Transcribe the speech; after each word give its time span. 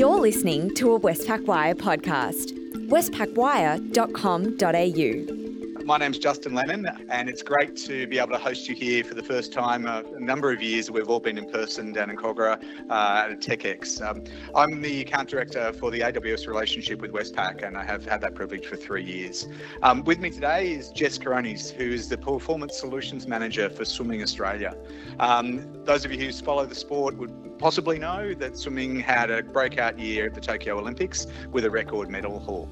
You're 0.00 0.18
listening 0.18 0.74
to 0.76 0.94
a 0.94 0.98
Westpac 0.98 1.44
Wire 1.44 1.74
podcast. 1.74 2.52
westpacwire.com.au. 2.88 5.84
My 5.84 5.98
name's 5.98 6.18
Justin 6.18 6.54
Lennon, 6.54 6.88
and 7.10 7.28
it's 7.28 7.42
great 7.42 7.76
to 7.76 8.06
be 8.06 8.18
able 8.18 8.30
to 8.30 8.38
host 8.38 8.66
you 8.66 8.74
here 8.74 9.04
for 9.04 9.12
the 9.12 9.22
first 9.22 9.52
time. 9.52 9.86
Uh, 9.86 10.00
a 10.16 10.20
number 10.20 10.50
of 10.52 10.62
years 10.62 10.90
we've 10.90 11.10
all 11.10 11.20
been 11.20 11.36
in 11.36 11.50
person 11.50 11.92
down 11.92 12.08
in 12.08 12.16
Kogarah 12.16 12.58
uh, 12.88 13.28
at 13.30 13.42
TechX. 13.42 14.00
Um, 14.00 14.24
I'm 14.54 14.80
the 14.80 15.02
account 15.02 15.28
director 15.28 15.70
for 15.74 15.90
the 15.90 16.00
AWS 16.00 16.46
relationship 16.46 17.02
with 17.02 17.12
Westpac, 17.12 17.62
and 17.62 17.76
I 17.76 17.84
have 17.84 18.06
had 18.06 18.22
that 18.22 18.34
privilege 18.34 18.64
for 18.64 18.76
three 18.76 19.04
years. 19.04 19.48
Um, 19.82 20.02
with 20.04 20.18
me 20.18 20.30
today 20.30 20.72
is 20.72 20.88
Jess 20.92 21.18
Coronis, 21.18 21.70
who 21.70 21.84
is 21.84 22.08
the 22.08 22.16
Performance 22.16 22.78
Solutions 22.78 23.26
Manager 23.26 23.68
for 23.68 23.84
Swimming 23.84 24.22
Australia. 24.22 24.74
Um, 25.18 25.84
those 25.84 26.06
of 26.06 26.12
you 26.12 26.18
who 26.18 26.32
follow 26.32 26.64
the 26.64 26.74
sport 26.74 27.18
would 27.18 27.49
possibly 27.60 27.98
know 27.98 28.32
that 28.32 28.56
swimming 28.56 28.98
had 28.98 29.30
a 29.30 29.42
breakout 29.42 29.98
year 29.98 30.24
at 30.24 30.34
the 30.34 30.40
Tokyo 30.40 30.78
Olympics 30.78 31.26
with 31.52 31.66
a 31.66 31.70
record 31.70 32.08
medal 32.08 32.40
haul. 32.40 32.66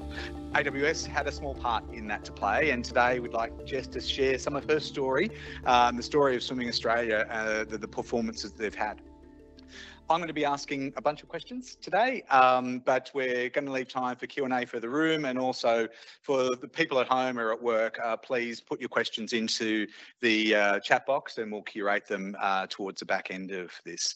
AWS 0.53 1.05
had 1.05 1.27
a 1.27 1.31
small 1.31 1.53
part 1.53 1.83
in 1.93 2.07
that 2.07 2.25
to 2.25 2.31
play, 2.31 2.71
and 2.71 2.83
today 2.83 3.19
we'd 3.19 3.31
like 3.31 3.67
Jess 3.67 3.85
to 3.89 4.01
share 4.01 4.39
some 4.39 4.55
of 4.55 4.67
her 4.67 4.79
story, 4.79 5.29
um, 5.67 5.95
the 5.95 6.01
story 6.01 6.35
of 6.35 6.41
Swimming 6.41 6.67
Australia, 6.67 7.27
uh, 7.29 7.65
the, 7.65 7.77
the 7.77 7.87
performances 7.87 8.51
they've 8.53 8.73
had. 8.73 8.99
I'm 10.11 10.17
going 10.17 10.27
to 10.27 10.33
be 10.33 10.43
asking 10.45 10.91
a 10.97 11.01
bunch 11.03 11.21
of 11.21 11.29
questions 11.29 11.77
today, 11.79 12.23
um, 12.31 12.79
but 12.79 13.11
we're 13.13 13.47
going 13.49 13.65
to 13.65 13.71
leave 13.71 13.89
time 13.89 14.15
for 14.15 14.25
Q&A 14.25 14.65
for 14.65 14.79
the 14.79 14.89
room 14.89 15.25
and 15.25 15.37
also 15.37 15.87
for 16.23 16.55
the 16.55 16.67
people 16.67 16.99
at 16.99 17.07
home 17.07 17.37
or 17.37 17.53
at 17.53 17.61
work, 17.61 17.99
uh, 18.03 18.17
please 18.17 18.59
put 18.59 18.79
your 18.79 18.89
questions 18.89 19.33
into 19.33 19.85
the 20.19 20.55
uh, 20.55 20.79
chat 20.79 21.05
box 21.05 21.37
and 21.37 21.51
we'll 21.51 21.61
curate 21.61 22.07
them 22.07 22.35
uh, 22.41 22.65
towards 22.71 23.01
the 23.01 23.05
back 23.05 23.29
end 23.29 23.51
of 23.51 23.71
this. 23.85 24.15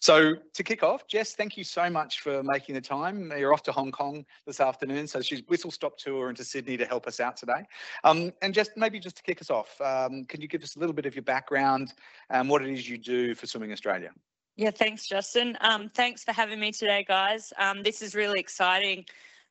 So 0.00 0.32
to 0.54 0.62
kick 0.62 0.82
off, 0.82 1.06
Jess, 1.08 1.34
thank 1.34 1.58
you 1.58 1.64
so 1.64 1.90
much 1.90 2.20
for 2.20 2.42
making 2.42 2.74
the 2.74 2.80
time. 2.80 3.30
You're 3.36 3.52
off 3.52 3.62
to 3.64 3.72
Hong 3.72 3.92
Kong 3.92 4.24
this 4.46 4.60
afternoon, 4.60 5.06
so 5.06 5.20
she's 5.20 5.42
whistle 5.48 5.70
stop 5.70 5.98
tour 5.98 6.30
into 6.30 6.42
Sydney 6.42 6.78
to 6.78 6.86
help 6.86 7.06
us 7.06 7.20
out 7.20 7.36
today. 7.36 7.66
Um, 8.02 8.32
and 8.40 8.54
just 8.54 8.70
maybe 8.78 8.98
just 8.98 9.16
to 9.16 9.22
kick 9.22 9.42
us 9.42 9.50
off, 9.50 9.78
um, 9.82 10.24
can 10.24 10.40
you 10.40 10.48
give 10.48 10.62
us 10.62 10.76
a 10.76 10.78
little 10.78 10.94
bit 10.94 11.04
of 11.04 11.14
your 11.14 11.24
background 11.24 11.92
and 12.30 12.48
what 12.48 12.62
it 12.62 12.70
is 12.70 12.88
you 12.88 12.96
do 12.96 13.34
for 13.34 13.46
Swimming 13.46 13.72
Australia? 13.72 14.10
Yeah, 14.56 14.70
thanks, 14.70 15.06
Justin. 15.06 15.56
Um, 15.62 15.88
thanks 15.88 16.22
for 16.22 16.30
having 16.30 16.60
me 16.60 16.70
today, 16.70 17.04
guys. 17.06 17.52
Um, 17.58 17.82
this 17.82 18.00
is 18.00 18.14
really 18.14 18.38
exciting 18.38 19.04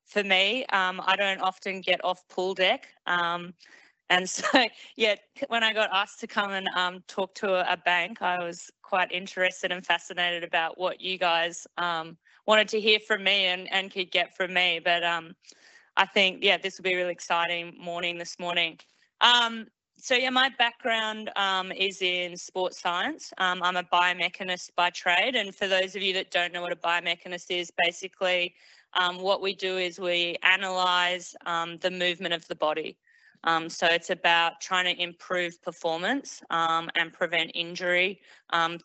for 0.05 0.23
me. 0.23 0.65
Um, 0.67 1.01
I 1.05 1.17
don't 1.17 1.41
often 1.41 1.81
get 1.81 2.03
off 2.05 2.25
pool 2.29 2.53
deck. 2.53 2.87
Um, 3.05 3.53
and 4.09 4.29
so, 4.29 4.47
yeah, 4.95 5.15
when 5.49 5.61
I 5.61 5.73
got 5.73 5.89
asked 5.91 6.21
to 6.21 6.27
come 6.27 6.51
and 6.51 6.69
um, 6.77 7.03
talk 7.07 7.35
to 7.35 7.69
a, 7.69 7.75
bank, 7.75 8.21
I 8.21 8.41
was 8.41 8.71
quite 8.81 9.11
interested 9.11 9.73
and 9.73 9.85
fascinated 9.85 10.43
about 10.43 10.77
what 10.77 11.01
you 11.01 11.17
guys 11.17 11.67
um, 11.77 12.15
wanted 12.47 12.69
to 12.69 12.79
hear 12.79 12.99
from 12.99 13.25
me 13.25 13.47
and, 13.47 13.71
and 13.73 13.91
could 13.91 14.09
get 14.09 14.37
from 14.37 14.53
me. 14.53 14.79
But 14.83 15.03
I 15.97 16.05
think, 16.05 16.43
yeah, 16.43 16.57
this 16.57 16.77
will 16.77 16.83
be 16.83 16.93
a 16.93 16.97
really 16.97 17.11
exciting 17.11 17.75
morning 17.77 18.17
this 18.17 18.39
morning. 18.39 18.79
Um, 19.19 19.67
so 20.03 20.15
yeah, 20.15 20.31
my 20.31 20.49
background 20.57 21.31
um, 21.37 21.71
is 21.71 22.01
in 22.01 22.35
sports 22.35 22.81
science. 22.81 23.31
Um, 23.37 23.63
I'm 23.63 23.77
a 23.77 23.83
biomechanist 23.83 24.71
by 24.75 24.89
trade, 24.89 25.35
and 25.35 25.55
for 25.55 25.65
those 25.65 25.95
of 25.95 26.01
you 26.01 26.11
that 26.15 26.29
don't 26.29 26.51
know 26.51 26.61
what 26.61 26.73
a 26.73 26.75
biomechanist 26.75 27.57
is, 27.57 27.71
basically 27.85 28.53
um, 28.95 29.17
what 29.17 29.41
we 29.41 29.55
do 29.55 29.77
is 29.77 30.01
we 30.01 30.35
analyze 30.43 31.37
um, 31.45 31.77
the 31.77 31.89
movement 31.89 32.33
of 32.33 32.45
the 32.49 32.55
body. 32.55 32.97
Um, 33.45 33.69
so 33.69 33.87
it's 33.87 34.09
about 34.09 34.59
trying 34.59 34.93
to 34.93 35.01
improve 35.01 35.61
performance 35.61 36.41
um, 36.49 36.89
and 36.95 37.13
prevent 37.13 37.51
injury 37.55 38.19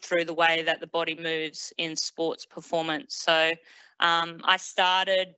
through 0.00 0.24
the 0.24 0.34
way 0.34 0.62
that 0.62 0.78
the 0.78 0.86
body 0.86 1.18
moves 1.20 1.72
in 1.78 1.96
sports 1.96 2.46
performance. 2.46 3.16
So 3.16 3.54
I 3.98 4.56
started 4.56 5.34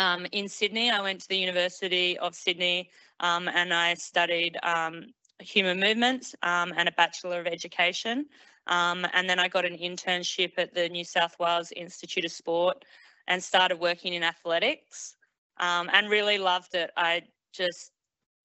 um, 0.00 0.26
in 0.32 0.48
Sydney. 0.48 0.90
I 0.90 1.00
went 1.00 1.20
to 1.20 1.28
the 1.28 1.36
University 1.36 2.18
of 2.18 2.34
Sydney 2.34 2.90
um, 3.20 3.48
and 3.48 3.72
I 3.72 3.94
studied 3.94 4.58
um, 4.62 5.06
human 5.40 5.78
movements 5.78 6.34
um, 6.42 6.72
and 6.76 6.88
a 6.88 6.92
Bachelor 6.92 7.40
of 7.40 7.46
Education. 7.46 8.26
Um, 8.66 9.06
and 9.14 9.28
then 9.28 9.38
I 9.38 9.48
got 9.48 9.64
an 9.64 9.76
internship 9.76 10.52
at 10.58 10.74
the 10.74 10.88
New 10.88 11.04
South 11.04 11.38
Wales 11.38 11.72
Institute 11.76 12.24
of 12.24 12.32
Sport 12.32 12.84
and 13.28 13.42
started 13.42 13.78
working 13.78 14.14
in 14.14 14.22
athletics 14.22 15.16
um, 15.58 15.88
and 15.92 16.10
really 16.10 16.38
loved 16.38 16.74
it. 16.74 16.90
I 16.96 17.22
just 17.52 17.92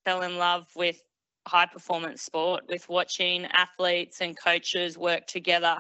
fell 0.04 0.22
in 0.22 0.38
love 0.38 0.68
with 0.76 1.02
high 1.48 1.66
performance 1.66 2.22
sport, 2.22 2.64
with 2.70 2.88
watching 2.90 3.46
athletes 3.46 4.22
and 4.22 4.38
coaches 4.38 4.98
work 4.98 5.28
together 5.28 5.78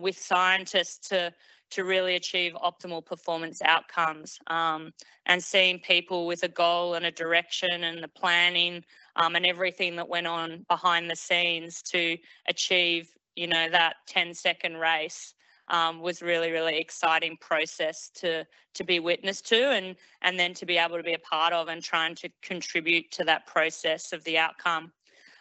with 0.00 0.18
scientists 0.18 1.08
to 1.08 1.32
to 1.70 1.84
really 1.84 2.16
achieve 2.16 2.54
optimal 2.54 3.04
performance 3.04 3.60
outcomes 3.62 4.38
um, 4.46 4.92
and 5.26 5.42
seeing 5.42 5.78
people 5.80 6.26
with 6.26 6.42
a 6.42 6.48
goal 6.48 6.94
and 6.94 7.06
a 7.06 7.10
direction 7.10 7.84
and 7.84 8.02
the 8.02 8.08
planning 8.08 8.82
um, 9.16 9.36
and 9.36 9.46
everything 9.46 9.96
that 9.96 10.08
went 10.08 10.26
on 10.26 10.64
behind 10.68 11.10
the 11.10 11.16
scenes 11.16 11.82
to 11.82 12.16
achieve 12.48 13.10
you 13.36 13.46
know 13.46 13.68
that 13.70 13.96
10 14.06 14.34
second 14.34 14.76
race 14.76 15.34
um, 15.68 16.00
was 16.00 16.22
really 16.22 16.50
really 16.50 16.78
exciting 16.78 17.36
process 17.40 18.10
to 18.14 18.44
to 18.74 18.84
be 18.84 19.00
witness 19.00 19.40
to 19.40 19.70
and 19.70 19.96
and 20.22 20.38
then 20.38 20.54
to 20.54 20.66
be 20.66 20.76
able 20.76 20.96
to 20.96 21.02
be 21.02 21.14
a 21.14 21.18
part 21.18 21.52
of 21.52 21.68
and 21.68 21.82
trying 21.82 22.14
to 22.14 22.28
contribute 22.42 23.10
to 23.10 23.24
that 23.24 23.46
process 23.46 24.12
of 24.12 24.22
the 24.24 24.38
outcome. 24.38 24.92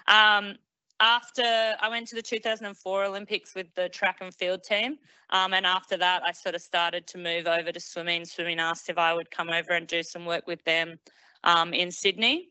Um, 0.08 0.56
after 1.00 1.76
I 1.80 1.90
went 1.90 2.08
to 2.10 2.16
the 2.16 2.22
2004 2.22 3.06
Olympics 3.06 3.56
with 3.56 3.74
the 3.76 3.90
track 3.90 4.18
and 4.22 4.34
field 4.34 4.64
team, 4.64 4.98
um, 5.30 5.54
and 5.54 5.66
after 5.66 5.98
that, 5.98 6.24
I 6.24 6.32
sort 6.32 6.56
of 6.56 6.62
started 6.62 7.06
to 7.08 7.18
move 7.18 7.48
over 7.48 7.72
to 7.72 7.80
swimming. 7.80 8.26
Swimming 8.26 8.60
asked 8.60 8.90
if 8.90 8.98
I 8.98 9.14
would 9.14 9.30
come 9.30 9.50
over 9.50 9.74
and 9.74 9.88
do 9.88 10.02
some 10.04 10.26
work 10.26 10.48
with 10.48 10.64
them 10.64 10.98
um, 11.44 11.74
in 11.74 11.92
Sydney, 11.92 12.50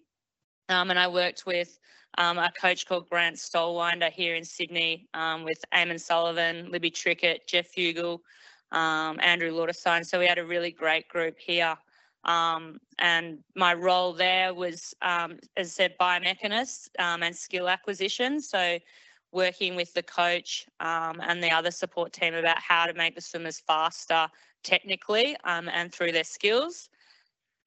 um, 0.68 0.90
and 0.90 0.98
I 0.98 1.08
worked 1.08 1.44
with 1.46 1.78
um, 2.18 2.38
a 2.38 2.50
coach 2.60 2.86
called 2.86 3.08
Grant 3.08 3.36
Stoelwinder 3.36 4.10
here 4.10 4.36
in 4.36 4.44
Sydney 4.44 5.08
um, 5.14 5.44
with 5.44 5.62
Eamon 5.74 6.00
Sullivan, 6.00 6.70
Libby 6.70 6.90
Trickett, 6.90 7.46
Geoff 7.46 7.66
Huegill, 7.76 8.20
um, 8.72 9.18
Andrew 9.20 9.50
Lauterstein. 9.50 10.04
So 10.04 10.18
we 10.18 10.26
had 10.26 10.38
a 10.38 10.44
really 10.44 10.70
great 10.70 11.08
group 11.08 11.38
here. 11.38 11.76
Um, 12.26 12.80
and 12.98 13.38
my 13.54 13.72
role 13.72 14.12
there 14.12 14.52
was, 14.52 14.94
um, 15.00 15.38
as 15.56 15.68
I 15.68 15.70
said, 15.70 15.94
biomechanist 15.98 16.90
um, 16.98 17.22
and 17.22 17.34
skill 17.34 17.68
acquisition. 17.68 18.40
So 18.40 18.78
working 19.32 19.76
with 19.76 19.94
the 19.94 20.02
coach 20.02 20.66
um, 20.80 21.20
and 21.22 21.42
the 21.42 21.50
other 21.50 21.70
support 21.70 22.12
team 22.12 22.34
about 22.34 22.58
how 22.58 22.86
to 22.86 22.94
make 22.94 23.14
the 23.14 23.20
swimmers 23.20 23.60
faster 23.60 24.28
technically 24.64 25.36
um, 25.44 25.68
and 25.68 25.92
through 25.92 26.12
their 26.12 26.24
skills. 26.24 26.88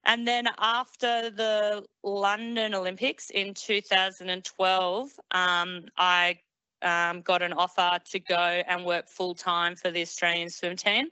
And 0.04 0.26
then 0.26 0.48
after 0.58 1.30
the 1.30 1.84
London 2.02 2.74
Olympics 2.74 3.30
in 3.30 3.54
2012, 3.54 5.10
um, 5.30 5.84
I 5.96 6.38
got 6.82 7.42
an 7.42 7.52
offer 7.52 7.98
to 8.10 8.18
go 8.18 8.62
and 8.66 8.84
work 8.84 9.08
full 9.08 9.34
time 9.34 9.76
for 9.76 9.90
the 9.90 10.02
Australian 10.02 10.50
swim 10.50 10.76
team. 10.76 11.08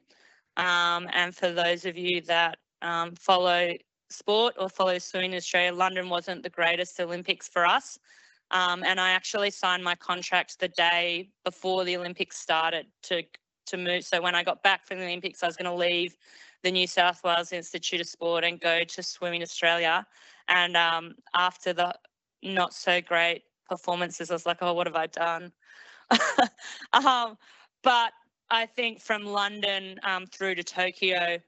and 0.57 1.35
for 1.35 1.53
those 1.53 1.85
of 1.85 1.97
you 1.97 2.21
that 2.23 2.59
um, 2.83 3.15
follow 3.15 3.73
sport 4.11 4.55
or 4.59 4.69
follow 4.69 4.99
swimming 4.99 5.33
in 5.33 5.37
Australia, 5.37 5.73
London 5.73 6.09
wasn't 6.09 6.43
the 6.43 6.51
greatest 6.51 6.99
Olympics 7.01 7.49
for 7.49 7.67
us. 7.67 7.99
Um, 8.51 8.83
and 8.85 8.99
I 8.99 9.11
actually 9.11 9.51
signed 9.51 9.85
my 9.85 9.95
contract 9.95 10.59
the 10.59 10.69
day 10.69 11.31
before 11.45 11.85
the 11.85 11.97
Olympics 11.97 12.39
started 12.39 12.87
to 13.05 13.23
to 13.67 13.77
move. 13.77 14.05
So 14.05 14.23
when 14.23 14.35
I 14.35 14.43
got 14.43 14.63
back 14.63 14.87
from 14.87 14.99
the 14.99 15.05
Olympics, 15.05 15.43
I 15.43 15.47
was 15.47 15.57
going 15.57 15.71
to 15.71 15.75
leave 15.75 16.17
the 16.63 16.71
New 16.71 16.87
South 16.87 17.23
Wales 17.23 17.53
Institute 17.53 18.01
of 18.01 18.09
Sport 18.09 18.45
and 18.45 18.59
go 18.59 18.83
to 18.83 19.03
Swimming 19.03 19.43
Australia. 19.43 20.07
And 20.49 20.77
um, 20.77 21.15
after 21.35 21.73
the 21.73 21.95
not 22.43 22.73
so 22.73 23.01
great 23.01 23.43
performances, 23.69 24.31
I 24.31 24.35
was 24.35 24.47
like, 24.47 24.59
oh, 24.63 24.73
what 24.73 24.87
have 24.87 24.97
I 24.97 25.07
done? 25.07 25.53
um, 26.95 27.37
but 27.83 28.13
I 28.51 28.67
think 28.67 29.01
from 29.01 29.25
London 29.25 30.01
um, 30.03 30.27
through 30.27 30.55
to 30.57 30.65
Tokyo, 30.65 31.39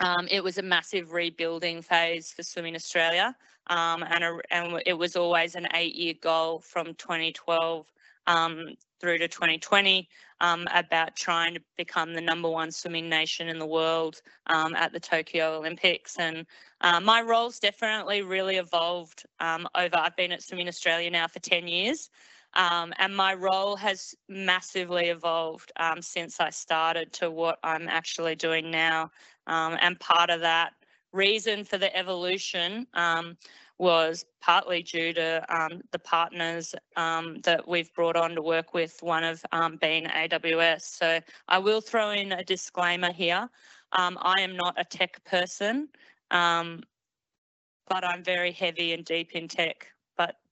um, 0.00 0.26
it 0.30 0.42
was 0.42 0.58
a 0.58 0.62
massive 0.62 1.12
rebuilding 1.12 1.82
phase 1.82 2.32
for 2.32 2.42
Swimming 2.42 2.74
Australia, 2.74 3.34
um, 3.68 4.02
and, 4.02 4.24
a, 4.24 4.38
and 4.50 4.82
it 4.86 4.94
was 4.94 5.16
always 5.16 5.54
an 5.54 5.68
eight-year 5.74 6.14
goal 6.20 6.60
from 6.60 6.94
2012 6.94 7.86
um, 8.26 8.68
through 9.00 9.18
to 9.18 9.28
2020 9.28 10.08
um, 10.40 10.66
about 10.74 11.16
trying 11.16 11.54
to 11.54 11.60
become 11.76 12.14
the 12.14 12.20
number 12.20 12.48
one 12.48 12.70
swimming 12.70 13.08
nation 13.08 13.48
in 13.48 13.58
the 13.58 13.66
world 13.66 14.20
um, 14.46 14.74
at 14.74 14.92
the 14.92 15.00
Tokyo 15.00 15.56
Olympics. 15.56 16.16
And 16.18 16.46
uh, 16.80 17.00
my 17.00 17.22
role's 17.22 17.58
definitely 17.58 18.22
really 18.22 18.56
evolved 18.56 19.24
um, 19.40 19.66
over. 19.74 19.96
I've 19.96 20.16
been 20.16 20.32
at 20.32 20.42
Swimming 20.42 20.68
Australia 20.68 21.10
now 21.10 21.26
for 21.28 21.40
10 21.40 21.66
years. 21.66 22.10
Um, 22.54 22.92
and 22.98 23.16
my 23.16 23.34
role 23.34 23.76
has 23.76 24.14
massively 24.28 25.08
evolved 25.08 25.70
um, 25.76 26.02
since 26.02 26.40
I 26.40 26.50
started 26.50 27.12
to 27.14 27.30
what 27.30 27.58
I'm 27.62 27.88
actually 27.88 28.34
doing 28.34 28.70
now. 28.70 29.10
Um, 29.46 29.76
and 29.80 29.98
part 30.00 30.30
of 30.30 30.40
that 30.40 30.72
reason 31.12 31.64
for 31.64 31.78
the 31.78 31.94
evolution 31.96 32.86
um, 32.94 33.36
was 33.78 34.24
partly 34.40 34.82
due 34.82 35.12
to 35.14 35.44
um, 35.48 35.80
the 35.92 35.98
partners 35.98 36.74
um, 36.96 37.38
that 37.42 37.66
we've 37.66 37.92
brought 37.94 38.16
on 38.16 38.34
to 38.34 38.42
work 38.42 38.74
with, 38.74 38.96
one 39.00 39.24
of 39.24 39.42
being 39.80 40.06
AWS. 40.06 40.82
So 40.82 41.20
I 41.48 41.58
will 41.58 41.80
throw 41.80 42.10
in 42.10 42.32
a 42.32 42.44
disclaimer 42.44 43.12
here. 43.12 43.48
I 43.92 44.40
am 44.40 44.56
not 44.56 44.74
a 44.78 44.84
tech 44.84 45.24
person, 45.24 45.88
but 46.30 48.04
I'm 48.04 48.22
very 48.22 48.52
heavy 48.52 48.92
and 48.92 49.04
deep 49.04 49.32
in 49.32 49.48
tech. 49.48 49.88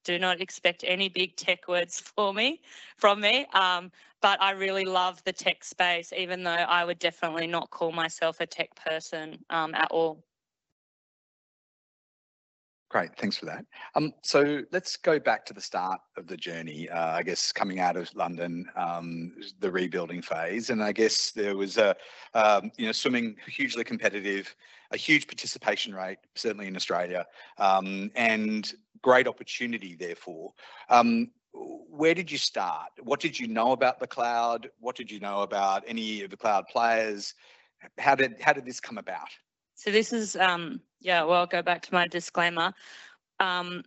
Do 0.09 0.19
not 0.19 0.41
expect 0.41 0.85
any 0.87 1.11
big 1.11 1.37
tech 1.37 1.69
words 1.69 2.01
for 2.17 2.33
me 2.33 2.63
from 2.97 3.21
me. 3.21 3.45
Um, 3.53 3.93
but 4.23 4.41
I 4.41 4.53
really 4.53 4.87
love 4.87 5.23
the 5.25 5.35
tech 5.35 5.63
space, 5.63 6.15
even 6.17 6.43
though 6.43 6.51
I 6.51 6.83
would 6.87 6.99
definitely 6.99 7.47
not 7.47 7.69
call 7.69 7.93
myself 7.93 8.41
a 8.41 8.47
tech 8.47 8.75
person 8.75 9.37
um, 9.51 9.75
at 9.75 9.89
all. 9.91 10.25
Great, 12.91 13.15
thanks 13.19 13.37
for 13.37 13.45
that. 13.45 13.67
Um, 13.95 14.15
so 14.23 14.63
let's 14.73 14.97
go 14.97 15.19
back 15.19 15.45
to 15.47 15.53
the 15.53 15.61
start 15.61 16.01
of 16.17 16.27
the 16.27 16.39
journey. 16.39 16.89
Uh, 16.89 17.11
I 17.11 17.23
guess 17.23 17.53
coming 17.53 17.81
out 17.81 17.99
of 17.99 18.15
London, 18.15 18.65
um, 18.77 19.35
the 19.61 19.71
rebuilding 19.71 20.23
phase, 20.23 20.71
and 20.71 20.83
I 20.83 20.93
guess 20.93 21.31
there 21.33 21.55
was 21.55 21.77
a, 21.77 21.95
um, 22.33 22.71
you 22.79 22.87
know, 22.87 22.93
swimming 22.93 23.37
hugely 23.47 23.85
competitive, 23.85 24.55
a 24.91 24.97
huge 24.97 25.27
participation 25.27 25.95
rate, 25.95 26.17
certainly 26.35 26.67
in 26.67 26.77
Australia, 26.77 27.27
um, 27.59 28.11
and 28.17 28.73
great 29.03 29.29
opportunity. 29.29 29.95
Therefore, 29.95 30.55
um, 30.89 31.31
where 31.53 32.15
did 32.15 32.31
you 32.31 32.39
start? 32.39 32.89
What 33.03 33.21
did 33.21 33.39
you 33.39 33.49
know 33.49 33.73
about 33.73 34.01
the 34.01 34.07
cloud? 34.07 34.71
What 34.81 34.97
did 34.97 35.11
you 35.11 35.21
know 35.21 35.43
about 35.43 35.85
any 35.87 36.23
of 36.23 36.31
the 36.31 36.39
cloud 36.39 36.65
players? 36.69 37.35
How 37.99 38.15
did 38.15 38.41
how 38.41 38.55
did 38.55 38.65
this 38.65 38.81
come 38.81 38.97
about? 38.97 39.29
So 39.75 39.91
this 39.91 40.13
is, 40.13 40.35
um, 40.37 40.81
yeah, 41.01 41.23
well, 41.25 41.41
I'll 41.41 41.47
go 41.47 41.63
back 41.63 41.83
to 41.83 41.95
my 41.95 42.07
disclaimer. 42.07 42.73
Um, 43.41 43.83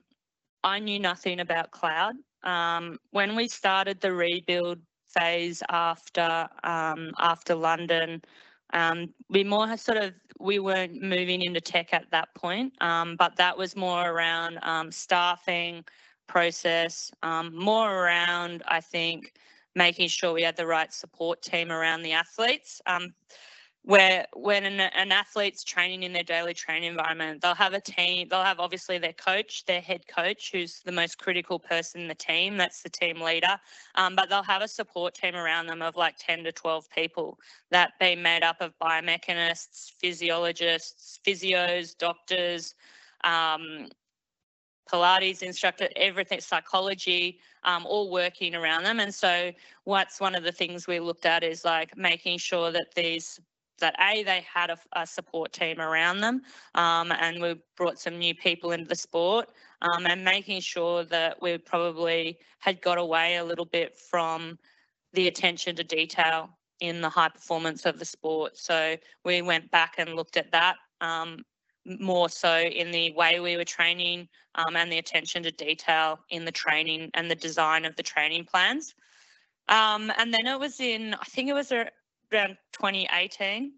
I 0.64 0.80
knew 0.80 1.00
nothing 1.00 1.40
about 1.40 1.72
cloud. 1.72 2.16
Um, 2.44 3.00
when 3.12 3.36
we 3.36 3.48
started 3.48 4.02
the 4.02 4.14
rebuild 4.14 4.80
phase 5.08 5.62
after 5.70 6.48
um, 6.64 7.12
after 7.20 7.56
London, 7.56 8.22
um, 8.74 9.14
we 9.30 9.44
more 9.44 9.76
sort 9.78 9.98
of 9.98 10.14
we 10.40 10.60
weren't 10.60 11.02
moving 11.02 11.42
into 11.42 11.62
tech 11.62 11.94
at 11.94 12.10
that 12.12 12.34
point, 12.36 12.74
um, 12.82 13.16
but 13.18 13.36
that 13.36 13.58
was 13.58 13.76
more 13.76 14.10
around 14.10 14.58
um, 14.64 14.92
staffing 14.92 15.84
process, 16.28 17.12
more 17.52 17.92
around 17.94 18.64
I 18.68 18.80
think 18.80 19.34
making 19.76 20.08
sure 20.08 20.34
we 20.34 20.42
had 20.44 20.56
the 20.56 20.66
right 20.66 20.94
support 20.94 21.42
team 21.42 21.72
around 21.72 22.02
the 22.02 22.14
athletes. 22.14 22.82
Um, 22.86 23.14
where 23.84 24.28
when 24.34 24.64
an, 24.66 24.80
an, 24.80 25.12
athlete's 25.12 25.64
training 25.64 26.04
in 26.04 26.14
their 26.14 26.24
daily 26.24 26.54
training 26.54 26.92
environment, 26.92 27.42
they'll 27.42 27.56
have 27.56 27.74
a 27.74 27.82
team, 27.82 28.28
they'll 28.30 28.44
have 28.44 28.60
obviously 28.60 29.00
their 29.00 29.14
coach, 29.14 29.66
their 29.66 29.82
head 29.82 30.08
coach, 30.08 30.52
who's 30.52 30.82
the 30.82 30.92
most 30.92 31.18
critical 31.18 31.58
person 31.58 32.02
in 32.02 32.08
the 32.08 32.14
team, 32.14 32.58
that's 32.58 32.84
the 32.84 32.90
team 32.90 33.20
leader, 33.20 33.58
um, 33.96 34.16
but 34.16 34.30
they'll 34.30 34.44
have 34.44 34.62
a 34.62 34.68
support 34.68 35.16
team 35.16 35.36
around 35.36 35.66
them 35.66 35.82
of 35.82 35.96
like 35.96 36.16
10 36.20 36.44
to 36.44 36.52
12 36.52 36.90
people 36.92 37.40
that 37.72 37.94
be 38.00 38.16
made 38.16 38.44
up 38.44 38.58
of 38.62 38.72
biomechanists, 38.80 39.94
physiologists, 40.00 41.20
physios, 41.26 41.98
doctors, 41.98 42.76
um, 43.24 43.88
Pilates 44.92 45.42
instructor, 45.42 45.88
everything, 45.96 46.42
psychology, 46.42 47.40
um, 47.64 47.86
all 47.86 48.12
working 48.12 48.56
around 48.56 48.84
them. 48.84 49.00
And 49.00 49.14
so, 49.14 49.52
what's 49.86 50.20
one 50.20 50.36
of 50.36 50.44
the 50.44 50.52
things 50.52 50.86
we 50.86 51.00
looked 51.00 51.26
at 51.26 51.44
is 51.44 51.64
like 51.64 51.96
making 51.96 52.40
sure 52.40 52.72
that 52.72 52.94
these 52.94 53.40
that 53.82 53.96
a 54.00 54.24
they 54.24 54.46
had 54.52 54.70
a, 54.70 54.78
a 54.94 55.06
support 55.06 55.52
team 55.52 55.82
around 55.82 56.22
them 56.22 56.42
um, 56.76 57.12
and 57.12 57.42
we 57.42 57.56
brought 57.76 58.00
some 58.00 58.18
new 58.18 58.34
people 58.34 58.72
into 58.72 58.88
the 58.88 58.96
sport 58.96 59.50
um, 59.82 60.06
and 60.06 60.24
making 60.24 60.62
sure 60.62 61.04
that 61.04 61.42
we 61.42 61.58
probably 61.58 62.38
had 62.60 62.82
got 62.82 62.98
away 62.98 63.36
a 63.36 63.44
little 63.44 63.66
bit 63.66 63.98
from 63.98 64.58
the 65.14 65.28
attention 65.28 65.76
to 65.76 65.84
detail 65.84 66.50
in 66.80 67.02
the 67.02 67.10
high 67.10 67.30
performance 67.30 67.86
of 67.86 68.00
the 68.00 68.06
sport. 68.06 68.58
So 68.58 68.96
we 69.24 69.42
went 69.42 69.70
back 69.72 69.96
and 69.98 70.16
looked 70.16 70.38
at 70.38 70.52
that 70.52 70.78
um, 71.00 71.44
more 71.86 72.30
so 72.30 72.60
in 72.60 72.92
the 72.92 73.12
way 73.14 73.40
we 73.40 73.58
were 73.58 73.66
training 73.66 74.28
um, 74.56 74.76
and 74.76 74.92
the 74.92 74.98
attention 74.98 75.44
to 75.44 75.52
detail 75.52 76.20
in 76.30 76.46
the 76.46 76.52
training 76.52 77.10
and 77.14 77.30
the 77.30 77.36
design 77.36 77.86
of 77.86 77.96
the 77.96 78.04
training 78.04 78.46
plans. 78.46 78.96
Um, 79.68 80.12
and 80.18 80.34
then 80.34 80.48
it 80.48 80.60
was 80.60 80.80
in 80.80 81.14
i 81.14 81.24
think 81.26 81.48
it 81.48 81.54
was 81.54 81.72
a 81.72 81.88
around 82.34 82.58
2018. 82.74 83.74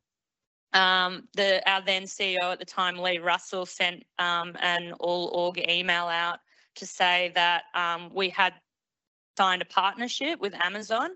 Um, 0.73 1.27
the 1.35 1.61
our 1.69 1.81
then 1.85 2.03
CEO 2.03 2.51
at 2.51 2.59
the 2.59 2.65
time, 2.65 2.97
Leigh 2.97 3.19
Russell, 3.19 3.65
sent 3.65 4.03
um, 4.17 4.55
an 4.59 4.93
all 4.99 5.29
org 5.33 5.63
email 5.69 6.05
out 6.05 6.39
to 6.75 6.85
say 6.85 7.31
that 7.35 7.65
um, 7.75 8.09
we 8.13 8.29
had 8.29 8.53
signed 9.37 9.61
a 9.61 9.65
partnership 9.65 10.39
with 10.39 10.53
Amazon. 10.55 11.11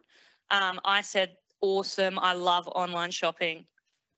Um, 0.51 0.79
I 0.85 1.01
said, 1.01 1.35
"Awesome! 1.61 2.19
I 2.19 2.33
love 2.33 2.67
online 2.67 3.11
shopping. 3.11 3.65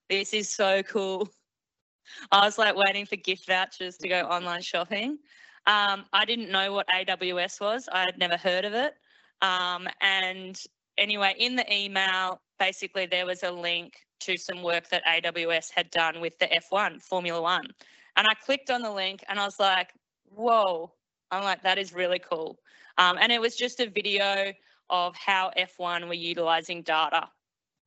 This 0.09 0.33
is 0.33 0.49
so 0.49 0.83
cool." 0.83 1.29
I 2.31 2.43
was 2.43 2.57
like 2.57 2.75
waiting 2.75 3.05
for 3.05 3.15
gift 3.15 3.47
vouchers 3.47 3.97
to 3.97 4.09
go 4.09 4.21
online 4.21 4.61
shopping. 4.61 5.19
Um, 5.67 6.05
I 6.11 6.25
didn't 6.25 6.51
know 6.51 6.73
what 6.73 6.87
AWS 6.87 7.61
was. 7.61 7.87
I 7.91 8.01
had 8.01 8.17
never 8.17 8.35
heard 8.35 8.65
of 8.65 8.73
it. 8.73 8.93
Um, 9.41 9.87
and 10.01 10.59
anyway, 10.97 11.35
in 11.37 11.55
the 11.55 11.71
email, 11.71 12.41
basically 12.59 13.05
there 13.05 13.25
was 13.25 13.43
a 13.43 13.51
link 13.51 13.93
to 14.21 14.37
some 14.37 14.61
work 14.61 14.89
that 14.89 15.03
AWS 15.05 15.71
had 15.73 15.89
done 15.91 16.19
with 16.19 16.37
the 16.39 16.47
F1, 16.47 17.01
Formula 17.01 17.41
One. 17.41 17.65
And 18.17 18.27
I 18.27 18.33
clicked 18.45 18.69
on 18.69 18.81
the 18.81 18.91
link 18.91 19.23
and 19.29 19.39
I 19.39 19.45
was 19.45 19.59
like, 19.59 19.93
whoa, 20.25 20.91
I'm 21.31 21.43
like, 21.43 21.63
that 21.63 21.77
is 21.77 21.93
really 21.93 22.19
cool. 22.19 22.59
Um, 22.97 23.17
and 23.19 23.31
it 23.31 23.39
was 23.39 23.55
just 23.55 23.79
a 23.79 23.89
video 23.89 24.51
of 24.89 25.15
how 25.15 25.51
F1 25.57 26.07
were 26.07 26.13
utilizing 26.13 26.81
data 26.81 27.29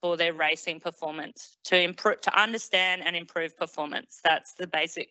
for 0.01 0.17
their 0.17 0.33
racing 0.33 0.81
performance 0.81 1.59
to 1.65 1.81
improve, 1.81 2.21
to 2.23 2.41
understand 2.41 3.03
and 3.05 3.15
improve 3.15 3.57
performance. 3.57 4.21
That's 4.25 4.55
the 4.55 4.67
basic 4.67 5.11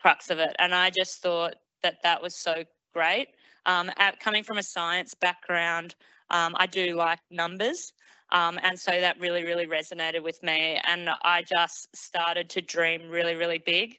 crux 0.00 0.30
of 0.30 0.38
it. 0.38 0.54
And 0.58 0.74
I 0.74 0.90
just 0.90 1.22
thought 1.22 1.54
that 1.82 2.02
that 2.02 2.22
was 2.22 2.40
so 2.40 2.62
great. 2.94 3.28
Um, 3.66 3.90
at, 3.98 4.20
coming 4.20 4.44
from 4.44 4.58
a 4.58 4.62
science 4.62 5.14
background, 5.14 5.94
um, 6.30 6.54
I 6.58 6.66
do 6.66 6.94
like 6.94 7.20
numbers. 7.30 7.92
Um, 8.30 8.58
and 8.62 8.78
so 8.78 8.90
that 9.00 9.18
really, 9.20 9.44
really 9.44 9.66
resonated 9.66 10.22
with 10.22 10.42
me. 10.42 10.80
And 10.84 11.08
I 11.22 11.42
just 11.42 11.94
started 11.96 12.48
to 12.50 12.60
dream 12.60 13.08
really, 13.08 13.34
really 13.34 13.58
big 13.58 13.98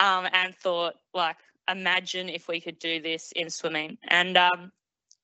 um, 0.00 0.26
and 0.32 0.54
thought, 0.54 0.94
like, 1.14 1.36
imagine 1.70 2.28
if 2.28 2.48
we 2.48 2.60
could 2.60 2.78
do 2.78 3.00
this 3.00 3.32
in 3.32 3.50
swimming. 3.50 3.98
And 4.08 4.36
um, 4.36 4.72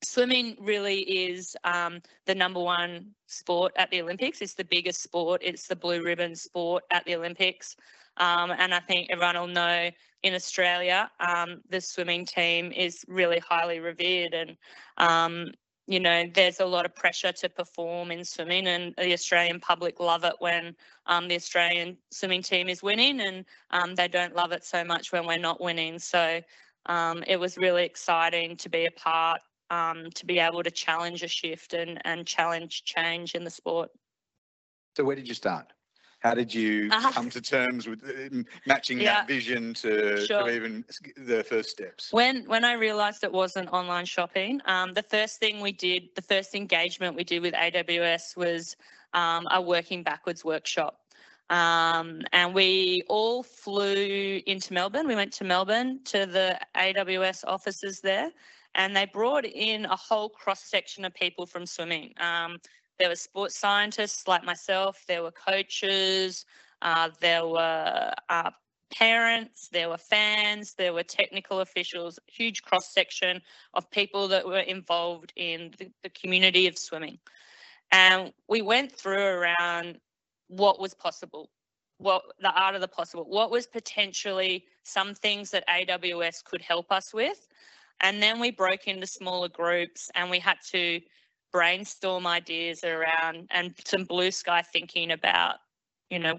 swimming 0.03 0.57
really 0.61 1.01
is 1.01 1.57
um, 1.65 2.03
the 2.27 2.35
number 2.35 2.61
one 2.61 3.15
sport 3.27 3.73
at 3.77 3.91
the 3.91 4.03
Olympics. 4.03 4.43
It's 4.43 4.55
the 4.55 4.65
biggest 4.65 5.03
sport, 5.03 5.41
it's 5.43 5.67
the 5.67 5.77
blue 5.77 6.03
ribbon 6.03 6.37
sport 6.37 6.85
at 6.91 7.05
the 7.05 7.17
Olympics. 7.17 7.77
Um, 8.19 8.53
and 8.59 8.75
I 8.75 8.81
think 8.81 9.09
everyone 9.11 9.39
will 9.39 9.47
know 9.49 9.91
in 10.23 10.35
Australia, 10.35 11.11
um, 11.21 11.61
the 11.69 11.81
swimming 11.81 12.25
team 12.25 12.73
is 12.73 13.05
really 13.09 13.39
highly 13.39 13.81
revered. 13.81 14.33
And 14.35 14.57
um, 14.97 15.53
you 15.87 16.01
know, 16.01 16.25
there's 16.35 16.61
a 16.61 16.67
lot 16.67 16.87
of 16.87 16.95
pressure 16.95 17.33
to 17.33 17.49
perform 17.49 18.11
in 18.11 18.25
swimming, 18.25 18.67
and 18.67 18.95
the 18.97 19.13
Australian 19.13 19.61
public 19.61 20.01
love 20.01 20.25
it 20.25 20.35
when 20.39 20.75
um, 21.07 21.29
the 21.29 21.35
Australian 21.35 21.99
swimming 22.11 22.43
team 22.43 22.69
is 22.69 22.83
winning, 22.83 23.21
and 23.21 23.45
um, 23.71 23.95
they 23.95 24.09
don't 24.09 24.35
love 24.35 24.53
it 24.53 24.65
so 24.65 24.83
much 24.83 25.13
when 25.13 25.27
we're 25.27 25.39
not 25.39 25.61
winning. 25.61 25.99
So 25.99 26.41
um, 26.87 27.23
it 27.27 27.37
was 27.37 27.59
really 27.59 27.85
exciting 27.85 28.57
to 28.59 28.69
be 28.69 28.87
a 28.87 28.91
part, 28.93 29.41
um, 29.71 30.09
to 30.15 30.25
be 30.25 30.39
able 30.39 30.63
to 30.63 30.71
challenge 30.71 31.23
a 31.23 31.29
shift 31.29 31.75
and, 31.75 32.01
and 32.05 32.27
challenge 32.27 32.85
change 32.85 33.35
in 33.35 33.45
the 33.45 33.51
sport. 33.51 33.91
So, 34.97 35.05
where 35.05 35.17
did 35.17 35.29
you 35.29 35.35
start? 35.35 35.73
How 36.25 36.33
did 36.33 36.55
you 36.55 36.89
uh, 36.91 37.13
come 37.13 37.29
to 37.29 37.41
terms 37.43 37.87
with 37.87 38.03
matching 38.65 38.99
yeah, 38.99 39.17
that 39.17 39.29
vision 39.29 39.75
to, 39.75 40.25
sure. 40.25 40.45
to, 40.45 40.55
even 40.55 40.83
the 41.19 41.45
first 41.45 41.69
steps? 41.69 42.09
When 42.13 42.45
when 42.47 42.65
I 42.65 42.73
realised 42.73 43.25
it 43.25 43.33
wasn't 43.33 43.69
online 43.75 44.07
shopping, 44.07 44.63
um, 44.65 44.95
the 44.95 45.03
first 45.03 45.39
thing 45.39 45.61
we 45.61 45.73
did, 45.73 46.09
the 46.17 46.23
first 46.23 46.55
engagement 46.55 47.15
we 47.15 47.25
did 47.25 47.43
with 47.43 47.53
AWS 47.53 48.39
was 48.39 48.75
um, 49.13 49.47
a 49.51 49.61
working 49.61 50.03
backwards 50.03 50.47
workshop. 50.47 50.99
Um, 51.51 52.23
and 52.33 52.55
we 52.55 53.03
all 53.11 53.43
flew 53.43 54.41
into 54.47 54.73
Melbourne. 54.73 55.07
We 55.07 55.15
went 55.15 55.33
to 55.35 55.45
Melbourne 55.45 56.01
to 56.07 56.25
the 56.25 56.59
AWS 56.75 57.45
offices 57.47 58.01
there, 58.01 58.31
and 58.75 58.97
they 58.97 59.05
brought 59.05 59.45
in 59.45 59.85
a 59.85 59.97
whole 59.97 60.31
cross 60.31 60.65
section 60.65 61.05
of 61.05 61.13
people 61.13 61.45
from 61.45 61.67
swimming. 61.67 62.15
There 62.99 63.09
were 63.09 63.17
sports 63.17 63.59
scientists 63.59 64.29
like 64.29 64.45
myself, 64.45 65.03
there 65.09 65.23
were 65.23 65.33
coaches, 65.33 66.45
uh, 66.83 67.11
there 67.21 67.47
were 67.47 68.13
uh, 68.29 68.51
parents, 68.93 69.69
there 69.73 69.89
were 69.89 69.99
fans, 69.99 70.75
there 70.75 70.93
were 70.93 71.03
technical 71.03 71.61
officials, 71.61 72.19
huge 72.27 72.63
cross 72.63 72.93
section 72.93 73.41
of 73.75 73.91
people 73.91 74.29
that 74.29 74.47
were 74.47 74.61
involved 74.61 75.33
in 75.37 75.73
the, 75.79 75.91
the 76.03 76.11
community 76.11 76.67
of 76.67 76.79
swimming. 76.79 77.19
And 77.91 78.33
we 78.49 78.63
went 78.63 78.93
through 78.93 79.25
around 79.25 79.99
what 80.49 80.81
was 80.81 80.95
possible, 80.95 81.51
what 81.99 82.23
the 82.41 82.53
art 82.53 82.75
of 82.75 82.81
the 82.81 82.89
possible, 82.89 83.25
what 83.25 83.51
was 83.51 83.67
potentially 83.67 84.65
some 84.85 85.15
things 85.15 85.51
that 85.51 85.67
AWS 85.69 86.45
could 86.45 86.63
help 86.63 86.93
us 86.93 87.13
with. 87.13 87.47
And 88.01 88.23
then 88.23 88.41
we 88.41 88.51
broke 88.51 88.87
into 88.87 89.07
smaller 89.07 89.49
groups 89.49 90.11
and 90.15 90.31
we 90.31 90.39
had 90.39 90.59
to 90.73 91.01
brainstorm 91.55 92.27
ideas 92.27 92.83
around 92.83 93.47
and 93.53 93.73
some 93.85 94.03
blue 94.03 94.33
sky 94.33 94.61
thinking 94.61 95.13
about, 95.13 95.59
you 96.11 96.19
know, 96.19 96.37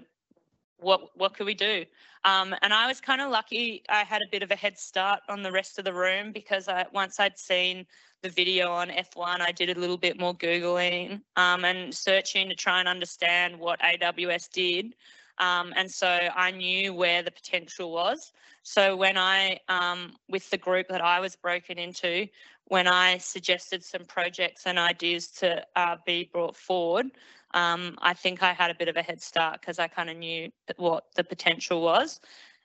what 0.78 1.08
what 1.16 1.32
could 1.32 1.46
we 1.46 1.54
do? 1.54 1.86
Um, 2.24 2.54
and 2.60 2.74
I 2.74 2.86
was 2.86 3.00
kind 3.00 3.22
of 3.22 3.30
lucky. 3.30 3.82
I 3.88 4.04
had 4.04 4.20
a 4.20 4.30
bit 4.30 4.42
of 4.42 4.50
a 4.50 4.56
head 4.56 4.78
start 4.78 5.20
on 5.30 5.42
the 5.42 5.50
rest 5.50 5.78
of 5.78 5.86
the 5.86 5.94
room 5.94 6.32
because 6.32 6.68
I 6.68 6.84
once 6.92 7.18
I'd 7.18 7.38
seen 7.38 7.86
the 8.22 8.28
video 8.28 8.70
on 8.72 8.88
F1, 8.88 9.40
I 9.40 9.52
did 9.52 9.74
a 9.74 9.80
little 9.80 9.96
bit 9.96 10.20
more 10.20 10.34
googling 10.34 11.22
um, 11.36 11.64
and 11.64 11.94
searching 11.94 12.50
to 12.50 12.54
try 12.54 12.80
and 12.80 12.88
understand 12.88 13.58
what 13.58 13.80
AWS 13.80 14.50
did. 14.50 14.96
Um, 15.38 15.72
and 15.76 15.90
so 15.90 16.06
I 16.34 16.50
knew 16.50 16.94
where 16.94 17.22
the 17.22 17.30
potential 17.30 17.92
was. 17.92 18.32
So 18.62 18.96
when 18.96 19.16
I, 19.16 19.60
um, 19.68 20.16
with 20.28 20.48
the 20.50 20.56
group 20.56 20.88
that 20.88 21.02
I 21.02 21.20
was 21.20 21.36
broken 21.36 21.78
into, 21.78 22.26
when 22.64 22.88
I 22.88 23.18
suggested 23.18 23.84
some 23.84 24.04
projects 24.06 24.62
and 24.66 24.78
ideas 24.78 25.28
to 25.38 25.64
uh, 25.76 25.96
be 26.04 26.28
brought 26.32 26.56
forward, 26.56 27.06
um, 27.54 27.96
I 28.02 28.12
think 28.12 28.42
I 28.42 28.52
had 28.52 28.70
a 28.70 28.74
bit 28.74 28.88
of 28.88 28.96
a 28.96 29.02
head 29.02 29.22
start 29.22 29.60
because 29.60 29.78
I 29.78 29.88
kind 29.88 30.10
of 30.10 30.16
knew 30.16 30.50
what 30.76 31.04
the 31.14 31.24
potential 31.24 31.80
was. 31.80 32.20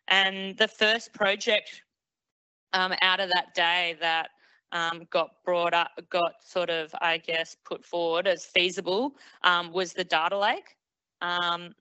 And 0.08 0.58
the 0.58 0.68
first 0.68 1.14
project 1.14 1.84
um, 2.74 2.94
out 3.02 3.20
of 3.20 3.30
that 3.30 3.54
day 3.54 3.96
that 4.02 4.30
um, 4.72 5.04
got 5.10 5.44
brought 5.44 5.74
up, 5.74 5.92
got 6.10 6.34
sort 6.44 6.70
of, 6.70 6.94
I 7.02 7.18
guess, 7.18 7.56
put 7.66 7.86
forward 7.86 8.28
as 8.28 8.46
feasible 8.46 9.16
um, 9.44 9.72
was 9.72 9.94
the 9.94 10.04
data 10.04 10.38
lake. 10.38 10.76
Um, 11.22 11.76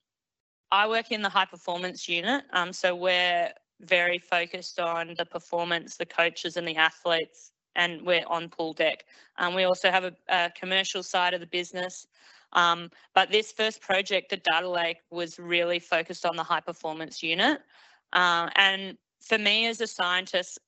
I 0.72 0.86
work 0.88 1.10
in 1.10 1.22
the 1.22 1.28
high 1.28 1.46
performance 1.46 2.08
unit, 2.08 2.44
um, 2.52 2.72
so 2.72 2.94
we're 2.94 3.52
very 3.80 4.18
focused 4.18 4.78
on 4.78 5.14
the 5.16 5.24
performance, 5.24 5.96
the 5.96 6.06
coaches, 6.06 6.56
and 6.56 6.66
the 6.66 6.76
athletes, 6.76 7.52
and 7.76 8.02
we're 8.02 8.26
on 8.26 8.48
pool 8.48 8.72
deck. 8.72 9.04
Um, 9.38 9.54
we 9.54 9.64
also 9.64 9.90
have 9.90 10.04
a, 10.04 10.12
a, 10.28 10.50
commercial 10.58 11.02
side 11.02 11.34
of 11.34 11.40
the 11.40 11.46
business. 11.46 12.06
Um, 12.52 12.90
but 13.14 13.30
this 13.30 13.52
first 13.52 13.80
project, 13.80 14.30
the 14.30 14.36
data 14.36 14.68
lake, 14.68 14.98
was 15.10 15.38
really 15.38 15.78
focused 15.78 16.26
on 16.26 16.36
the 16.36 16.42
high 16.42 16.60
performance 16.60 17.22
unit. 17.22 17.60
Uh, 18.12 18.50
and 18.56 18.98
for 19.20 19.38
me 19.38 19.66
as 19.66 19.80
a 19.80 19.86
scientist, 19.86 20.58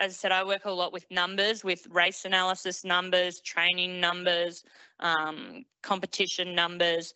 as 0.00 0.12
I 0.12 0.14
said, 0.14 0.32
I 0.32 0.44
work 0.44 0.64
a 0.64 0.70
lot 0.70 0.92
with 0.92 1.10
numbers, 1.10 1.64
with 1.64 1.86
race 1.90 2.24
analysis 2.24 2.84
numbers, 2.84 3.40
training 3.40 4.00
numbers, 4.00 4.64
um, 5.00 5.64
competition 5.82 6.54
numbers, 6.54 7.14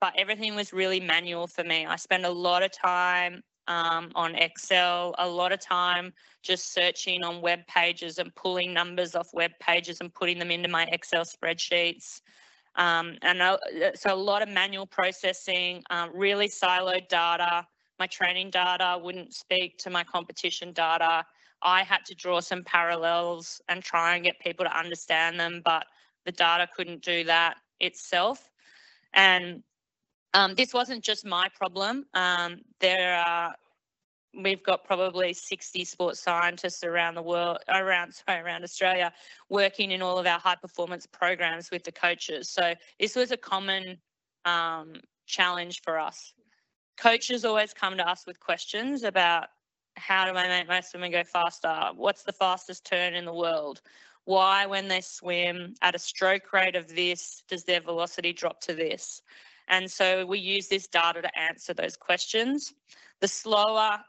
but 0.00 0.14
everything 0.16 0.54
was 0.54 0.72
really 0.72 1.00
manual 1.00 1.46
for 1.46 1.64
me. 1.64 1.86
I 1.86 1.96
spent 1.96 2.24
a 2.24 2.30
lot 2.30 2.62
of 2.62 2.72
time 2.72 3.42
um, 3.68 4.10
on 4.14 4.34
Excel, 4.34 5.14
a 5.18 5.28
lot 5.28 5.52
of 5.52 5.60
time 5.60 6.12
just 6.42 6.72
searching 6.72 7.22
on 7.22 7.42
web 7.42 7.66
pages 7.66 8.18
and 8.18 8.34
pulling 8.34 8.72
numbers 8.72 9.14
off 9.14 9.28
web 9.34 9.52
pages 9.60 9.98
and 10.00 10.12
putting 10.12 10.38
them 10.38 10.50
into 10.50 10.68
my 10.68 10.84
Excel 10.84 11.24
spreadsheets. 11.24 12.20
Um, 12.76 13.16
and 13.22 13.42
uh, 13.42 13.58
so 13.94 14.14
a 14.14 14.16
lot 14.16 14.42
of 14.42 14.48
manual 14.48 14.86
processing, 14.86 15.82
um, 15.90 16.10
really 16.14 16.48
siloed 16.48 17.08
data. 17.08 17.66
My 17.98 18.06
training 18.06 18.50
data 18.50 18.98
wouldn't 19.00 19.34
speak 19.34 19.76
to 19.78 19.90
my 19.90 20.02
competition 20.02 20.72
data. 20.72 21.24
I 21.62 21.82
had 21.82 22.06
to 22.06 22.14
draw 22.14 22.40
some 22.40 22.64
parallels 22.64 23.60
and 23.68 23.82
try 23.82 24.14
and 24.14 24.24
get 24.24 24.40
people 24.40 24.64
to 24.64 24.76
understand 24.76 25.38
them, 25.38 25.60
but 25.64 25.84
the 26.24 26.32
data 26.32 26.66
couldn't 26.74 27.02
do 27.02 27.24
that 27.24 27.56
itself. 27.80 28.50
And 29.12 29.62
um, 30.34 30.54
this 30.54 30.72
wasn't 30.72 31.02
just 31.02 31.24
my 31.24 31.48
problem. 31.56 32.06
Um, 32.14 32.60
there 32.80 33.16
are 33.16 33.54
we've 34.42 34.62
got 34.62 34.84
probably 34.84 35.32
60 35.32 35.84
sports 35.84 36.20
scientists 36.20 36.84
around 36.84 37.14
the 37.14 37.22
world, 37.22 37.58
around 37.68 38.14
sorry, 38.14 38.40
around 38.40 38.62
Australia, 38.62 39.12
working 39.48 39.90
in 39.90 40.02
all 40.02 40.18
of 40.18 40.26
our 40.26 40.38
high 40.38 40.56
performance 40.56 41.06
programs 41.06 41.70
with 41.70 41.82
the 41.84 41.92
coaches. 41.92 42.48
So 42.48 42.74
this 42.98 43.16
was 43.16 43.32
a 43.32 43.36
common 43.36 43.98
um, 44.44 44.94
challenge 45.26 45.82
for 45.82 45.98
us. 45.98 46.32
Coaches 46.96 47.44
always 47.44 47.72
come 47.72 47.96
to 47.96 48.08
us 48.08 48.24
with 48.26 48.38
questions 48.40 49.02
about 49.02 49.48
how 49.96 50.30
do 50.30 50.36
I 50.36 50.46
make 50.48 50.68
my 50.68 50.80
swimming 50.80 51.12
go 51.12 51.24
faster? 51.24 51.90
What's 51.94 52.22
the 52.22 52.32
fastest 52.32 52.84
turn 52.84 53.14
in 53.14 53.24
the 53.24 53.34
world? 53.34 53.80
Why, 54.24 54.66
when 54.66 54.86
they 54.86 55.00
swim 55.00 55.74
at 55.82 55.94
a 55.94 55.98
stroke 55.98 56.52
rate 56.52 56.76
of 56.76 56.88
this, 56.88 57.42
does 57.48 57.64
their 57.64 57.80
velocity 57.80 58.32
drop 58.32 58.60
to 58.62 58.74
this? 58.74 59.22
And 59.70 59.90
so 59.90 60.26
we 60.26 60.40
use 60.40 60.66
this 60.66 60.88
data 60.88 61.22
to 61.22 61.38
answer 61.38 61.72
those 61.72 61.96
questions. 61.96 62.74
The 63.20 63.28
slower 63.28 64.00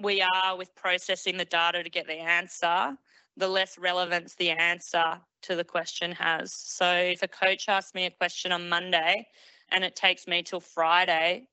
we 0.00 0.22
are 0.22 0.56
with 0.56 0.74
processing 0.76 1.36
the 1.36 1.44
data 1.44 1.82
to 1.82 1.90
get 1.90 2.06
the 2.06 2.20
answer, 2.20 2.96
the 3.36 3.48
less 3.48 3.76
relevance 3.76 4.36
the 4.36 4.50
answer 4.50 5.20
to 5.42 5.56
the 5.56 5.64
question 5.64 6.12
has. 6.12 6.54
So 6.54 6.90
if 6.92 7.22
a 7.22 7.28
coach 7.28 7.68
asks 7.68 7.92
me 7.94 8.06
a 8.06 8.10
question 8.10 8.52
on 8.52 8.68
Monday 8.68 9.26
and 9.70 9.82
it 9.82 9.96
takes 9.96 10.28
me 10.28 10.44
till 10.44 10.60
Friday 10.60 11.48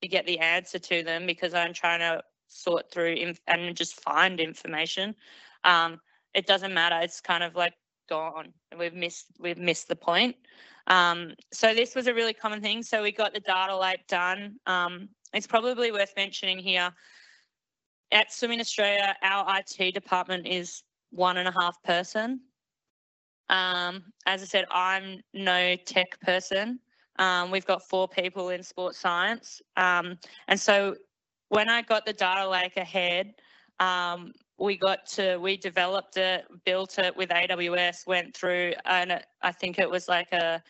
to 0.00 0.08
get 0.08 0.24
the 0.24 0.38
answer 0.38 0.78
to 0.78 1.02
them 1.02 1.26
because 1.26 1.52
I'm 1.52 1.74
trying 1.74 2.00
to 2.00 2.22
sort 2.48 2.90
through 2.90 3.34
and 3.46 3.76
just 3.76 4.00
find 4.00 4.40
information, 4.40 5.14
um, 5.64 6.00
it 6.32 6.46
doesn't 6.46 6.72
matter. 6.72 6.98
It's 7.00 7.20
kind 7.20 7.44
of 7.44 7.54
like 7.54 7.74
gone. 8.08 8.54
We've 8.78 8.94
missed 8.94 9.26
we've 9.38 9.58
missed 9.58 9.88
the 9.88 9.96
point. 9.96 10.36
Um, 10.86 11.34
so 11.52 11.74
this 11.74 11.94
was 11.94 12.06
a 12.06 12.14
really 12.14 12.34
common 12.34 12.60
thing. 12.60 12.82
So 12.82 13.02
we 13.02 13.12
got 13.12 13.32
the 13.34 13.40
data 13.40 13.76
lake 13.76 14.06
done. 14.08 14.56
Um, 14.66 15.08
it's 15.32 15.46
probably 15.46 15.92
worth 15.92 16.12
mentioning 16.16 16.58
here 16.58 16.92
at 18.12 18.32
Swimming 18.32 18.60
Australia, 18.60 19.14
our 19.22 19.58
IT 19.58 19.94
department 19.94 20.46
is 20.46 20.82
one 21.10 21.36
and 21.36 21.48
a 21.48 21.52
half 21.52 21.80
person. 21.82 22.40
Um, 23.48 24.04
as 24.26 24.42
I 24.42 24.46
said, 24.46 24.64
I'm 24.70 25.22
no 25.34 25.76
tech 25.76 26.20
person. 26.20 26.78
Um, 27.18 27.50
we've 27.50 27.66
got 27.66 27.88
four 27.88 28.08
people 28.08 28.50
in 28.50 28.62
sports 28.62 28.98
science. 28.98 29.60
Um, 29.76 30.18
and 30.48 30.58
so 30.58 30.96
when 31.48 31.68
I 31.68 31.82
got 31.82 32.06
the 32.06 32.12
data 32.12 32.48
lake 32.48 32.76
ahead, 32.76 33.34
um, 33.78 34.32
we 34.60 34.76
got 34.76 35.06
to, 35.06 35.38
we 35.38 35.56
developed 35.56 36.18
it, 36.18 36.44
built 36.66 36.98
it 36.98 37.16
with 37.16 37.30
AWS, 37.30 38.06
went 38.06 38.36
through, 38.36 38.74
and 38.84 39.20
I 39.42 39.52
think 39.52 39.78
it 39.78 39.90
was 39.90 40.06
like 40.06 40.30
a 40.32 40.62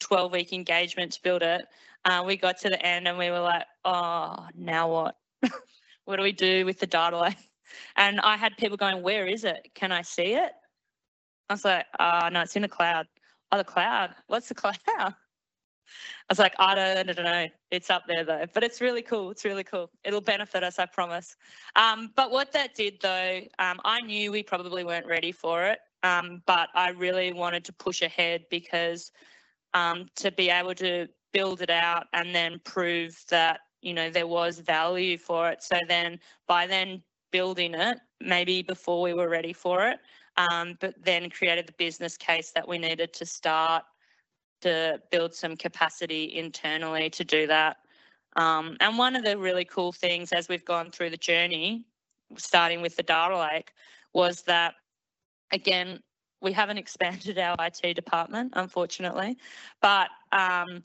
12 0.00 0.32
week 0.32 0.52
engagement 0.52 1.12
to 1.12 1.22
build 1.22 1.42
it. 1.42 1.62
Uh, 2.04 2.24
we 2.26 2.36
got 2.36 2.58
to 2.58 2.68
the 2.68 2.84
end 2.84 3.06
and 3.06 3.16
we 3.16 3.30
were 3.30 3.40
like, 3.40 3.64
oh, 3.84 4.46
now 4.54 4.90
what? 4.90 5.16
What 6.04 6.16
do 6.16 6.22
we 6.22 6.32
do 6.32 6.64
with 6.64 6.78
the 6.78 6.86
data? 6.86 7.36
And 7.96 8.18
I 8.20 8.38
had 8.38 8.56
people 8.56 8.78
going, 8.78 9.02
where 9.02 9.26
is 9.26 9.44
it? 9.44 9.68
Can 9.74 9.92
I 9.92 10.00
see 10.00 10.32
it? 10.32 10.52
I 11.50 11.52
was 11.52 11.66
like, 11.66 11.84
uh, 12.00 12.30
no, 12.32 12.40
it's 12.40 12.56
in 12.56 12.62
the 12.62 12.68
cloud. 12.68 13.06
Oh, 13.52 13.58
the 13.58 13.64
cloud? 13.64 14.14
What's 14.26 14.48
the 14.48 14.54
cloud? 14.62 15.14
I 16.28 16.32
was 16.32 16.38
like, 16.38 16.54
I 16.58 16.74
don't, 16.74 17.08
I 17.08 17.12
don't 17.12 17.24
know. 17.24 17.48
It's 17.70 17.90
up 17.90 18.04
there 18.06 18.24
though, 18.24 18.44
but 18.52 18.62
it's 18.62 18.80
really 18.80 19.02
cool. 19.02 19.30
It's 19.30 19.44
really 19.44 19.64
cool. 19.64 19.90
It'll 20.04 20.20
benefit 20.20 20.62
us, 20.62 20.78
I 20.78 20.86
promise. 20.86 21.36
Um, 21.76 22.12
but 22.16 22.30
what 22.30 22.52
that 22.52 22.74
did 22.74 23.00
though, 23.00 23.40
um, 23.58 23.80
I 23.84 24.00
knew 24.00 24.32
we 24.32 24.42
probably 24.42 24.84
weren't 24.84 25.06
ready 25.06 25.32
for 25.32 25.64
it, 25.64 25.78
um, 26.02 26.42
but 26.46 26.68
I 26.74 26.90
really 26.90 27.32
wanted 27.32 27.64
to 27.66 27.72
push 27.72 28.02
ahead 28.02 28.44
because 28.50 29.10
um, 29.74 30.06
to 30.16 30.30
be 30.32 30.50
able 30.50 30.74
to 30.76 31.08
build 31.32 31.62
it 31.62 31.70
out 31.70 32.06
and 32.12 32.34
then 32.34 32.60
prove 32.64 33.22
that 33.30 33.60
you 33.82 33.94
know 33.94 34.10
there 34.10 34.26
was 34.26 34.58
value 34.58 35.16
for 35.16 35.50
it 35.50 35.62
so 35.62 35.78
then 35.86 36.18
by 36.46 36.66
then 36.66 37.02
building 37.30 37.74
it 37.74 37.98
maybe 38.20 38.62
before 38.62 39.02
we 39.02 39.12
were 39.12 39.28
ready 39.28 39.52
for 39.52 39.86
it 39.86 39.98
um, 40.36 40.76
but 40.80 40.94
then 41.04 41.28
created 41.28 41.66
the 41.66 41.72
business 41.72 42.16
case 42.16 42.50
that 42.52 42.66
we 42.66 42.78
needed 42.78 43.12
to 43.12 43.26
start 43.26 43.84
to 44.60 45.00
build 45.10 45.34
some 45.34 45.56
capacity 45.56 46.36
internally 46.36 47.10
to 47.10 47.24
do 47.24 47.46
that. 47.46 47.78
Um, 48.36 48.76
and 48.80 48.98
one 48.98 49.16
of 49.16 49.24
the 49.24 49.36
really 49.36 49.64
cool 49.64 49.92
things 49.92 50.32
as 50.32 50.48
we've 50.48 50.64
gone 50.64 50.90
through 50.90 51.10
the 51.10 51.16
journey 51.16 51.84
starting 52.36 52.82
with 52.82 52.94
the 52.96 53.02
data 53.02 53.38
lake 53.38 53.72
was 54.12 54.42
that 54.42 54.74
again 55.52 56.00
we 56.40 56.52
haven't 56.52 56.78
expanded 56.84 57.38
our 57.38 57.56
IT 57.60 57.94
department, 57.94 58.52
unfortunately, 58.56 59.36
but 59.80 60.08
um, 60.32 60.82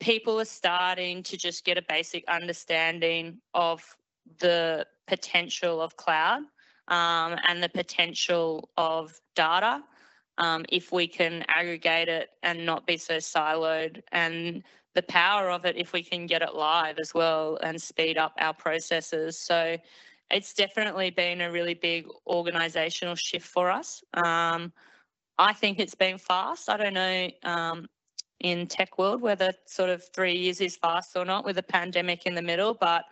people 0.00 0.40
are 0.40 0.44
starting 0.44 1.22
to 1.22 1.36
just 1.36 1.64
get 1.64 1.78
a 1.78 1.82
basic 1.88 2.24
understanding 2.28 3.38
of 3.54 3.84
the 4.38 4.86
potential 5.06 5.80
of 5.80 5.96
cloud 5.96 6.42
um, 6.88 7.36
and 7.46 7.62
the 7.62 7.68
potential 7.68 8.68
of 8.76 9.12
data 9.36 9.82
um, 10.42 10.64
if 10.68 10.92
we 10.92 11.06
can 11.06 11.44
aggregate 11.48 12.08
it 12.08 12.30
and 12.42 12.64
not 12.64 12.86
be 12.86 12.96
so 12.96 13.16
siloed 13.16 14.02
and 14.12 14.62
the 14.94 15.02
power 15.02 15.50
of 15.50 15.64
it 15.64 15.76
if 15.76 15.92
we 15.92 16.02
can 16.02 16.26
get 16.26 16.42
it 16.42 16.54
live 16.54 16.98
as 16.98 17.14
well 17.14 17.58
and 17.62 17.80
speed 17.80 18.18
up 18.18 18.34
our 18.38 18.54
processes 18.54 19.38
so 19.38 19.76
it's 20.30 20.54
definitely 20.54 21.10
been 21.10 21.42
a 21.42 21.50
really 21.50 21.74
big 21.74 22.06
organizational 22.26 23.14
shift 23.14 23.46
for 23.46 23.70
us 23.70 24.02
um, 24.24 24.72
i 25.38 25.52
think 25.52 25.78
it's 25.78 25.94
been 25.94 26.18
fast 26.18 26.68
i 26.68 26.76
don't 26.76 26.94
know 26.94 27.30
um, 27.44 27.86
in 28.42 28.66
tech 28.66 28.98
world, 28.98 29.22
whether 29.22 29.52
sort 29.66 29.88
of 29.88 30.04
three 30.12 30.36
years 30.36 30.60
is 30.60 30.76
fast 30.76 31.16
or 31.16 31.24
not 31.24 31.44
with 31.44 31.58
a 31.58 31.62
pandemic 31.62 32.26
in 32.26 32.34
the 32.34 32.42
middle. 32.42 32.74
But 32.74 33.04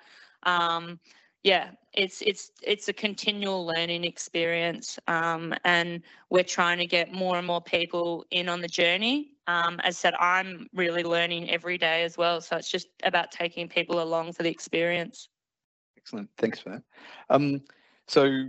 um, 0.43 0.99
yeah, 1.43 1.71
it's 1.95 2.23
it's 2.23 2.53
it's 2.63 2.89
a 2.89 2.93
continual 2.93 3.65
learning 3.65 4.05
experience, 4.05 4.99
um, 5.09 5.55
and 5.65 6.03
we're 6.29 6.45
trying 6.45 6.79
to 6.79 6.87
get 6.87 7.13
more 7.13 7.39
and 7.39 7.47
more 7.47 7.63
people 7.63 8.25
in 8.31 8.49
on 8.49 8.61
the 8.61 8.69
journey. 8.69 9.33
Um, 9.47 9.81
as 9.83 9.99
said, 9.99 10.15
I'm 10.21 10.69
really 10.75 11.03
learning 11.03 11.51
every 11.51 11.79
day 11.79 12.05
as 12.05 12.17
well, 12.17 12.41
so 12.41 12.57
it's 12.57 12.71
just 12.71 12.89
about 13.03 13.33
taking 13.33 13.69
people 13.69 14.03
along 14.03 14.35
for 14.35 14.43
the 14.43 14.51
experience. 14.51 15.29
Excellent, 15.97 16.29
thanks 16.37 16.61
for 16.61 16.71
that. 16.71 16.83
Um, 17.31 17.63
so 18.07 18.45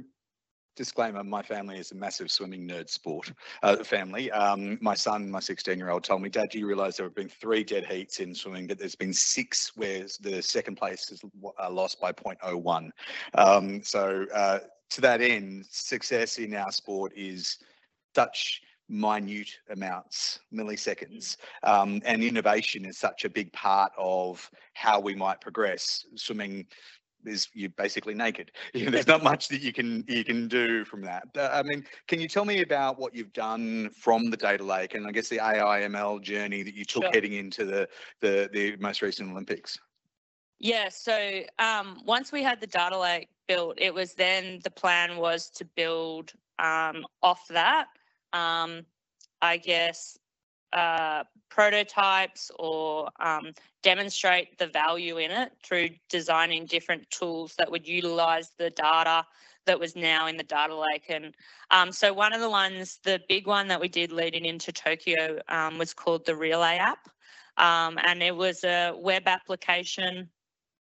disclaimer 0.76 1.24
my 1.24 1.42
family 1.42 1.78
is 1.78 1.92
a 1.92 1.96
massive 1.96 2.32
swimming 2.32 2.68
nerd 2.68 2.90
sport 2.90 3.32
uh, 3.64 3.78
family 3.84 4.32
um, 4.32 4.78
my 4.82 4.94
son 4.94 5.30
my 5.30 5.40
16 5.40 5.78
year 5.78 5.90
old 5.90 6.04
told 6.04 6.22
me 6.22 6.30
dad 6.30 6.50
do 6.50 6.60
you 6.60 6.68
realize 6.68 6.98
there 6.98 7.06
have 7.06 7.16
been 7.16 7.30
three 7.30 7.64
dead 7.64 7.86
heats 7.86 8.20
in 8.20 8.34
swimming 8.34 8.68
but 8.68 8.80
there's 8.80 8.96
been 8.96 9.14
six 9.14 9.72
where 9.76 10.06
the 10.22 10.42
second 10.42 10.76
place 10.76 11.12
is 11.12 11.22
uh, 11.60 11.70
lost 11.70 12.00
by 12.00 12.12
0.01 12.12 12.90
um, 13.36 13.84
so 13.84 14.26
uh, 14.34 14.60
to 14.90 15.02
that 15.02 15.22
end 15.22 15.66
success 15.70 16.38
in 16.38 16.54
our 16.54 16.72
sport 16.72 17.12
is 17.16 17.58
such 18.16 18.62
minute 18.92 19.50
amounts, 19.70 20.42
milliseconds. 20.54 21.38
Um, 21.64 22.02
and 22.06 22.22
innovation 22.22 22.86
is 22.86 22.98
such 22.98 23.24
a 23.26 23.30
big 23.30 23.52
part 23.54 23.92
of 23.98 24.52
how 24.74 25.00
we 25.00 25.16
might 25.16 25.42
progress. 25.42 26.06
Swimming 26.16 26.68
is 27.26 27.48
you're 27.54 27.70
basically 27.70 28.14
naked. 28.14 28.52
You 28.74 28.86
know, 28.86 28.92
there's 28.92 29.08
not 29.08 29.24
much 29.24 29.48
that 29.50 29.62
you 29.62 29.74
can 29.74 30.04
you 30.08 30.24
can 30.24 30.48
do 30.48 30.86
from 30.86 31.02
that. 31.02 31.24
I 31.38 31.62
mean, 31.64 31.86
can 32.08 32.20
you 32.20 32.28
tell 32.28 32.46
me 32.46 32.62
about 32.62 32.98
what 33.00 33.14
you've 33.14 33.34
done 33.34 33.90
from 33.92 34.30
the 34.30 34.38
data 34.38 34.64
lake 34.64 34.96
and 34.96 35.06
I 35.06 35.12
guess 35.12 35.30
the 35.30 35.38
AIML 35.38 36.22
journey 36.22 36.64
that 36.64 36.74
you 36.74 36.86
took 36.86 37.04
sure. 37.04 37.12
heading 37.12 37.34
into 37.34 37.66
the, 37.66 37.88
the 38.22 38.50
the 38.52 38.76
most 38.78 39.02
recent 39.02 39.32
Olympics? 39.32 39.78
Yeah, 40.60 40.90
so 40.90 41.42
um, 41.58 42.02
once 42.06 42.32
we 42.32 42.44
had 42.44 42.62
the 42.62 42.68
data 42.68 42.98
lake 42.98 43.30
built, 43.48 43.76
it 43.78 43.94
was 43.94 44.14
then 44.14 44.60
the 44.64 44.70
plan 44.70 45.18
was 45.18 45.50
to 45.52 45.66
build 45.66 46.34
um, 46.60 47.06
off 47.24 47.48
that. 47.50 47.88
Um, 48.34 48.86
I 49.42 49.58
guess 49.58 50.20
uh, 50.72 51.24
prototypes 51.52 52.50
or 52.58 53.10
um, 53.20 53.54
demonstrate 53.84 54.58
the 54.58 54.68
value 54.68 55.18
in 55.18 55.30
it 55.30 55.52
through 55.64 55.90
designing 56.10 56.66
different 56.66 57.08
tools 57.12 57.54
that 57.58 57.70
would 57.70 57.88
utilize 57.88 58.52
the 58.58 58.70
data 58.72 59.26
that 59.66 59.80
was 59.80 59.96
now 59.96 60.28
in 60.28 60.38
the 60.38 60.44
data 60.44 60.76
lake. 60.76 61.06
And 61.10 61.36
um, 61.70 61.92
so 61.92 62.14
one 62.14 62.34
of 62.34 62.42
the 62.42 62.50
ones, 62.50 63.00
the 63.04 63.20
big 63.28 63.46
one 63.46 63.68
that 63.68 63.80
we 63.80 63.90
did 63.90 64.12
leading 64.12 64.46
into 64.46 64.72
Tokyo 64.72 65.40
um, 65.50 65.78
was 65.78 65.94
called 65.94 66.26
the 66.26 66.36
Relay 66.36 66.78
app. 66.78 67.10
Um, 67.58 68.00
and 68.04 68.24
it 68.24 68.36
was 68.36 68.64
a 68.64 68.94
web 68.98 69.24
application 69.28 70.30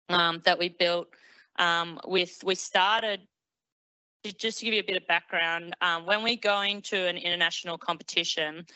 um, 0.09 0.41
that 0.45 0.59
we 0.59 0.71
built 0.71 1.09
um, 1.59 2.01
with, 2.07 2.43
we 2.45 2.55
started 2.55 3.21
just 4.39 4.59
to 4.59 4.65
give 4.65 4.75
you 4.75 4.81
a 4.81 4.85
bit 4.85 4.97
of 4.97 5.07
background, 5.07 5.77
um, 5.81 6.05
when 6.05 6.23
we 6.25 6.37
go 6.37 6.63
into 6.63 6.97
an 7.07 7.17
international 7.17 7.79
competition, 7.79 8.67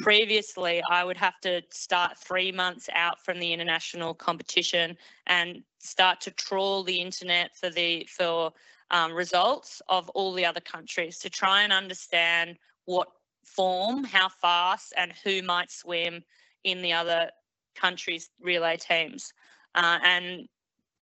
previously 0.00 0.82
I 0.90 1.04
would 1.04 1.16
have 1.16 1.40
to 1.42 1.62
start 1.70 2.18
three 2.18 2.50
months 2.52 2.88
out 2.94 3.24
from 3.24 3.38
the 3.38 3.52
international 3.52 4.14
competition 4.14 4.96
and 5.26 5.62
start 5.78 6.20
to 6.22 6.30
trawl 6.30 6.82
the 6.82 7.00
internet 7.00 7.56
for 7.56 7.70
the 7.70 8.06
for 8.10 8.52
um, 8.90 9.12
results 9.12 9.80
of 9.88 10.08
all 10.10 10.32
the 10.32 10.44
other 10.44 10.60
countries 10.60 11.18
to 11.18 11.30
try 11.30 11.62
and 11.62 11.72
understand 11.72 12.56
what 12.86 13.08
form, 13.44 14.04
how 14.04 14.28
fast, 14.28 14.92
and 14.96 15.12
who 15.24 15.42
might 15.42 15.70
swim 15.70 16.22
in 16.64 16.82
the 16.82 16.92
other 16.92 17.30
countries' 17.74 18.30
relay 18.40 18.76
teams. 18.76 19.32
Uh, 19.74 19.98
and 20.02 20.48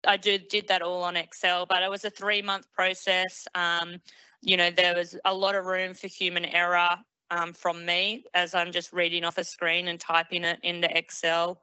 I 0.06 0.16
did 0.16 0.48
did 0.48 0.68
that 0.68 0.82
all 0.82 1.02
on 1.02 1.16
Excel, 1.16 1.66
but 1.66 1.82
it 1.82 1.90
was 1.90 2.04
a 2.04 2.10
three 2.10 2.42
month 2.42 2.66
process. 2.72 3.46
Um, 3.54 3.96
you 4.42 4.56
know, 4.56 4.70
there 4.70 4.94
was 4.94 5.16
a 5.24 5.34
lot 5.34 5.54
of 5.54 5.66
room 5.66 5.94
for 5.94 6.06
human 6.06 6.44
error 6.44 6.96
um, 7.30 7.52
from 7.52 7.84
me 7.84 8.24
as 8.34 8.54
I'm 8.54 8.72
just 8.72 8.92
reading 8.92 9.24
off 9.24 9.38
a 9.38 9.44
screen 9.44 9.88
and 9.88 9.98
typing 9.98 10.44
it 10.44 10.58
into 10.62 10.88
Excel. 10.96 11.60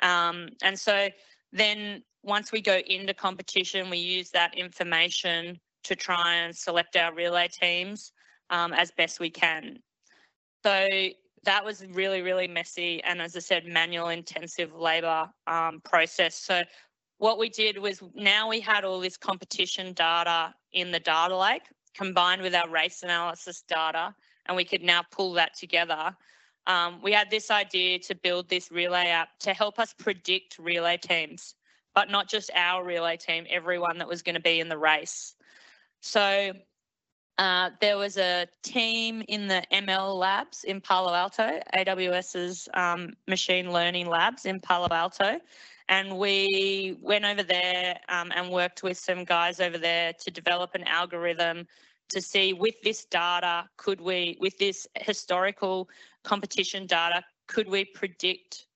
Um, 0.00 0.48
and 0.62 0.78
so 0.78 1.08
then 1.52 2.02
once 2.22 2.52
we 2.52 2.60
go 2.60 2.78
into 2.86 3.14
competition, 3.14 3.90
we 3.90 3.98
use 3.98 4.30
that 4.30 4.56
information 4.56 5.58
to 5.84 5.96
try 5.96 6.36
and 6.36 6.54
select 6.54 6.96
our 6.96 7.14
relay 7.14 7.48
teams 7.48 8.12
um, 8.50 8.72
as 8.72 8.90
best 8.90 9.20
we 9.20 9.30
can. 9.30 9.78
So 10.64 10.86
that 11.44 11.64
was 11.64 11.84
really, 11.86 12.20
really 12.20 12.46
messy 12.46 13.02
and 13.04 13.22
as 13.22 13.34
I 13.36 13.40
said, 13.40 13.66
manual 13.66 14.08
intensive 14.08 14.74
labour 14.74 15.30
um, 15.46 15.80
process. 15.84 16.34
So 16.34 16.62
what 17.18 17.38
we 17.38 17.48
did 17.48 17.78
was 17.78 18.02
now 18.14 18.48
we 18.48 18.60
had 18.60 18.84
all 18.84 19.00
this 19.00 19.16
competition 19.16 19.92
data 19.92 20.54
in 20.72 20.90
the 20.90 21.00
data 21.00 21.36
lake 21.36 21.62
combined 21.94 22.42
with 22.42 22.54
our 22.54 22.68
race 22.68 23.02
analysis 23.02 23.62
data 23.66 24.14
and 24.50 24.56
we 24.56 24.64
could 24.64 24.82
now 24.82 25.00
pull 25.12 25.32
that 25.34 25.56
together. 25.56 26.14
Um, 26.66 27.00
we 27.00 27.12
had 27.12 27.30
this 27.30 27.52
idea 27.52 28.00
to 28.00 28.16
build 28.16 28.48
this 28.48 28.72
relay 28.72 29.06
app 29.06 29.28
to 29.40 29.54
help 29.54 29.78
us 29.78 29.94
predict 29.96 30.58
relay 30.58 30.96
teams, 30.96 31.54
but 31.94 32.10
not 32.10 32.28
just 32.28 32.50
our 32.56 32.84
relay 32.84 33.16
team, 33.16 33.46
everyone 33.48 33.96
that 33.98 34.08
was 34.08 34.22
going 34.22 34.34
to 34.34 34.40
be 34.40 34.58
in 34.58 34.68
the 34.68 34.76
race. 34.76 35.36
So 36.00 36.52
uh, 37.38 37.70
there 37.80 37.96
was 37.96 38.18
a 38.18 38.48
team 38.64 39.22
in 39.28 39.46
the 39.46 39.62
ML 39.72 40.18
labs 40.18 40.64
in 40.64 40.80
Palo 40.80 41.14
Alto, 41.14 41.60
AWS's 41.76 42.68
um, 42.74 43.12
machine 43.28 43.72
learning 43.72 44.08
labs 44.08 44.46
in 44.46 44.58
Palo 44.58 44.88
Alto. 44.90 45.38
And 45.88 46.18
we 46.18 46.98
went 47.00 47.24
over 47.24 47.44
there 47.44 48.00
um, 48.08 48.32
and 48.34 48.50
worked 48.50 48.82
with 48.82 48.98
some 48.98 49.24
guys 49.24 49.60
over 49.60 49.78
there 49.78 50.12
to 50.12 50.30
develop 50.32 50.74
an 50.74 50.82
algorithm 50.84 51.68
to 52.10 52.20
see 52.20 52.52
with 52.52 52.74
this 52.82 53.04
data, 53.04 53.68
could 53.76 54.00
we, 54.00 54.36
with 54.40 54.56
this 54.58 54.86
historical 54.96 55.88
competition 56.24 56.86
data, 56.86 57.22
could 57.48 57.68
we 57.68 57.84
predict 57.84 58.66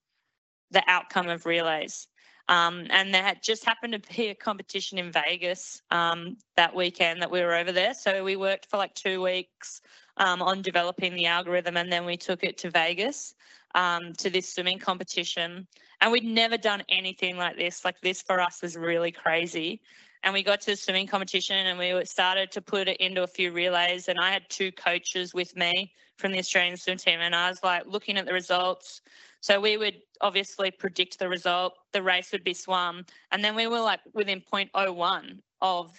the 0.70 0.83
outcome 0.88 1.29
of 1.29 1.47
relays? 1.47 2.09
Um, 2.49 2.87
and 2.90 3.14
there 3.14 3.35
just 3.42 3.64
happened 3.64 3.94
to 3.94 4.16
be 4.16 4.29
a 4.29 4.35
competition 4.35 4.99
in 4.99 5.11
Vegas 5.11 5.81
um, 5.90 6.37
that 6.57 6.75
weekend 6.75 7.23
that 7.23 7.31
we 7.31 7.40
were 7.40 7.55
over 7.55 7.73
there. 7.73 7.94
So 7.94 8.23
we 8.23 8.37
worked 8.37 8.66
for 8.66 8.77
like 8.77 8.94
two 8.94 9.23
weeks 9.23 9.81
um, 10.18 10.42
on 10.42 10.62
developing 10.62 11.14
the 11.14 11.27
algorithm 11.27 11.77
and 11.77 11.90
then 11.90 12.05
we 12.05 12.16
took 12.16 12.44
it 12.44 12.59
to 12.59 12.70
Vegas 12.70 13.35
um, 13.75 14.12
to 14.14 14.31
this 14.31 14.53
swimming 14.53 14.79
competition. 14.79 15.66
And 16.01 16.12
we'd 16.12 16.25
never 16.25 16.59
done 16.59 16.83
anything 16.88 17.38
like 17.38 17.57
this. 17.57 17.85
Like 17.85 18.01
this 18.03 18.20
for 18.20 18.40
us 18.40 18.61
was 18.62 18.77
really 18.77 19.11
crazy 19.11 19.81
and 20.25 20.33
we 20.33 20.43
got 20.43 20.63
to 20.63 20.71
the 20.71 20.77
swimming 20.77 21.07
competition 21.07 21.67
and 21.67 21.79
we 21.79 22.05
started 22.07 22.51
to 22.51 22.63
put 22.63 22.89
it 22.89 22.97
into 22.97 23.23
a 23.23 23.27
few 23.27 23.53
relays 23.53 24.09
and 24.09 24.19
i 24.19 24.33
had 24.33 24.43
two 24.49 24.73
coaches 24.73 25.33
with 25.33 25.55
me 25.55 25.93
from 26.17 26.33
the 26.33 26.39
australian 26.39 26.77
swim 26.77 26.97
team 26.97 27.21
and 27.21 27.37
i 27.37 27.49
was 27.49 27.63
like 27.63 27.85
looking 27.87 28.17
at 28.17 28.27
the 28.27 28.33
results. 28.33 29.03
So 29.41 29.61
we 29.61 29.77
would 29.77 29.97
obviously 30.23 30.71
predict 30.71 31.19
the 31.19 31.29
result 31.29 31.75
the 31.93 32.03
race 32.03 32.33
would 32.33 32.45
be 32.45 32.55
swum 32.55 33.05
and 33.31 33.45
then 33.45 33.55
we 33.55 33.67
were 33.67 33.81
like 33.81 34.01
within 34.15 34.41
0.01 34.41 35.39
of 35.61 35.93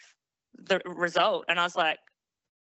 the 0.57 0.81
result 0.85 1.45
and 1.47 1.59
i 1.59 1.63
was 1.63 1.75
like 1.75 1.99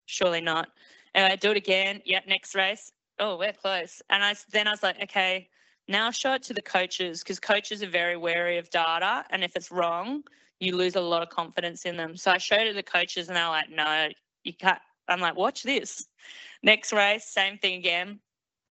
surely 0.07 0.41
not. 0.41 0.69
And 1.15 1.33
i 1.33 1.37
do 1.37 1.53
it 1.53 1.57
again 1.57 2.03
yeah 2.05 2.21
next 2.27 2.55
race. 2.55 2.93
Oh 3.21 3.39
we're 3.39 3.53
close. 3.53 4.03
And 4.11 4.25
i 4.25 4.35
then 4.51 4.67
i 4.67 4.73
was 4.73 4.83
like 4.83 5.01
okay 5.05 5.49
now 5.87 6.11
show 6.11 6.33
it 6.33 6.43
to 6.45 6.55
the 6.55 6.63
coaches 6.63 7.23
because 7.23 7.39
coaches 7.39 7.83
are 7.83 7.91
very 7.91 8.17
wary 8.17 8.59
of 8.59 8.69
data 8.71 9.25
and 9.31 9.45
if 9.45 9.55
it's 9.55 9.71
wrong 9.71 10.25
you 10.61 10.77
lose 10.77 10.97
a 10.97 11.01
lot 11.01 11.23
of 11.23 11.29
confidence 11.29 11.85
in 11.85 11.97
them. 11.97 12.17
So 12.17 12.31
I 12.31 12.39
showed 12.39 12.63
it 12.63 12.71
to 12.71 12.75
the 12.75 12.83
coaches 12.83 13.29
and 13.29 13.37
they're 13.37 13.49
like, 13.49 13.71
no, 13.71 14.09
you 14.45 14.53
can't. 14.53 14.79
I'm 15.09 15.21
like, 15.21 15.37
watch 15.37 15.63
this. 15.63 16.07
Next 16.63 16.93
race, 16.93 17.27
same 17.27 17.59
thing 17.59 17.75
again. 17.75 18.21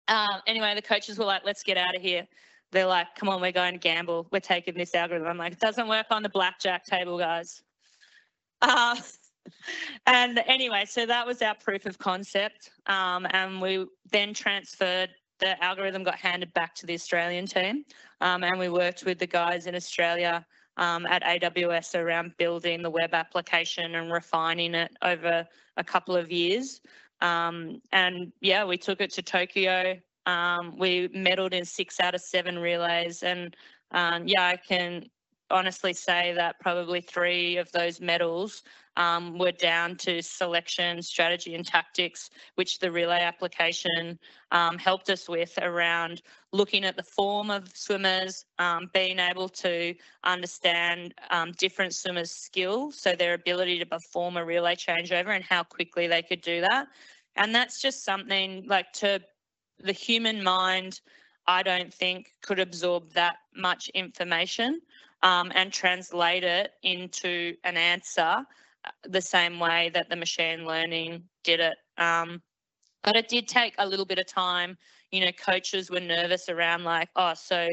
Um, 0.08 0.42
anyway, 0.48 0.76
the 0.76 0.82
coaches 0.82 1.18
were 1.18 1.26
like, 1.26 1.42
let's 1.46 1.64
get 1.64 1.78
out 1.78 1.96
of 1.96 2.02
here. 2.02 2.28
They're 2.72 2.86
like, 2.86 3.08
come 3.16 3.30
on, 3.30 3.42
we're 3.42 3.52
going 3.52 3.74
to 3.74 3.80
gamble. 3.80 4.28
We're 4.32 4.40
taking 4.40 4.76
this 4.76 4.94
algorithm. 4.94 5.28
I'm 5.28 5.38
like, 5.38 5.54
it 5.54 5.60
doesn't 5.60 5.88
work 5.88 6.08
on 6.12 6.22
the 6.22 6.30
blackjack 6.30 6.86
table, 6.86 7.18
guys. 7.18 7.64
Uh, 8.62 8.96
and 10.06 10.40
anyway, 10.46 10.86
so 10.86 11.06
that 11.06 11.26
was 11.26 11.42
our 11.42 11.56
proof 11.56 11.86
of 11.88 11.98
concept. 11.98 12.70
Um, 12.86 13.26
and 13.32 13.60
we 13.60 13.86
then 14.12 14.34
transferred 14.34 15.10
the 15.40 15.62
algorithm 15.64 16.04
got 16.04 16.16
handed 16.16 16.54
back 16.54 16.76
to 16.76 16.86
the 16.86 16.94
Australian 16.94 17.48
team. 17.48 17.86
Um, 18.22 18.44
and 18.44 18.60
we 18.60 18.70
worked 18.70 19.06
with 19.06 19.18
the 19.20 19.28
guys 19.28 19.66
in 19.66 19.76
Australia 19.76 20.46
um, 20.80 21.06
at 21.08 21.22
AWS 21.24 22.00
around 22.00 22.36
building 22.38 22.82
the 22.82 22.90
web 22.90 23.14
application 23.14 23.96
and 23.96 24.12
refining 24.12 24.74
it 24.74 24.96
over 25.02 25.46
a 25.76 25.84
couple 25.84 26.16
of 26.16 26.32
years. 26.32 26.80
Um, 27.20 27.82
and 27.92 28.32
yeah, 28.40 28.64
we 28.64 28.78
took 28.78 29.02
it 29.02 29.12
to 29.12 29.22
Tokyo. 29.22 29.98
Um, 30.26 30.78
we 30.78 31.10
medaled 31.10 31.52
in 31.52 31.66
six 31.66 32.00
out 32.00 32.16
of 32.16 32.22
seven 32.22 32.58
relays. 32.58 33.24
And 33.24 33.58
um, 33.92 34.26
yeah, 34.26 34.48
I 34.48 34.56
can 34.56 35.10
honestly 35.52 35.94
say 35.94 36.34
that 36.36 36.60
probably 36.60 37.02
three 37.02 37.58
of 37.58 37.72
those 37.72 38.00
medals 38.02 38.64
um, 38.98 39.38
were 39.38 39.52
down 39.52 39.96
to 39.96 40.22
selection, 40.22 41.02
strategy, 41.02 41.56
and 41.56 41.66
tactics, 41.66 42.30
which 42.56 42.80
the 42.80 42.92
relay 42.92 43.22
application 43.22 44.20
um, 44.52 44.78
helped 44.78 45.10
us 45.10 45.30
with 45.30 45.58
around 45.62 46.22
looking 46.52 46.84
at 46.84 46.98
the 46.98 47.04
form 47.04 47.50
of 47.50 47.72
swimmers, 47.76 48.46
um, 48.58 48.90
being 48.94 49.20
able 49.20 49.48
to 49.48 49.96
understand 50.26 51.14
um, 51.30 51.54
different 51.58 51.94
swimmers' 51.94 52.32
skills, 52.32 53.00
so 53.00 53.16
their 53.16 53.36
ability 53.36 53.80
to 53.80 53.86
perform 53.86 54.36
a 54.36 54.44
relay 54.44 54.76
changeover 54.76 55.34
and 55.36 55.44
how 55.44 55.64
quickly 55.64 56.08
they 56.08 56.22
could 56.22 56.42
do 56.42 56.62
that. 56.62 56.88
And 57.36 57.56
that's 57.56 57.82
just 57.82 58.04
something 58.04 58.66
like 58.68 58.92
to 58.94 59.22
the 59.80 59.94
human 59.94 60.44
mind, 60.44 61.00
I 61.48 61.64
don't 61.64 61.94
think 61.94 62.34
could 62.42 62.60
absorb 62.60 63.14
that 63.14 63.38
much 63.56 63.90
information 63.90 64.82
um, 65.22 65.52
and 65.56 65.72
translate 65.72 66.44
it 66.44 66.72
into 66.84 67.56
an 67.64 67.78
answer 67.78 68.46
the 69.04 69.22
same 69.22 69.60
way 69.60 69.92
that 69.94 70.10
the 70.10 70.16
machine 70.16 70.66
learning 70.66 71.24
did 71.44 71.60
it. 71.60 71.76
Um, 71.98 72.42
but 73.04 73.16
it 73.16 73.28
did 73.28 73.48
take 73.48 73.76
a 73.78 73.88
little 73.88 74.06
bit 74.06 74.20
of 74.20 74.28
time. 74.28 74.78
You 75.12 75.22
know, 75.22 75.32
coaches 75.32 75.90
were 75.90 76.00
nervous 76.00 76.50
around 76.50 76.84
like, 76.84 77.10
oh, 77.16 77.34
so 77.34 77.70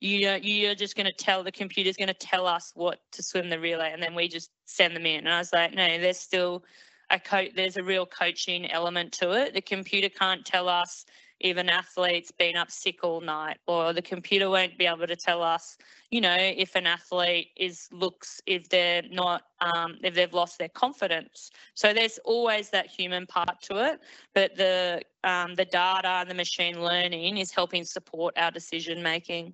you 0.00 0.28
you're 0.42 0.74
just 0.74 0.96
going 0.96 1.06
to 1.06 1.12
tell 1.12 1.44
the 1.44 1.52
computer's 1.52 1.96
going 1.96 2.08
to 2.08 2.14
tell 2.14 2.46
us 2.46 2.72
what 2.74 2.98
to 3.12 3.22
swim 3.22 3.48
the 3.48 3.60
relay, 3.60 3.92
and 3.92 4.02
then 4.02 4.14
we 4.14 4.28
just 4.28 4.50
send 4.64 4.96
them 4.96 5.06
in. 5.06 5.20
And 5.20 5.28
I 5.28 5.38
was 5.38 5.52
like, 5.52 5.74
no, 5.74 5.98
there's 5.98 6.18
still 6.18 6.64
a 7.10 7.20
coach. 7.20 7.50
There's 7.54 7.76
a 7.76 7.84
real 7.84 8.06
coaching 8.06 8.70
element 8.70 9.12
to 9.14 9.32
it. 9.32 9.54
The 9.54 9.60
computer 9.60 10.08
can't 10.08 10.44
tell 10.44 10.68
us 10.68 11.04
if 11.42 11.56
an 11.56 11.68
athlete's 11.68 12.30
been 12.30 12.56
up 12.56 12.70
sick 12.70 13.02
all 13.02 13.20
night, 13.20 13.58
or 13.66 13.92
the 13.92 14.00
computer 14.00 14.48
won't 14.48 14.78
be 14.78 14.86
able 14.86 15.06
to 15.06 15.16
tell 15.16 15.42
us, 15.42 15.76
you 16.10 16.20
know, 16.20 16.36
if 16.38 16.76
an 16.76 16.86
athlete 16.86 17.48
is 17.56 17.88
looks 17.90 18.40
if 18.46 18.68
they're 18.68 19.02
not 19.10 19.42
um, 19.60 19.98
if 20.02 20.14
they've 20.14 20.32
lost 20.32 20.58
their 20.58 20.68
confidence. 20.68 21.50
So 21.74 21.92
there's 21.92 22.18
always 22.24 22.70
that 22.70 22.86
human 22.86 23.26
part 23.26 23.60
to 23.62 23.92
it, 23.92 24.00
but 24.34 24.54
the 24.56 25.02
um, 25.24 25.54
the 25.56 25.64
data 25.64 26.08
and 26.08 26.30
the 26.30 26.34
machine 26.34 26.82
learning 26.82 27.38
is 27.38 27.50
helping 27.50 27.84
support 27.84 28.34
our 28.38 28.52
decision 28.52 29.02
making. 29.02 29.52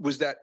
Was 0.00 0.18
that 0.18 0.38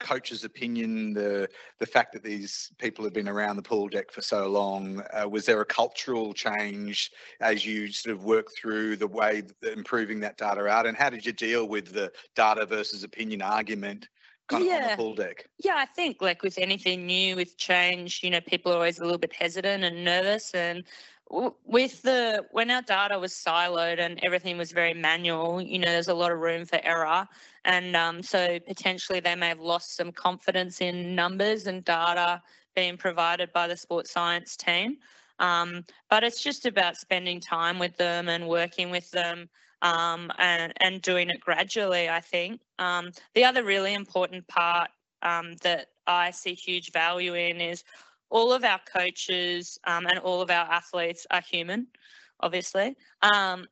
coach's 0.00 0.44
opinion, 0.44 1.12
the 1.12 1.48
the 1.78 1.86
fact 1.86 2.12
that 2.12 2.22
these 2.22 2.70
people 2.78 3.04
have 3.04 3.12
been 3.12 3.28
around 3.28 3.56
the 3.56 3.62
pool 3.62 3.88
deck 3.88 4.10
for 4.12 4.22
so 4.22 4.48
long? 4.48 5.02
Uh, 5.12 5.28
was 5.28 5.44
there 5.46 5.60
a 5.60 5.64
cultural 5.64 6.32
change 6.32 7.10
as 7.40 7.64
you 7.64 7.90
sort 7.90 8.14
of 8.14 8.24
work 8.24 8.48
through 8.56 8.96
the 8.96 9.06
way 9.06 9.42
that 9.60 9.72
improving 9.72 10.20
that 10.20 10.36
data 10.36 10.66
out? 10.66 10.86
And 10.86 10.96
how 10.96 11.10
did 11.10 11.24
you 11.24 11.32
deal 11.32 11.68
with 11.68 11.92
the 11.92 12.10
data 12.34 12.66
versus 12.66 13.04
opinion 13.04 13.42
argument? 13.42 14.08
Kind 14.48 14.62
of 14.62 14.68
yeah. 14.68 14.76
on 14.76 14.90
the 14.90 14.96
pool 14.96 15.14
deck. 15.14 15.46
Yeah, 15.62 15.76
I 15.76 15.84
think 15.84 16.22
like 16.22 16.42
with 16.42 16.56
anything 16.58 17.04
new, 17.04 17.36
with 17.36 17.58
change, 17.58 18.20
you 18.22 18.30
know, 18.30 18.40
people 18.40 18.72
are 18.72 18.76
always 18.76 18.98
a 18.98 19.02
little 19.02 19.18
bit 19.18 19.34
hesitant 19.34 19.84
and 19.84 20.04
nervous. 20.04 20.52
And 20.54 20.84
with 21.30 22.02
the 22.02 22.44
when 22.52 22.70
our 22.70 22.82
data 22.82 23.18
was 23.18 23.32
siloed 23.32 23.98
and 23.98 24.18
everything 24.22 24.56
was 24.56 24.72
very 24.72 24.94
manual, 24.94 25.60
you 25.60 25.78
know, 25.78 25.88
there's 25.88 26.08
a 26.08 26.14
lot 26.14 26.32
of 26.32 26.38
room 26.38 26.64
for 26.64 26.80
error. 26.82 27.26
And 27.64 27.94
um, 27.94 28.22
so 28.22 28.58
potentially 28.66 29.20
they 29.20 29.34
may 29.34 29.48
have 29.48 29.60
lost 29.60 29.96
some 29.96 30.12
confidence 30.12 30.80
in 30.80 31.14
numbers 31.14 31.66
and 31.66 31.84
data 31.84 32.40
being 32.74 32.96
provided 32.96 33.52
by 33.52 33.66
the 33.66 33.76
sports 33.76 34.10
science 34.10 34.56
team. 34.56 34.96
Um, 35.38 35.84
but 36.10 36.24
it's 36.24 36.42
just 36.42 36.66
about 36.66 36.96
spending 36.96 37.40
time 37.40 37.78
with 37.78 37.96
them 37.96 38.28
and 38.28 38.48
working 38.48 38.90
with 38.90 39.10
them 39.10 39.48
um, 39.82 40.32
and, 40.38 40.72
and 40.80 41.02
doing 41.02 41.30
it 41.30 41.40
gradually, 41.40 42.08
I 42.08 42.20
think. 42.20 42.60
Um, 42.78 43.12
the 43.34 43.44
other 43.44 43.64
really 43.64 43.94
important 43.94 44.46
part 44.48 44.90
um, 45.22 45.54
that 45.62 45.88
I 46.06 46.30
see 46.30 46.54
huge 46.54 46.92
value 46.92 47.34
in 47.34 47.60
is 47.60 47.84
all 48.30 48.52
of 48.52 48.64
our 48.64 48.80
coaches 48.92 49.78
um, 49.84 50.06
and 50.06 50.18
all 50.18 50.40
of 50.40 50.50
our 50.50 50.70
athletes 50.70 51.26
are 51.30 51.40
human, 51.40 51.86
obviously. 52.40 52.96
Um, 53.22 53.66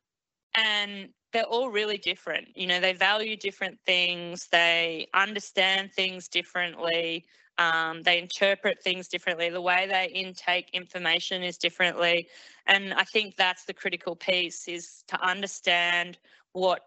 and 0.55 1.09
they're 1.33 1.43
all 1.43 1.69
really 1.69 1.97
different. 1.97 2.47
You 2.55 2.67
know, 2.67 2.79
they 2.79 2.93
value 2.93 3.35
different 3.35 3.77
things, 3.85 4.47
they 4.51 5.07
understand 5.13 5.91
things 5.93 6.27
differently, 6.27 7.25
um, 7.57 8.03
they 8.03 8.19
interpret 8.19 8.83
things 8.83 9.07
differently, 9.07 9.49
the 9.49 9.61
way 9.61 9.87
they 9.87 10.11
intake 10.13 10.69
information 10.73 11.43
is 11.43 11.57
differently. 11.57 12.27
And 12.65 12.93
I 12.93 13.03
think 13.03 13.35
that's 13.35 13.65
the 13.65 13.73
critical 13.73 14.15
piece 14.15 14.67
is 14.67 15.03
to 15.07 15.21
understand 15.21 16.17
what 16.53 16.81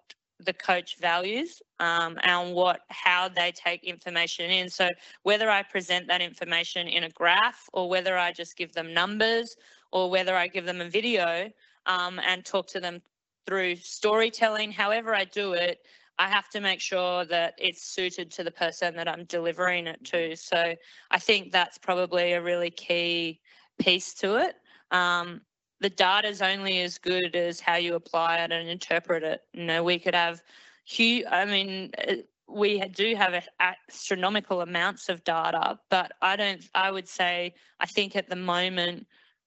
the 0.45 0.53
coach 0.53 0.97
values 1.01 1.63
um, 1.79 2.19
and 2.23 2.55
what 2.55 2.81
how 2.89 3.29
they 3.29 3.53
take 3.53 3.85
information 3.85 4.51
in. 4.51 4.69
So 4.69 4.89
whether 5.23 5.51
I 5.51 5.63
present 5.63 6.07
that 6.09 6.21
information 6.21 6.89
in 6.89 7.05
a 7.05 7.11
graph 7.11 7.69
or 7.73 7.89
whether 7.89 8.17
I 8.17 8.33
just 8.33 8.57
give 8.57 8.73
them 8.73 8.93
numbers 8.95 9.57
or 9.93 10.11
whether 10.11 10.37
I 10.37 10.47
give 10.47 10.67
them 10.67 10.81
a 10.81 10.89
video 10.89 11.51
um, 11.87 12.21
and 12.27 12.45
talk 12.45 12.67
to 12.69 12.81
them 12.81 13.01
through 13.47 13.77
storytelling, 13.77 14.73
however 14.73 15.15
I 15.15 15.25
do 15.25 15.53
it, 15.53 15.81
I 16.19 16.29
have 16.29 16.51
to 16.51 16.61
make 16.61 16.81
sure 16.81 17.25
that 17.25 17.55
it's 17.57 17.83
suited 17.83 18.31
to 18.33 18.45
the 18.45 18.51
person 18.51 18.95
that 18.97 19.09
I'm 19.09 19.25
delivering 19.25 19.87
it 19.87 20.05
to. 20.05 20.37
So 20.37 20.75
I 21.11 21.19
think 21.19 21.51
that's 21.51 21.79
probably 21.79 22.33
a 22.33 22.43
really 22.43 22.71
key 22.71 23.41
piece 23.79 24.13
to 24.15 24.37
it. 24.37 24.57
Um, 24.91 25.41
the 25.81 25.91
data 25.91 26.29
is 26.29 26.43
only 26.43 26.81
as 26.83 26.99
good 26.99 27.35
as 27.35 27.61
how 27.61 27.77
you 27.77 27.95
apply 27.95 28.39
it 28.39 28.53
and 28.53 28.69
interpret 28.69 29.23
it. 29.23 29.43
You 29.53 29.65
know, 29.65 29.83
we 29.83 29.99
could 29.99 30.15
have 30.15 30.43
huge, 30.85 31.25
I 31.31 31.45
mean, 31.45 31.91
uh, 32.07 32.17
we 32.49 32.81
do 32.81 33.15
have 33.15 33.49
astronomical 33.61 34.61
amounts 34.61 35.09
of 35.09 35.25
data, 35.25 35.79
but 35.89 36.13
I 36.21 36.37
don't, 36.37 36.69
I 36.75 36.91
would 36.91 37.09
say, 37.09 37.55
I 37.79 37.87
think 37.87 38.17
at 38.17 38.29
the 38.29 38.37
moment, 38.37 39.07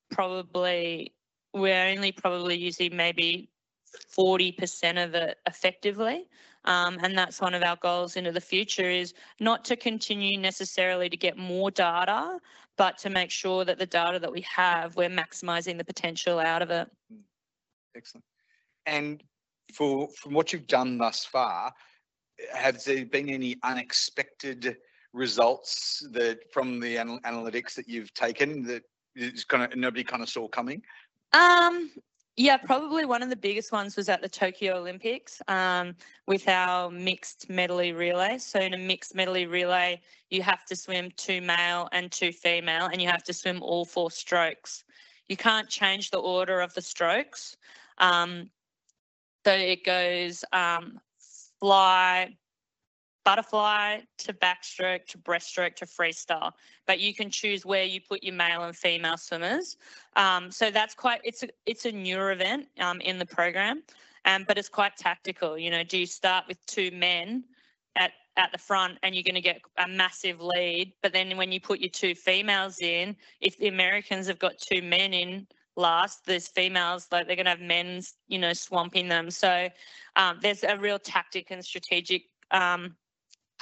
probably 0.10 1.14
we're 1.54 1.88
only 1.88 2.12
probably 2.12 2.58
using 2.58 2.96
maybe 2.96 3.50
40% 4.18 5.04
of 5.04 5.14
it 5.14 5.38
effectively. 5.48 6.28
Um, 6.66 6.98
and 7.02 7.18
that's 7.18 7.42
one 7.42 7.54
of 7.54 7.64
our 7.64 7.76
goals 7.78 8.16
into 8.16 8.32
the 8.32 8.42
future 8.42 8.90
is 8.90 9.14
not 9.40 9.66
to 9.66 9.76
continue 9.76 10.40
necessarily 10.40 11.10
to 11.10 11.18
get 11.18 11.38
more 11.38 11.70
data, 11.72 12.40
but 12.78 12.98
to 13.00 13.10
make 13.10 13.32
sure 13.32 13.66
that 13.66 13.78
the 13.78 13.86
data 13.86 14.20
that 14.20 14.32
we 14.32 14.42
have, 14.42 14.96
we're 14.96 15.10
maximizing 15.10 15.78
the 15.78 15.84
potential 15.84 16.40
out 16.40 16.62
of 16.62 16.70
it. 16.72 16.90
Hmm. 17.12 17.20
Excellent. 17.96 18.24
And 18.86 19.24
for 19.74 20.08
from 20.10 20.34
what 20.34 20.54
you've 20.54 20.68
done 20.68 20.98
thus 20.98 21.26
far, 21.26 21.72
have 22.54 22.84
there 22.84 23.06
been 23.06 23.30
any 23.30 23.58
unexpected 23.64 24.78
results 25.14 26.06
that 26.12 26.52
from 26.52 26.80
the 26.80 26.98
anal- 26.98 27.20
analytics 27.22 27.76
that 27.76 27.88
you've 27.88 28.14
taken 28.14 28.64
that 28.64 28.84
is 29.16 29.46
kind 29.46 29.64
of 29.64 29.78
nobody 29.78 30.04
kind 30.04 30.24
of 30.24 30.30
saw 30.30 30.48
coming? 30.48 30.82
Um, 31.34 31.92
yeah, 32.36 32.58
probably 32.58 33.06
one 33.06 33.22
of 33.22 33.30
the 33.30 33.36
biggest 33.36 33.72
ones 33.72 33.96
was 33.96 34.10
at 34.10 34.22
the 34.22 34.30
Tokyo 34.30 34.78
Olympics 34.78 35.40
um, 35.48 35.96
with 36.26 36.48
our 36.48 36.90
mixed 36.90 37.48
medley 37.48 37.94
relay. 37.94 38.40
So 38.40 38.60
in 38.60 38.74
a 38.74 38.78
mixed 38.78 39.14
medley 39.14 39.46
relay, 39.46 40.02
you 40.32 40.42
have 40.42 40.66
to 40.66 40.76
swim 40.76 41.12
two 41.16 41.42
male 41.42 41.90
and 41.92 42.12
two 42.12 42.32
female, 42.32 42.88
and 42.88 43.00
you 43.00 43.08
have 43.08 43.24
to 43.26 43.34
swim 43.34 43.62
all 43.62 43.86
four 43.86 44.10
strokes. 44.10 44.84
You 45.30 45.38
can't 45.38 45.70
change 45.70 46.10
the 46.10 46.18
order 46.18 46.60
of 46.60 46.74
the 46.74 46.82
strokes. 46.82 47.56
Um, 48.00 48.50
so 49.46 49.54
it 49.54 49.86
goes 49.86 50.44
um, 50.52 51.00
fly, 51.60 52.36
butterfly 53.24 54.00
to 54.18 54.34
backstroke 54.34 55.06
to 55.08 55.18
breaststroke 55.18 55.76
to 55.76 55.86
freestyle. 55.86 56.52
But 56.86 57.00
you 57.00 57.14
can 57.14 57.30
choose 57.30 57.66
where 57.66 57.84
you 57.84 58.02
put 58.02 58.24
your 58.24 58.36
male 58.36 58.64
and 58.64 58.76
female 58.76 59.18
swimmers. 59.18 59.78
Um, 60.16 60.52
so 60.52 60.72
that's 60.72 60.94
quite 60.94 61.22
it's 61.24 61.44
a 61.44 61.50
it's 61.66 61.86
a 61.86 61.92
newer 61.92 62.32
event 62.32 62.68
um, 62.80 63.02
in 63.02 63.18
the 63.18 63.26
program 63.26 63.84
um, 64.26 64.46
but 64.48 64.58
it's 64.58 64.70
quite 64.70 64.96
tactical. 64.98 65.58
You 65.58 65.72
know 65.72 65.84
do 65.84 65.98
you 65.98 66.06
start 66.06 66.46
with 66.48 66.64
two 66.66 66.92
men 66.92 67.44
at 67.96 68.12
at 68.36 68.52
the 68.52 68.58
front 68.58 68.98
and 69.04 69.14
you're 69.14 69.24
going 69.24 69.36
to 69.36 69.42
get 69.42 69.62
a 69.78 69.88
massive 69.88 70.42
lead 70.42 70.92
but 71.04 71.14
then 71.14 71.38
when 71.38 71.52
you 71.52 71.62
put 71.62 71.80
your 71.80 71.90
two 71.90 72.16
females 72.16 72.80
in 72.82 73.16
if 73.42 73.60
the 73.60 73.68
americans 73.68 74.26
have 74.26 74.40
got 74.40 74.58
two 74.58 74.82
men 74.82 75.14
in 75.14 75.46
last 75.76 76.26
there's 76.26 76.48
females 76.48 77.08
like 77.12 77.28
they're 77.28 77.36
going 77.36 77.46
to 77.46 77.52
have 77.52 77.60
men's 77.60 78.16
you 78.28 78.40
know 78.40 78.54
swamping 78.54 79.08
them. 79.08 79.30
So 79.32 79.70
um, 80.16 80.40
there's 80.42 80.64
a 80.64 80.78
real 80.78 81.00
tactic 81.00 81.52
and 81.52 81.64
strategic 81.64 82.24
um, 82.52 82.96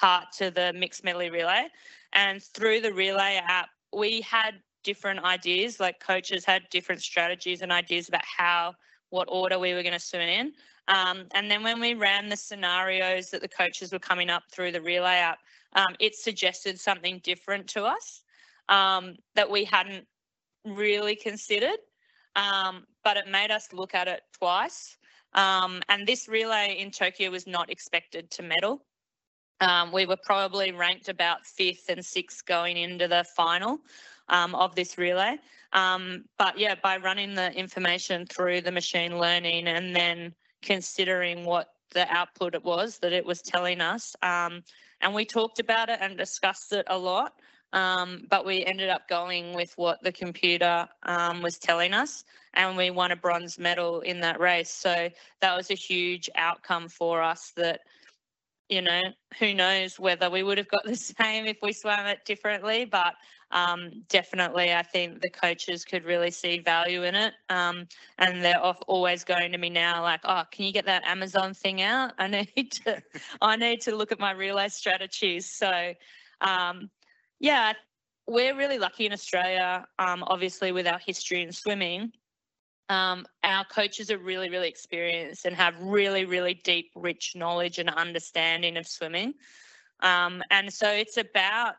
part 0.01 0.31
to 0.39 0.49
the 0.51 0.73
mixed 0.73 1.03
medley 1.03 1.29
relay. 1.29 1.67
And 2.13 2.41
through 2.41 2.81
the 2.81 2.93
relay 2.93 3.39
app, 3.47 3.69
we 3.95 4.21
had 4.21 4.55
different 4.83 5.23
ideas, 5.23 5.79
like 5.79 5.99
coaches 5.99 6.43
had 6.43 6.63
different 6.71 7.01
strategies 7.01 7.61
and 7.61 7.71
ideas 7.71 8.09
about 8.09 8.25
how, 8.25 8.73
what 9.09 9.27
order 9.29 9.59
we 9.59 9.73
were 9.73 9.83
going 9.83 9.93
to 9.93 9.99
swim 9.99 10.21
in. 10.21 10.53
Um, 10.87 11.27
and 11.33 11.49
then 11.49 11.63
when 11.63 11.79
we 11.79 11.93
ran 11.93 12.27
the 12.27 12.35
scenarios 12.35 13.29
that 13.29 13.41
the 13.41 13.47
coaches 13.47 13.93
were 13.93 13.99
coming 13.99 14.29
up 14.29 14.43
through 14.51 14.71
the 14.71 14.81
relay 14.81 15.17
app, 15.17 15.39
um, 15.73 15.95
it 15.99 16.15
suggested 16.15 16.79
something 16.79 17.21
different 17.23 17.67
to 17.67 17.83
us 17.83 18.23
um, 18.69 19.15
that 19.35 19.49
we 19.49 19.63
hadn't 19.63 20.05
really 20.65 21.15
considered. 21.15 21.77
Um, 22.35 22.85
but 23.03 23.17
it 23.17 23.27
made 23.27 23.51
us 23.51 23.67
look 23.71 23.93
at 23.93 24.07
it 24.07 24.21
twice. 24.37 24.97
Um, 25.33 25.81
and 25.89 26.07
this 26.07 26.27
relay 26.27 26.77
in 26.79 26.91
Tokyo 26.91 27.29
was 27.29 27.45
not 27.45 27.69
expected 27.69 28.31
to 28.31 28.43
medal. 28.43 28.83
Um, 29.61 29.91
we 29.91 30.05
were 30.05 30.17
probably 30.17 30.71
ranked 30.71 31.07
about 31.07 31.45
fifth 31.45 31.85
and 31.89 32.03
sixth 32.05 32.45
going 32.45 32.77
into 32.77 33.07
the 33.07 33.23
final 33.35 33.79
um, 34.27 34.55
of 34.55 34.75
this 34.75 34.97
relay. 34.97 35.37
Um, 35.73 36.25
but 36.37 36.57
yeah, 36.57 36.75
by 36.75 36.97
running 36.97 37.33
the 37.35 37.53
information 37.53 38.25
through 38.25 38.61
the 38.61 38.71
machine 38.71 39.17
learning 39.17 39.67
and 39.67 39.95
then 39.95 40.33
considering 40.61 41.45
what 41.45 41.69
the 41.91 42.11
output 42.11 42.55
it 42.55 42.63
was 42.63 42.99
that 42.99 43.13
it 43.13 43.25
was 43.25 43.41
telling 43.41 43.81
us, 43.81 44.15
um, 44.21 44.63
and 45.01 45.13
we 45.13 45.25
talked 45.25 45.59
about 45.59 45.89
it 45.89 45.99
and 46.01 46.17
discussed 46.17 46.73
it 46.73 46.85
a 46.87 46.97
lot. 46.97 47.33
Um, 47.73 48.27
but 48.29 48.45
we 48.45 48.65
ended 48.65 48.89
up 48.89 49.07
going 49.07 49.53
with 49.55 49.71
what 49.77 50.03
the 50.03 50.11
computer 50.11 50.89
um, 51.03 51.41
was 51.41 51.57
telling 51.57 51.93
us, 51.93 52.25
and 52.53 52.75
we 52.75 52.89
won 52.91 53.11
a 53.11 53.15
bronze 53.15 53.57
medal 53.57 54.01
in 54.01 54.19
that 54.19 54.41
race. 54.41 54.69
So 54.69 55.09
that 55.39 55.55
was 55.55 55.71
a 55.71 55.75
huge 55.75 56.29
outcome 56.35 56.89
for 56.89 57.21
us. 57.21 57.53
That 57.55 57.79
you 58.71 58.81
know, 58.81 59.01
who 59.37 59.53
knows 59.53 59.99
whether 59.99 60.29
we 60.29 60.43
would 60.43 60.57
have 60.57 60.69
got 60.69 60.85
the 60.85 60.95
same 61.19 61.45
if 61.45 61.57
we 61.61 61.73
swam 61.73 62.07
it 62.07 62.23
differently, 62.25 62.85
but 62.85 63.15
um, 63.51 63.91
definitely 64.07 64.73
I 64.73 64.81
think 64.81 65.21
the 65.21 65.29
coaches 65.29 65.83
could 65.83 66.05
really 66.05 66.31
see 66.31 66.59
value 66.59 67.03
in 67.03 67.13
it. 67.13 67.33
Um, 67.49 67.85
and 68.17 68.41
they're 68.41 68.63
off, 68.63 68.81
always 68.87 69.25
going 69.25 69.51
to 69.51 69.57
me 69.57 69.69
now 69.69 70.01
like, 70.01 70.21
oh, 70.23 70.43
can 70.51 70.63
you 70.63 70.71
get 70.71 70.85
that 70.85 71.03
Amazon 71.05 71.53
thing 71.53 71.81
out? 71.81 72.13
I 72.17 72.27
need 72.55 72.71
to, 72.85 73.03
I 73.41 73.57
need 73.57 73.81
to 73.81 73.95
look 73.95 74.13
at 74.13 74.19
my 74.19 74.31
relay 74.31 74.69
strategies. 74.69 75.51
So, 75.51 75.93
um, 76.39 76.89
yeah, 77.41 77.73
we're 78.25 78.55
really 78.55 78.79
lucky 78.79 79.05
in 79.05 79.11
Australia, 79.11 79.85
um, 79.99 80.23
obviously 80.27 80.71
with 80.71 80.87
our 80.87 80.99
history 81.05 81.41
in 81.41 81.51
swimming. 81.51 82.13
Um, 82.89 83.25
our 83.43 83.63
coaches 83.65 84.11
are 84.11 84.17
really, 84.17 84.49
really 84.49 84.67
experienced 84.67 85.45
and 85.45 85.55
have 85.55 85.81
really, 85.81 86.25
really 86.25 86.53
deep, 86.53 86.91
rich 86.95 87.33
knowledge 87.35 87.79
and 87.79 87.89
understanding 87.89 88.77
of 88.77 88.87
swimming. 88.87 89.33
Um, 90.01 90.43
and 90.51 90.71
so 90.71 90.89
it's 90.89 91.17
about 91.17 91.75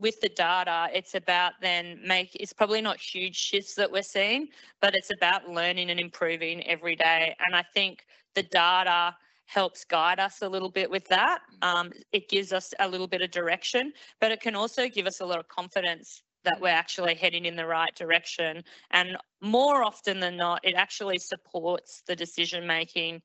with 0.00 0.20
the 0.20 0.30
data, 0.30 0.88
it's 0.92 1.14
about 1.14 1.52
then 1.60 2.00
make 2.04 2.34
it's 2.34 2.54
probably 2.54 2.80
not 2.80 2.98
huge 2.98 3.36
shifts 3.36 3.74
that 3.74 3.92
we're 3.92 4.02
seeing, 4.02 4.48
but 4.80 4.94
it's 4.94 5.10
about 5.12 5.48
learning 5.48 5.90
and 5.90 6.00
improving 6.00 6.66
every 6.66 6.96
day. 6.96 7.36
And 7.46 7.54
I 7.54 7.62
think 7.74 8.06
the 8.34 8.42
data 8.42 9.14
helps 9.44 9.84
guide 9.84 10.18
us 10.18 10.42
a 10.42 10.48
little 10.48 10.70
bit 10.70 10.90
with 10.90 11.06
that. 11.08 11.40
Um, 11.60 11.92
it 12.12 12.28
gives 12.28 12.52
us 12.52 12.72
a 12.78 12.88
little 12.88 13.08
bit 13.08 13.20
of 13.20 13.30
direction, 13.30 13.92
but 14.20 14.32
it 14.32 14.40
can 14.40 14.54
also 14.54 14.88
give 14.88 15.06
us 15.06 15.20
a 15.20 15.26
lot 15.26 15.38
of 15.38 15.48
confidence 15.48 16.22
that 16.44 16.60
we're 16.60 16.68
actually 16.68 17.14
heading 17.14 17.44
in 17.44 17.56
the 17.56 17.66
right 17.66 17.94
direction. 17.94 18.62
And 18.90 19.16
more 19.40 19.82
often 19.82 20.20
than 20.20 20.36
not, 20.36 20.60
it 20.64 20.74
actually 20.74 21.18
supports 21.18 22.02
the 22.06 22.16
decision 22.16 22.66
making 22.66 23.22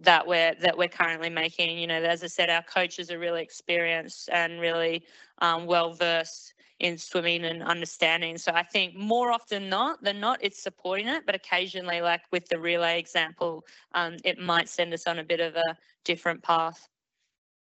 that 0.00 0.26
we're 0.26 0.54
that 0.60 0.76
we're 0.76 0.88
currently 0.88 1.30
making. 1.30 1.78
You 1.78 1.86
know, 1.86 2.02
as 2.02 2.24
I 2.24 2.26
said, 2.26 2.50
our 2.50 2.62
coaches 2.62 3.10
are 3.10 3.18
really 3.18 3.42
experienced 3.42 4.28
and 4.32 4.60
really 4.60 5.04
um, 5.38 5.66
well 5.66 5.92
versed 5.92 6.54
in 6.80 6.98
swimming 6.98 7.44
and 7.44 7.62
understanding. 7.62 8.36
So 8.36 8.52
I 8.52 8.64
think 8.64 8.96
more 8.96 9.30
often 9.30 9.68
not 9.68 10.02
than 10.02 10.18
not, 10.18 10.38
it's 10.42 10.62
supporting 10.62 11.08
it. 11.08 11.24
But 11.24 11.34
occasionally, 11.34 12.00
like 12.00 12.22
with 12.32 12.48
the 12.48 12.58
relay 12.58 12.98
example, 12.98 13.64
um, 13.92 14.16
it 14.24 14.38
might 14.38 14.68
send 14.68 14.92
us 14.92 15.06
on 15.06 15.20
a 15.20 15.24
bit 15.24 15.40
of 15.40 15.54
a 15.54 15.76
different 16.04 16.42
path. 16.42 16.88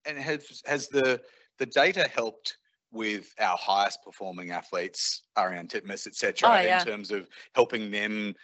And 0.06 0.16
has 0.18 0.62
has 0.66 0.88
the 0.88 1.20
the 1.58 1.66
data 1.66 2.08
helped 2.08 2.58
with 2.92 3.34
our 3.40 3.56
highest 3.56 4.02
performing 4.04 4.50
athletes, 4.50 5.22
Ariarne 5.36 5.68
Titmus, 5.68 6.06
etc., 6.06 6.48
Oh, 6.48 6.60
yeah. 6.60 6.80
in 6.80 6.86
terms 6.86 7.10
of 7.10 7.28
helping 7.54 7.90
them 7.90 8.34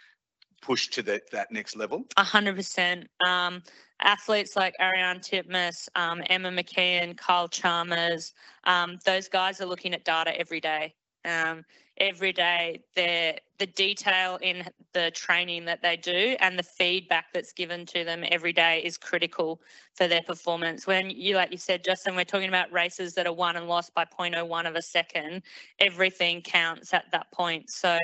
push 0.61 0.87
to 0.89 1.01
that 1.03 1.29
that 1.31 1.51
next 1.51 1.75
level? 1.75 2.03
A 2.17 2.23
hundred 2.23 2.55
percent. 2.55 3.07
Um, 3.25 3.61
athletes 4.01 4.55
like 4.55 4.75
Ariarne 4.81 5.19
Titmus, 5.19 5.87
um, 5.95 6.21
Emma 6.29 6.49
McKeon, 6.51 7.15
Kyle 7.17 7.47
Chalmers, 7.47 8.33
um, 8.65 8.97
those 9.05 9.27
guys 9.29 9.61
are 9.61 9.65
looking 9.65 9.93
at 9.93 10.03
data 10.03 10.37
every 10.37 10.59
day. 10.59 10.93
Um, 11.25 11.63
every 11.99 12.31
day, 12.31 12.81
they're, 12.95 13.37
the 13.59 13.67
detail 13.67 14.39
in 14.41 14.63
the 14.93 15.11
training 15.11 15.65
that 15.65 15.81
they 15.81 15.97
do 15.97 16.35
and 16.39 16.57
the 16.57 16.63
feedback 16.63 17.25
that's 17.33 17.51
given 17.51 17.85
to 17.85 18.05
them 18.05 18.23
every 18.31 18.53
day 18.53 18.81
is 18.83 18.97
critical 18.97 19.61
for 19.95 20.07
their 20.07 20.21
performance. 20.21 20.87
When 20.87 21.09
you, 21.09 21.35
like 21.35 21.51
you 21.51 21.57
said, 21.57 21.83
Justin, 21.83 22.15
we're 22.15 22.23
talking 22.23 22.47
about 22.47 22.71
races 22.71 23.13
that 23.15 23.27
are 23.27 23.33
won 23.33 23.57
and 23.57 23.67
lost 23.67 23.93
by 23.93 24.05
0.01 24.05 24.67
of 24.67 24.75
a 24.75 24.81
second, 24.81 25.43
everything 25.79 26.41
counts 26.41 26.93
at 26.93 27.11
that 27.11 27.29
point. 27.31 27.69
So 27.69 27.97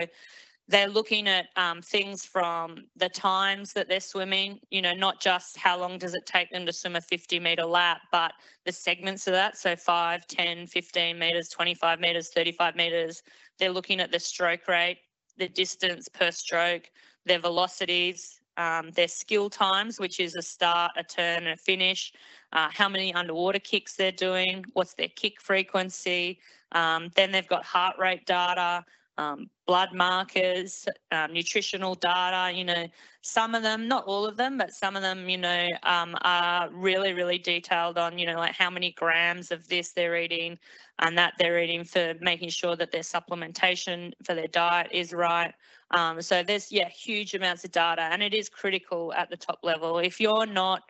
they're 0.67 0.87
looking 0.87 1.27
at 1.27 1.47
um, 1.57 1.81
things 1.81 2.25
from 2.25 2.85
the 2.95 3.09
times 3.09 3.71
that 3.73 3.87
they're 3.87 3.99
swimming, 3.99 4.59
you 4.71 4.81
know, 4.81 4.93
not 4.93 5.21
just 5.21 5.57
how 5.57 5.77
long 5.79 5.99
does 5.99 6.15
it 6.15 6.25
take 6.25 6.49
them 6.49 6.65
to 6.65 6.73
swim 6.73 6.95
a 6.95 7.01
50 7.01 7.39
metre 7.39 7.65
lap, 7.65 8.01
but 8.11 8.33
the 8.65 8.71
segments 8.71 9.27
of 9.27 9.33
that. 9.33 9.57
So 9.57 9.75
5, 9.75 10.25
10, 10.25 10.65
15 10.65 11.19
metres, 11.19 11.49
25 11.49 11.99
metres, 11.99 12.29
35 12.33 12.75
metres. 12.75 13.21
They're 13.59 13.71
looking 13.71 13.99
at 13.99 14.11
the 14.11 14.19
stroke 14.19 14.67
rate, 14.67 14.97
the 15.37 15.47
distance 15.47 16.09
per 16.09 16.31
stroke, 16.31 16.89
their 17.25 17.39
velocities, 17.39 18.39
um, 18.57 18.89
their 18.91 19.07
skill 19.07 19.49
times, 19.51 19.99
which 19.99 20.19
is 20.19 20.35
a 20.35 20.41
start, 20.41 20.93
a 20.97 21.03
turn, 21.03 21.43
and 21.43 21.49
a 21.49 21.57
finish, 21.57 22.11
uh, 22.53 22.69
how 22.73 22.89
many 22.89 23.13
underwater 23.13 23.59
kicks 23.59 23.95
they're 23.95 24.11
doing, 24.11 24.65
what's 24.73 24.93
their 24.95 25.09
kick 25.09 25.39
frequency. 25.41 26.39
Um, 26.71 27.11
then 27.15 27.31
they've 27.31 27.47
got 27.47 27.63
heart 27.63 27.97
rate 27.99 28.25
data, 28.25 28.83
um, 29.17 29.49
blood 29.65 29.89
markers, 29.93 30.85
um, 31.11 31.33
nutritional 31.33 31.95
data. 31.95 32.55
You 32.55 32.65
know, 32.65 32.87
some 33.21 33.55
of 33.55 33.63
them, 33.63 33.87
not 33.87 34.05
all 34.05 34.25
of 34.25 34.37
them, 34.37 34.57
but 34.57 34.73
some 34.73 34.95
of 34.95 35.01
them, 35.01 35.29
you 35.29 35.37
know, 35.37 35.67
um, 35.83 36.15
are 36.21 36.69
really, 36.71 37.13
really 37.13 37.37
detailed 37.37 37.97
on, 37.97 38.17
you 38.17 38.25
know, 38.25 38.37
like 38.37 38.53
how 38.53 38.69
many 38.69 38.91
grams 38.91 39.51
of 39.51 39.67
this 39.67 39.91
they're 39.91 40.17
eating 40.17 40.57
and 40.99 41.17
that 41.17 41.33
they're 41.39 41.59
eating 41.59 41.83
for 41.83 42.13
making 42.21 42.49
sure 42.49 42.75
that 42.75 42.91
their 42.91 43.01
supplementation 43.01 44.11
for 44.23 44.35
their 44.35 44.47
diet 44.47 44.87
is 44.91 45.13
right. 45.13 45.53
Um, 45.91 46.21
so 46.21 46.43
there's, 46.43 46.71
yeah, 46.71 46.89
huge 46.89 47.33
amounts 47.33 47.63
of 47.63 47.71
data 47.71 48.03
and 48.03 48.21
it 48.21 48.33
is 48.33 48.49
critical 48.49 49.13
at 49.13 49.29
the 49.29 49.37
top 49.37 49.59
level. 49.63 49.99
If 49.99 50.19
you're 50.19 50.45
not 50.45 50.83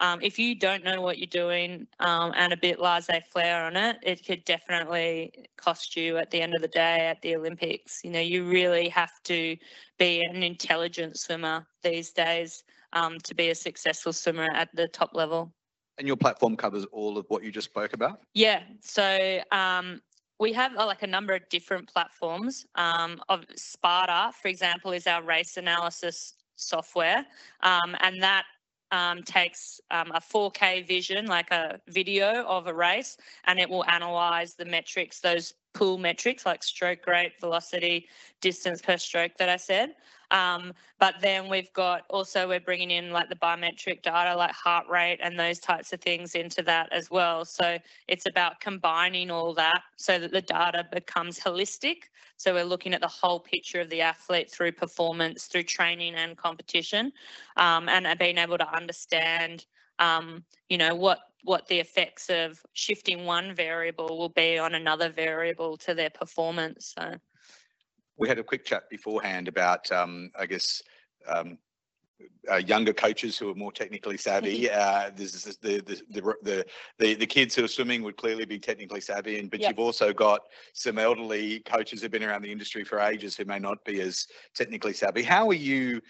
um, 0.00 0.20
if 0.22 0.38
you 0.38 0.54
don't 0.54 0.84
know 0.84 1.00
what 1.00 1.18
you're 1.18 1.26
doing 1.26 1.86
um, 2.00 2.32
and 2.36 2.52
a 2.52 2.56
bit 2.56 2.80
laissez-faire 2.80 3.64
on 3.64 3.76
it, 3.76 3.96
it 4.02 4.24
could 4.24 4.44
definitely 4.44 5.32
cost 5.56 5.96
you 5.96 6.16
at 6.18 6.30
the 6.30 6.40
end 6.40 6.54
of 6.54 6.62
the 6.62 6.68
day 6.68 7.06
at 7.06 7.20
the 7.22 7.36
Olympics. 7.36 8.02
You 8.04 8.10
know, 8.10 8.20
you 8.20 8.44
really 8.44 8.88
have 8.88 9.22
to 9.24 9.56
be 9.98 10.24
an 10.24 10.42
intelligent 10.42 11.18
swimmer 11.18 11.66
these 11.82 12.12
days 12.12 12.64
um, 12.92 13.18
to 13.20 13.34
be 13.34 13.50
a 13.50 13.54
successful 13.54 14.12
swimmer 14.12 14.48
at 14.54 14.68
the 14.74 14.88
top 14.88 15.14
level. 15.14 15.52
And 15.98 16.06
your 16.06 16.16
platform 16.16 16.56
covers 16.56 16.84
all 16.92 17.18
of 17.18 17.26
what 17.28 17.42
you 17.42 17.50
just 17.50 17.68
spoke 17.68 17.92
about? 17.92 18.20
Yeah. 18.34 18.62
So 18.80 19.40
um, 19.50 20.00
we 20.38 20.52
have 20.52 20.76
uh, 20.76 20.86
like 20.86 21.02
a 21.02 21.06
number 21.06 21.34
of 21.34 21.48
different 21.48 21.92
platforms. 21.92 22.66
Um, 22.76 23.20
of 23.28 23.44
Sparta, 23.56 24.32
for 24.40 24.48
example, 24.48 24.92
is 24.92 25.06
our 25.06 25.22
race 25.22 25.56
analysis 25.56 26.34
software, 26.54 27.24
um, 27.62 27.96
and 28.00 28.22
that 28.22 28.44
um, 28.90 29.22
takes 29.22 29.80
um, 29.90 30.10
a 30.14 30.20
4K 30.20 30.86
vision, 30.86 31.26
like 31.26 31.50
a 31.50 31.80
video 31.88 32.44
of 32.44 32.66
a 32.66 32.74
race, 32.74 33.16
and 33.46 33.58
it 33.58 33.68
will 33.68 33.84
analyze 33.86 34.54
the 34.54 34.64
metrics, 34.64 35.20
those 35.20 35.54
pool 35.72 35.98
metrics 35.98 36.46
like 36.46 36.62
stroke 36.62 37.06
rate, 37.06 37.32
velocity, 37.40 38.08
distance 38.40 38.80
per 38.82 38.96
stroke 38.96 39.32
that 39.38 39.48
I 39.48 39.56
said. 39.56 39.94
Um, 40.30 40.74
but 40.98 41.14
then 41.22 41.48
we've 41.48 41.72
got 41.72 42.02
also 42.10 42.46
we're 42.48 42.60
bringing 42.60 42.90
in 42.90 43.10
like 43.10 43.28
the 43.28 43.36
biometric 43.36 44.02
data 44.02 44.36
like 44.36 44.50
heart 44.52 44.86
rate 44.88 45.20
and 45.22 45.38
those 45.38 45.58
types 45.58 45.92
of 45.92 46.00
things 46.00 46.34
into 46.34 46.62
that 46.62 46.92
as 46.92 47.10
well. 47.10 47.44
So 47.44 47.78
it's 48.08 48.26
about 48.26 48.60
combining 48.60 49.30
all 49.30 49.54
that 49.54 49.82
so 49.96 50.18
that 50.18 50.32
the 50.32 50.42
data 50.42 50.86
becomes 50.92 51.38
holistic. 51.40 52.04
So 52.36 52.54
we're 52.54 52.64
looking 52.64 52.94
at 52.94 53.00
the 53.00 53.08
whole 53.08 53.40
picture 53.40 53.80
of 53.80 53.90
the 53.90 54.02
athlete 54.02 54.50
through 54.50 54.72
performance, 54.72 55.46
through 55.46 55.64
training 55.64 56.14
and 56.14 56.36
competition, 56.36 57.12
um, 57.56 57.88
and 57.88 58.06
being 58.18 58.38
able 58.38 58.58
to 58.58 58.76
understand, 58.76 59.64
um, 59.98 60.44
you 60.68 60.78
know, 60.78 60.94
what 60.94 61.18
what 61.44 61.66
the 61.68 61.78
effects 61.78 62.28
of 62.30 62.60
shifting 62.72 63.24
one 63.24 63.54
variable 63.54 64.18
will 64.18 64.28
be 64.28 64.58
on 64.58 64.74
another 64.74 65.08
variable 65.08 65.76
to 65.78 65.94
their 65.94 66.10
performance. 66.10 66.94
So 66.96 67.14
we 68.16 68.28
had 68.28 68.38
a 68.38 68.44
quick 68.44 68.64
chat 68.64 68.90
beforehand 68.90 69.48
about, 69.48 69.90
um, 69.92 70.30
I 70.38 70.46
guess, 70.46 70.82
um, 71.26 71.58
uh, 72.50 72.56
younger 72.56 72.92
coaches 72.92 73.38
who 73.38 73.50
are 73.50 73.54
more 73.54 73.72
technically 73.72 74.16
savvy. 74.16 74.70
Uh, 74.70 75.10
this 75.14 75.34
is 75.46 75.56
the, 75.58 75.80
the 75.80 76.00
the, 76.10 76.34
the 76.42 76.66
the 76.98 77.14
the 77.14 77.26
kids 77.26 77.54
who 77.54 77.64
are 77.64 77.68
swimming 77.68 78.02
would 78.02 78.16
clearly 78.16 78.44
be 78.44 78.58
technically 78.58 79.00
savvy, 79.00 79.38
and 79.38 79.50
but 79.50 79.60
Yep. 79.60 79.70
you've 79.70 79.78
also 79.78 80.12
got 80.12 80.40
some 80.72 80.98
elderly 80.98 81.60
coaches 81.60 82.02
who've 82.02 82.10
been 82.10 82.24
around 82.24 82.42
the 82.42 82.52
industry 82.52 82.84
for 82.84 83.00
ages 83.00 83.36
who 83.36 83.44
may 83.44 83.58
not 83.58 83.84
be 83.84 84.00
as 84.00 84.26
technically 84.54 84.92
savvy. 84.92 85.22
How 85.22 85.48
are 85.48 85.54
you? 85.54 86.00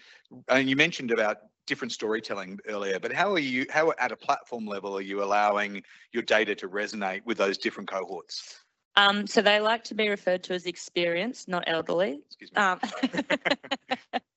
And 0.47 0.69
you 0.69 0.75
mentioned 0.75 1.11
about 1.11 1.37
different 1.67 1.91
storytelling 1.91 2.59
earlier, 2.67 2.99
but 2.99 3.13
how 3.13 3.31
are 3.33 3.39
you? 3.39 3.65
How 3.69 3.93
at 3.99 4.11
a 4.11 4.15
platform 4.15 4.65
level 4.65 4.97
are 4.97 5.01
you 5.01 5.23
allowing 5.23 5.83
your 6.13 6.23
data 6.23 6.55
to 6.55 6.69
resonate 6.69 7.21
with 7.25 7.37
those 7.37 7.57
different 7.57 7.89
cohorts? 7.89 8.59
Um, 8.95 9.27
so 9.27 9.41
they 9.41 9.59
like 9.59 9.83
to 9.85 9.95
be 9.95 10.09
referred 10.09 10.43
to 10.43 10.53
as 10.53 10.65
experienced, 10.65 11.47
not 11.47 11.63
elderly. 11.67 12.21
Excuse 12.27 12.51
me. 12.51 12.61
Um, 12.61 12.79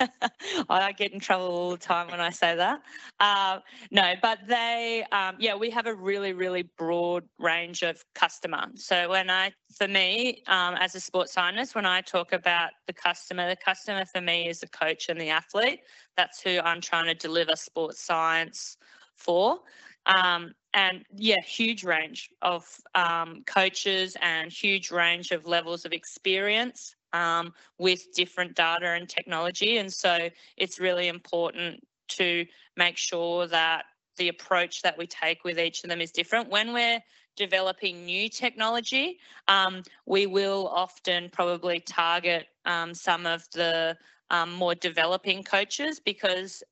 I 0.68 0.92
get 0.92 1.12
in 1.12 1.20
trouble 1.20 1.46
all 1.46 1.70
the 1.70 1.76
time 1.76 2.08
when 2.10 2.20
I 2.20 2.30
say 2.30 2.54
that. 2.56 2.80
Uh, 3.20 3.58
no, 3.90 4.14
but 4.20 4.38
they, 4.46 5.04
um, 5.12 5.36
yeah, 5.38 5.54
we 5.54 5.70
have 5.70 5.86
a 5.86 5.94
really, 5.94 6.32
really 6.32 6.62
broad 6.76 7.24
range 7.38 7.82
of 7.82 8.04
customer. 8.14 8.66
So 8.74 9.10
when 9.10 9.30
I, 9.30 9.52
for 9.76 9.88
me, 9.88 10.42
um, 10.46 10.74
as 10.74 10.94
a 10.94 11.00
sports 11.00 11.32
scientist, 11.32 11.74
when 11.74 11.86
I 11.86 12.00
talk 12.00 12.32
about 12.32 12.70
the 12.86 12.92
customer, 12.92 13.48
the 13.48 13.56
customer 13.56 14.04
for 14.04 14.20
me 14.20 14.48
is 14.48 14.60
the 14.60 14.68
coach 14.68 15.08
and 15.08 15.20
the 15.20 15.30
athlete. 15.30 15.80
That's 16.16 16.40
who 16.40 16.60
I'm 16.60 16.80
trying 16.80 17.06
to 17.06 17.14
deliver 17.14 17.56
sports 17.56 18.00
science 18.00 18.76
for. 19.16 19.60
Um, 20.06 20.54
and 20.74 21.04
yeah, 21.14 21.40
huge 21.40 21.84
range 21.84 22.30
of 22.42 22.66
um, 22.94 23.42
coaches 23.46 24.16
and 24.20 24.52
huge 24.52 24.90
range 24.90 25.30
of 25.30 25.46
levels 25.46 25.84
of 25.84 25.92
experience 25.92 26.94
um, 27.14 27.54
with 27.78 28.12
different 28.14 28.54
data 28.54 28.88
and 28.88 29.08
technology. 29.08 29.78
And 29.78 29.90
so 29.90 30.28
it's 30.58 30.78
really 30.78 31.08
important 31.08 31.80
to 32.08 32.44
make 32.76 32.98
sure 32.98 33.46
that 33.46 33.84
the 34.18 34.28
approach 34.28 34.82
that 34.82 34.98
we 34.98 35.06
take 35.06 35.44
with 35.44 35.58
each 35.58 35.82
of 35.82 35.90
them 35.90 36.00
is 36.00 36.10
different. 36.10 36.50
When 36.50 36.72
we're 36.72 37.00
developing 37.36 38.04
new 38.04 38.28
technology, 38.28 39.18
um, 39.48 39.82
we 40.06 40.26
will 40.26 40.68
often 40.68 41.30
probably 41.30 41.80
target 41.80 42.46
um, 42.66 42.92
some 42.92 43.26
of 43.26 43.44
the 43.52 43.96
um, 44.30 44.52
more 44.52 44.74
developing 44.74 45.42
coaches 45.42 46.00
because 46.00 46.62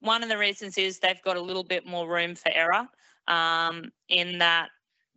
one 0.00 0.22
of 0.22 0.28
the 0.28 0.38
reasons 0.38 0.78
is 0.78 0.98
they've 0.98 1.22
got 1.22 1.36
a 1.36 1.40
little 1.40 1.64
bit 1.64 1.86
more 1.86 2.08
room 2.08 2.34
for 2.34 2.50
error 2.54 2.86
um, 3.28 3.90
in 4.08 4.38
that 4.38 4.68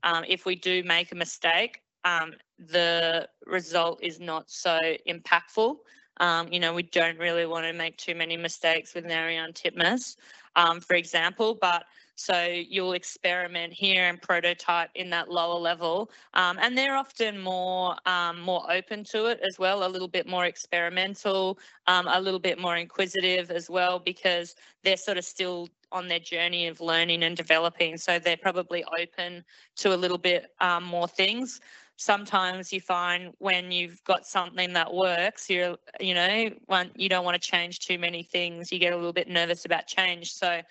um, 0.04 0.24
if 0.28 0.46
we 0.46 0.56
do 0.56 0.84
make 0.84 1.12
a 1.12 1.16
mistake, 1.16 1.82
um, 2.04 2.34
the 2.58 3.28
result 3.46 4.00
is 4.02 4.20
not 4.20 4.50
so 4.50 4.78
impactful. 5.08 5.78
Um, 6.18 6.52
you 6.52 6.60
know, 6.60 6.74
we 6.74 6.84
don't 6.84 7.18
really 7.18 7.46
want 7.46 7.66
to 7.66 7.74
make 7.74 7.98
too 7.98 8.16
many 8.16 8.36
mistakes 8.36 8.94
with 8.94 9.06
Ariarne 9.06 9.54
Titmus, 9.54 10.18
um, 10.56 10.82
for 10.82 10.96
example, 10.96 11.58
but 11.62 11.86
so 12.16 12.48
you'll 12.48 12.92
experiment 12.92 13.72
here 13.72 14.10
and 14.10 14.22
prototype 14.22 14.90
in 14.96 15.10
that 15.12 15.32
lower 15.32 15.58
level, 15.58 16.12
um, 16.34 16.60
and 16.62 16.78
they're 16.78 16.98
often 16.98 17.40
more 17.40 17.96
um, 18.06 18.42
more 18.42 18.70
open 18.70 19.06
to 19.06 19.28
it 19.28 19.40
as 19.42 19.58
well, 19.58 19.88
a 19.88 19.88
little 19.88 20.10
bit 20.10 20.28
more 20.28 20.44
experimental, 20.44 21.58
um, 21.88 22.10
a 22.10 22.20
little 22.20 22.40
bit 22.40 22.60
more 22.60 22.76
inquisitive 22.76 23.52
as 23.52 23.70
well, 23.70 24.00
because 24.00 24.56
they're 24.84 24.98
sort 24.98 25.18
of 25.18 25.24
still 25.24 25.70
on 25.94 26.10
their 26.10 26.20
journey 26.20 26.68
of 26.68 26.82
learning 26.82 27.24
and 27.24 27.38
developing. 27.38 27.96
So 27.96 28.20
they're 28.20 28.36
probably 28.36 28.84
open 29.00 29.46
to 29.78 29.96
a 29.96 29.98
little 29.98 30.18
bit 30.18 30.52
um, 30.60 30.84
more 30.84 31.08
things 31.08 31.62
sometimes 32.00 32.72
you 32.72 32.80
find 32.80 33.34
when 33.40 33.72
you've 33.72 34.02
got 34.06 34.26
something 34.26 34.72
that 34.72 34.92
works 34.94 35.50
you're 35.50 35.76
you 36.00 36.14
know 36.14 36.50
you 36.96 37.10
don't 37.10 37.26
want 37.26 37.40
to 37.40 37.50
change 37.50 37.80
too 37.80 38.00
many 38.00 38.24
things 38.24 38.72
you 38.72 38.80
get 38.80 38.94
a 38.94 38.96
little 38.96 39.12
bit 39.12 39.28
nervous 39.28 39.66
about 39.66 39.86
change. 39.86 40.32
So 40.32 40.62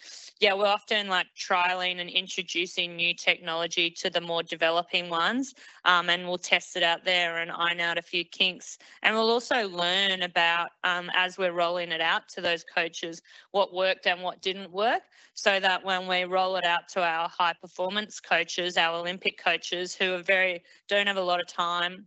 yeah 0.41 0.55
we're 0.55 0.67
often 0.67 1.07
like 1.09 1.27
trialing 1.37 2.01
and 2.01 2.09
introducing 2.09 2.97
new 2.97 3.13
technology 3.13 3.91
to 3.91 4.09
the 4.09 4.23
more 4.23 4.43
developing 4.43 5.11
ones 5.11 5.55
um, 5.85 6.09
and 6.09 6.27
we'll 6.27 6.39
test 6.39 6.77
it 6.77 6.83
out 6.83 7.05
there 7.05 7.37
and 7.39 7.51
iron 7.53 7.81
out 7.81 7.99
a 7.99 8.03
few 8.03 8.25
kinks. 8.25 8.79
And 9.03 9.15
we'll 9.15 9.31
also 9.31 9.69
learn 9.69 10.23
about 10.23 10.71
um, 10.83 11.11
as 11.15 11.37
we're 11.37 11.53
rolling 11.53 11.93
it 11.93 12.01
out 12.01 12.27
to 12.31 12.41
those 12.41 12.65
coaches 12.65 13.21
what 13.51 13.75
worked 13.75 14.07
and 14.07 14.23
what 14.23 14.41
didn't 14.41 14.73
work 14.73 15.03
so 15.39 15.61
that 15.61 15.85
when 15.85 16.09
we 16.09 16.25
roll 16.25 16.57
it 16.57 16.65
out 16.65 16.89
to 16.89 17.01
our 17.01 17.29
high 17.29 17.55
performance 17.61 18.19
coaches, 18.19 18.77
our 18.77 18.99
Olympic 18.99 19.39
coaches 19.39 19.95
who 19.95 20.15
are 20.15 20.23
very, 20.23 20.65
don't 20.89 21.07
have 21.07 21.17
a 21.17 21.23
lot 21.23 21.41
of 21.41 21.47
time, 21.47 22.07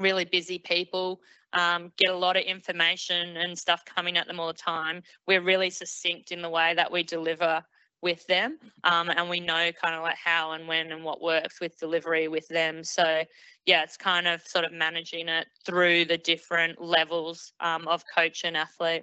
really 0.00 0.24
busy 0.24 0.58
people, 0.58 1.20
um, 1.52 1.92
get 1.96 2.10
a 2.10 2.16
lot 2.16 2.36
of 2.36 2.42
information 2.42 3.36
and 3.36 3.56
stuff 3.56 3.84
coming 3.84 4.18
at 4.18 4.26
them 4.26 4.40
all 4.40 4.48
the 4.48 4.54
time. 4.54 5.04
We're 5.28 5.40
really 5.40 5.70
succinct 5.70 6.32
in 6.32 6.42
the 6.42 6.50
way 6.50 6.74
that 6.74 6.90
we 6.90 7.04
deliver 7.04 7.62
with 8.02 8.26
them 8.26 8.58
um, 8.82 9.08
and 9.08 9.30
we 9.30 9.38
know 9.38 9.70
kind 9.80 9.94
of 9.94 10.02
like 10.02 10.16
how 10.16 10.50
and 10.50 10.66
when 10.66 10.90
and 10.90 11.04
what 11.04 11.22
works 11.22 11.60
with 11.60 11.78
delivery 11.78 12.28
with 12.28 12.46
them 12.46 12.84
so 12.84 13.24
yeah 13.66 13.82
it's 13.82 13.96
kind 13.96 14.28
of 14.28 14.40
sort 14.46 14.64
of 14.64 14.70
managing 14.70 15.26
it 15.28 15.48
through 15.66 16.04
the 16.04 16.16
different 16.16 16.80
levels 16.80 17.52
um, 17.58 17.88
of 17.88 18.04
coach 18.14 18.44
and 18.44 18.56
athlete 18.56 19.02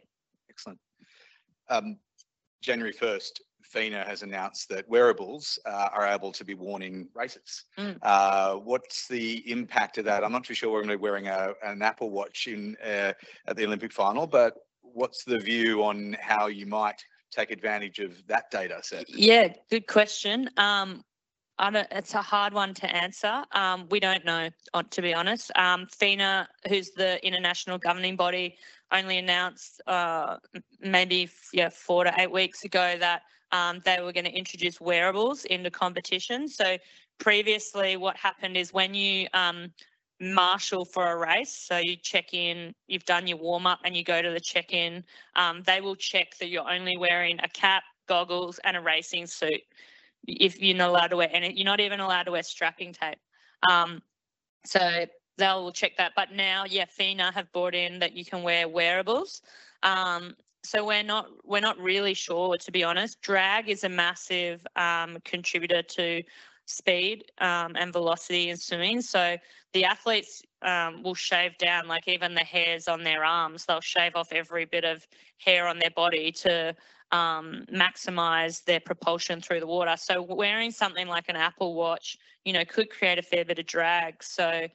excellent 0.50 0.80
um, 1.70 1.98
January 2.66 2.94
1st, 2.94 3.42
FINA 3.64 4.06
has 4.06 4.22
announced 4.22 4.70
that 4.70 4.88
wearables 4.88 5.60
uh, 5.66 5.90
are 5.94 6.08
able 6.08 6.32
to 6.32 6.46
be 6.46 6.54
worn 6.54 6.82
in 6.82 7.08
races. 7.14 7.66
Mm. 7.78 7.98
Uh, 8.02 8.56
what's 8.56 9.08
the 9.08 9.50
impact 9.50 9.98
of 9.98 10.06
that? 10.06 10.24
I'm 10.24 10.32
not 10.32 10.44
too 10.44 10.54
sure 10.54 10.72
we're 10.72 10.82
going 10.82 10.90
to 10.92 10.98
be 10.98 11.02
wearing 11.02 11.28
a, 11.28 11.54
an 11.64 11.82
Apple 11.82 12.10
Watch 12.10 12.48
in 12.48 12.76
uh, 12.84 13.14
at 13.48 13.56
the 13.56 13.66
Olympic 13.66 13.92
final, 13.92 14.28
but 14.28 14.54
what's 14.82 15.24
the 15.24 15.40
view 15.40 15.84
on 15.84 16.16
how 16.20 16.48
you 16.48 16.66
might 16.66 17.04
take 17.32 17.52
advantage 17.52 18.00
of 18.00 18.26
that 18.28 18.50
data 18.52 18.80
set? 18.82 19.10
Yeah, 19.10 19.50
good 19.70 19.88
question. 19.88 20.50
Um, 20.58 21.04
it's 21.60 22.14
a 22.14 22.22
hard 22.22 22.54
one 22.54 22.74
to 22.76 22.96
answer. 22.96 23.44
Um, 23.52 23.88
we 23.90 24.00
don't 24.00 24.26
know, 24.26 24.50
to 24.90 25.02
be 25.02 25.14
honest. 25.14 25.52
Um, 25.56 25.88
FINA, 25.88 26.48
who's 26.68 26.92
the 26.92 27.26
international 27.26 27.78
governing 27.78 28.16
body, 28.16 28.58
only 28.92 29.18
announced 29.18 29.82
uh, 29.88 30.38
maybe 30.80 31.30
yeah 31.54 31.70
four 31.70 32.04
to 32.04 32.14
eight 32.18 32.32
weeks 32.32 32.64
ago 32.64 32.96
that 33.00 33.24
um, 33.52 33.82
they 33.86 34.00
were 34.02 34.12
going 34.12 34.26
to 34.26 34.32
introduce 34.32 34.80
wearables 34.80 35.46
into 35.46 35.72
competition. 35.72 36.48
So 36.48 36.78
previously, 37.20 37.98
what 37.98 38.18
happened 38.18 38.58
is 38.58 38.74
when 38.74 38.94
you 38.94 39.28
um, 39.34 39.72
marshal 40.20 40.86
for 40.86 41.12
a 41.12 41.18
race, 41.18 41.56
so 41.56 41.78
you 41.78 41.96
check 41.96 42.34
in, 42.34 42.74
you've 42.88 43.06
done 43.06 43.28
your 43.28 43.38
warm 43.38 43.66
up, 43.66 43.80
and 43.86 43.96
you 43.96 44.04
go 44.04 44.22
to 44.22 44.30
the 44.30 44.40
check 44.40 44.74
in. 44.74 45.04
Um, 45.36 45.64
they 45.66 45.82
will 45.82 45.96
check 45.96 46.38
that 46.40 46.50
you're 46.50 46.70
only 46.70 46.98
wearing 46.98 47.40
a 47.44 47.50
cap, 47.50 47.84
goggles, 48.08 48.60
and 48.64 48.78
a 48.78 48.82
racing 48.82 49.28
suit. 49.28 49.62
If 50.28 50.62
you're 50.62 50.78
not 50.78 50.90
allowed 50.90 51.08
to 51.08 51.18
wear, 51.18 51.30
and 51.32 51.58
you're 51.58 51.66
not 51.66 51.80
even 51.80 52.00
allowed 52.00 52.24
to 52.24 52.32
wear 52.32 52.44
strapping 52.44 52.94
tape. 52.94 53.20
Um, 53.70 54.02
so 54.66 55.06
they'll 55.38 55.72
check 55.72 55.98
that. 55.98 56.14
But 56.16 56.32
now, 56.32 56.66
yeah, 56.68 56.86
FINA 56.86 57.32
have 57.34 57.52
brought 57.52 57.76
in 57.76 58.00
that 58.00 58.14
you 58.14 58.26
can 58.26 58.44
wear 58.44 58.68
wearables. 58.68 59.42
Um, 59.84 60.36
so 60.64 60.84
we're 60.84 61.04
not 61.04 61.28
we're 61.44 61.60
not 61.60 61.78
really 61.80 62.14
sure, 62.14 62.58
to 62.58 62.72
be 62.72 62.84
honest. 62.84 63.22
Drag 63.22 63.70
is 63.70 63.84
a 63.84 63.90
massive 63.90 64.66
um, 64.76 65.18
contributor 65.24 65.84
to 65.84 66.24
speed 66.66 67.26
um, 67.40 67.76
and 67.76 67.94
velocity 67.94 68.50
in 68.50 68.58
swimming. 68.58 69.02
So 69.02 69.38
the 69.74 69.86
athletes 69.86 70.42
um, 70.64 71.04
will 71.04 71.14
shave 71.14 71.58
down, 71.60 71.88
like 71.88 72.08
even 72.08 72.34
the 72.34 72.42
hairs 72.44 72.88
on 72.88 73.04
their 73.04 73.24
arms. 73.24 73.66
They'll 73.66 73.82
shave 73.82 74.16
off 74.16 74.32
every 74.32 74.66
bit 74.66 74.84
of 74.84 75.06
hair 75.38 75.68
on 75.68 75.78
their 75.78 75.92
body 75.92 76.32
to 76.32 76.76
um, 77.16 77.66
maximize 77.72 78.64
their 78.66 78.82
propulsion 78.82 79.40
through 79.40 79.62
the 79.62 79.68
water. 79.68 79.96
So 79.98 80.22
wearing 80.22 80.72
something 80.72 81.08
like 81.08 81.30
an 81.30 81.38
Apple 81.38 81.74
Watch, 81.74 82.18
you 82.44 82.54
know, 82.54 82.66
could 82.66 82.90
create 82.90 83.18
a 83.18 83.22
fair 83.22 83.46
bit 83.46 83.60
of 83.60 83.66
drag. 83.66 84.22
So 84.22 84.68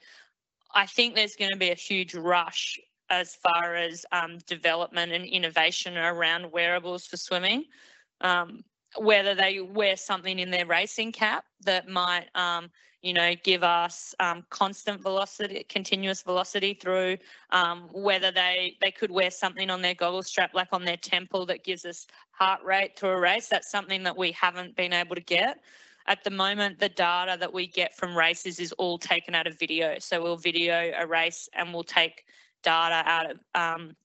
I 0.73 0.85
think 0.85 1.13
there's 1.13 1.35
going 1.35 1.51
to 1.51 1.57
be 1.57 1.69
a 1.69 1.75
huge 1.75 2.15
rush 2.15 2.79
as 3.09 3.35
far 3.35 3.75
as 3.75 4.05
um, 4.11 4.39
development 4.47 5.11
and 5.11 5.25
innovation 5.25 5.97
around 5.97 6.51
wearables 6.51 7.05
for 7.05 7.17
swimming. 7.17 7.65
Um, 8.21 8.63
whether 8.97 9.35
they 9.35 9.59
wear 9.61 9.95
something 9.95 10.39
in 10.39 10.51
their 10.51 10.65
racing 10.65 11.11
cap 11.11 11.45
that 11.61 11.87
might, 11.87 12.27
um, 12.35 12.71
you 13.01 13.13
know, 13.13 13.33
give 13.43 13.63
us 13.63 14.13
um, 14.19 14.45
constant 14.49 15.01
velocity, 15.01 15.65
continuous 15.69 16.21
velocity 16.21 16.73
through. 16.73 17.17
Um, 17.49 17.89
whether 17.91 18.31
they 18.31 18.77
they 18.81 18.91
could 18.91 19.11
wear 19.11 19.31
something 19.31 19.69
on 19.69 19.81
their 19.81 19.95
goggle 19.95 20.23
strap, 20.23 20.53
like 20.53 20.69
on 20.71 20.85
their 20.85 20.97
temple, 20.97 21.45
that 21.47 21.63
gives 21.63 21.85
us 21.85 22.07
heart 22.31 22.63
rate 22.63 22.97
through 22.97 23.09
a 23.09 23.19
race. 23.19 23.47
That's 23.47 23.71
something 23.71 24.03
that 24.03 24.15
we 24.15 24.31
haven't 24.31 24.75
been 24.75 24.93
able 24.93 25.15
to 25.15 25.21
get. 25.21 25.59
At 26.07 26.23
the 26.23 26.31
moment, 26.31 26.79
the 26.79 26.89
data 26.89 27.37
that 27.39 27.53
we 27.53 27.67
get 27.67 27.95
from 27.95 28.17
races 28.17 28.59
is 28.59 28.71
all 28.73 28.97
taken 28.97 29.35
out 29.35 29.47
of 29.47 29.57
video. 29.59 29.97
So 29.99 30.21
we'll 30.21 30.37
video 30.37 30.91
a 30.97 31.05
race 31.05 31.47
and 31.53 31.73
we'll 31.73 31.83
take 31.83 32.25
data 32.63 33.03
out 33.07 33.31
of 33.31 33.39
um, 33.55 33.95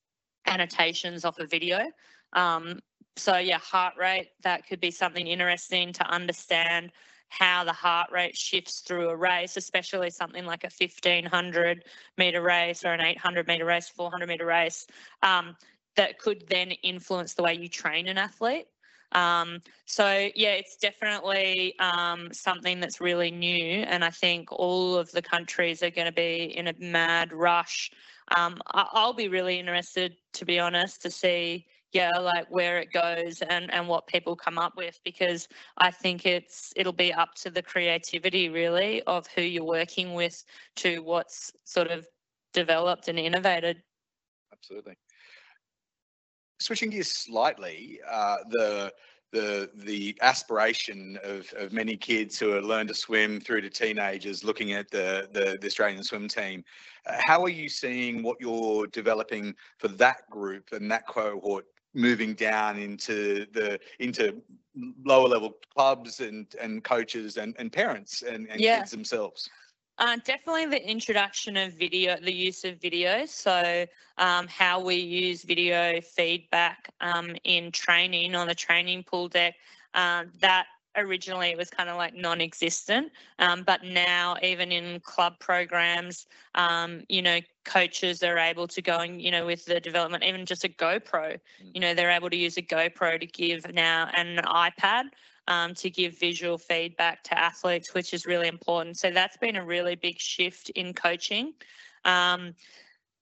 annotations 0.46 1.24
off 1.24 1.38
a 1.38 1.46
video. 1.46 1.90
Um, 2.32 2.80
so 3.16 3.38
yeah, 3.38 3.58
heart 3.58 3.94
rate, 3.98 4.28
that 4.42 4.66
could 4.66 4.80
be 4.80 4.90
something 4.90 5.26
interesting 5.26 5.92
to 5.94 6.06
understand 6.06 6.92
how 7.38 7.64
the 7.64 7.72
heart 7.72 8.10
rate 8.10 8.36
shifts 8.36 8.80
through 8.80 9.10
a 9.10 9.16
race, 9.16 9.56
especially 9.56 10.10
something 10.10 10.46
like 10.46 10.64
a 10.64 10.70
1500 10.70 11.84
meter 12.16 12.40
race 12.40 12.84
or 12.84 12.92
an 12.92 13.00
800 13.00 13.46
meter 13.46 13.64
race, 13.64 13.88
400 13.88 14.26
meter 14.26 14.46
race, 14.46 14.86
um, 15.22 15.56
that 15.96 16.18
could 16.18 16.44
then 16.48 16.70
influence 16.82 17.34
the 17.34 17.42
way 17.42 17.54
you 17.54 17.68
train 17.68 18.08
an 18.08 18.18
athlete. 18.18 18.66
Um, 19.12 19.62
so 19.84 20.28
yeah, 20.34 20.52
it's 20.52 20.76
definitely 20.76 21.74
um, 21.78 22.32
something 22.32 22.80
that's 22.80 23.00
really 23.00 23.30
new, 23.30 23.82
and 23.82 24.04
I 24.04 24.10
think 24.10 24.50
all 24.50 24.96
of 24.96 25.10
the 25.12 25.22
countries 25.22 25.82
are 25.82 25.90
going 25.90 26.06
to 26.06 26.12
be 26.12 26.56
in 26.56 26.68
a 26.68 26.74
mad 26.78 27.32
rush. 27.32 27.90
Um, 28.36 28.60
I'll 28.72 29.12
be 29.12 29.28
really 29.28 29.58
interested, 29.58 30.16
to 30.34 30.44
be 30.44 30.58
honest, 30.58 31.02
to 31.02 31.10
see 31.10 31.66
yeah 31.96 32.18
like 32.18 32.46
where 32.50 32.78
it 32.78 32.92
goes 32.92 33.42
and 33.42 33.72
and 33.72 33.86
what 33.88 34.06
people 34.06 34.36
come 34.36 34.58
up 34.58 34.76
with 34.76 35.00
because 35.04 35.48
i 35.78 35.90
think 35.90 36.26
it's 36.26 36.72
it'll 36.76 36.92
be 36.92 37.12
up 37.12 37.34
to 37.34 37.50
the 37.50 37.62
creativity 37.62 38.48
really 38.48 39.02
of 39.02 39.26
who 39.28 39.42
you're 39.42 39.64
working 39.64 40.14
with 40.14 40.44
to 40.74 41.00
what's 41.00 41.52
sort 41.64 41.88
of 41.88 42.06
developed 42.52 43.08
and 43.08 43.18
innovated 43.18 43.82
absolutely 44.52 44.96
switching 46.58 46.90
gears 46.90 47.10
slightly, 47.10 48.00
uh, 48.08 48.38
the 48.50 48.92
the 49.32 49.68
the 49.74 50.16
aspiration 50.22 51.18
of, 51.24 51.52
of 51.56 51.72
many 51.72 51.96
kids 51.96 52.38
who 52.38 52.50
have 52.50 52.64
learned 52.64 52.88
to 52.88 52.94
swim 52.94 53.40
through 53.40 53.60
to 53.60 53.68
teenagers 53.68 54.44
looking 54.44 54.72
at 54.72 54.88
the, 54.90 55.28
the, 55.32 55.58
the 55.60 55.66
Australian 55.66 56.02
swim 56.02 56.28
team. 56.28 56.64
Uh, 57.06 57.16
how 57.18 57.42
are 57.42 57.50
you 57.50 57.68
seeing 57.68 58.22
what 58.22 58.36
you're 58.40 58.86
developing 58.86 59.54
for 59.78 59.88
that 59.88 60.28
group 60.30 60.68
and 60.72 60.90
that 60.90 61.06
cohort 61.08 61.66
moving 61.96 62.34
down 62.34 62.78
into 62.78 63.46
the 63.52 63.80
into 63.98 64.42
lower 65.04 65.26
level 65.26 65.56
clubs 65.74 66.20
and 66.20 66.54
and 66.60 66.84
coaches 66.84 67.38
and, 67.38 67.56
and 67.58 67.72
parents 67.72 68.22
and, 68.22 68.46
and 68.48 68.60
Yeah. 68.60 68.78
kids 68.78 68.90
themselves? 68.90 69.48
Uh, 69.98 70.18
definitely 70.24 70.66
the 70.66 70.88
introduction 70.88 71.56
of 71.56 71.72
video, 71.72 72.18
the 72.20 72.32
use 72.32 72.64
of 72.64 72.78
video. 72.82 73.24
So, 73.24 73.86
um, 74.18 74.46
how 74.46 74.78
we 74.78 74.96
use 74.96 75.42
video 75.42 76.02
feedback 76.02 76.90
um, 77.00 77.34
in 77.44 77.72
training 77.72 78.34
on 78.34 78.46
the 78.46 78.54
training 78.54 79.04
pool 79.04 79.28
deck. 79.28 79.54
Um, 79.94 80.30
that 80.40 80.66
originally 80.96 81.50
it 81.50 81.56
was 81.56 81.70
kind 81.70 81.88
of 81.88 81.96
like 81.96 82.14
non-existent, 82.14 83.12
um, 83.38 83.62
but 83.62 83.84
now 83.84 84.36
even 84.42 84.72
in 84.72 85.00
club 85.00 85.38
programs, 85.38 86.26
um, 86.54 87.02
you 87.08 87.22
know, 87.22 87.40
coaches 87.64 88.22
are 88.22 88.38
able 88.38 88.68
to 88.68 88.80
go 88.80 88.98
and 88.98 89.20
you 89.20 89.30
know 89.30 89.46
with 89.46 89.64
the 89.64 89.80
development, 89.80 90.24
even 90.24 90.46
just 90.46 90.64
a 90.64 90.68
GoPro, 90.68 91.38
you 91.74 91.80
know, 91.80 91.94
they're 91.94 92.10
able 92.10 92.30
to 92.30 92.36
use 92.36 92.56
a 92.56 92.62
GoPro 92.62 93.20
to 93.20 93.26
give 93.26 93.72
now 93.72 94.10
and 94.14 94.38
an 94.38 94.44
iPad 94.44 95.04
um, 95.48 95.74
to 95.74 95.90
give 95.90 96.18
visual 96.18 96.58
feedback 96.58 97.22
to 97.24 97.38
athletes, 97.38 97.94
which 97.94 98.12
is 98.12 98.26
really 98.26 98.48
important. 98.48 98.98
So 98.98 99.10
that's 99.10 99.36
been 99.36 99.56
a 99.56 99.64
really 99.64 99.94
big 99.94 100.18
shift 100.18 100.70
in 100.70 100.92
coaching. 100.92 101.54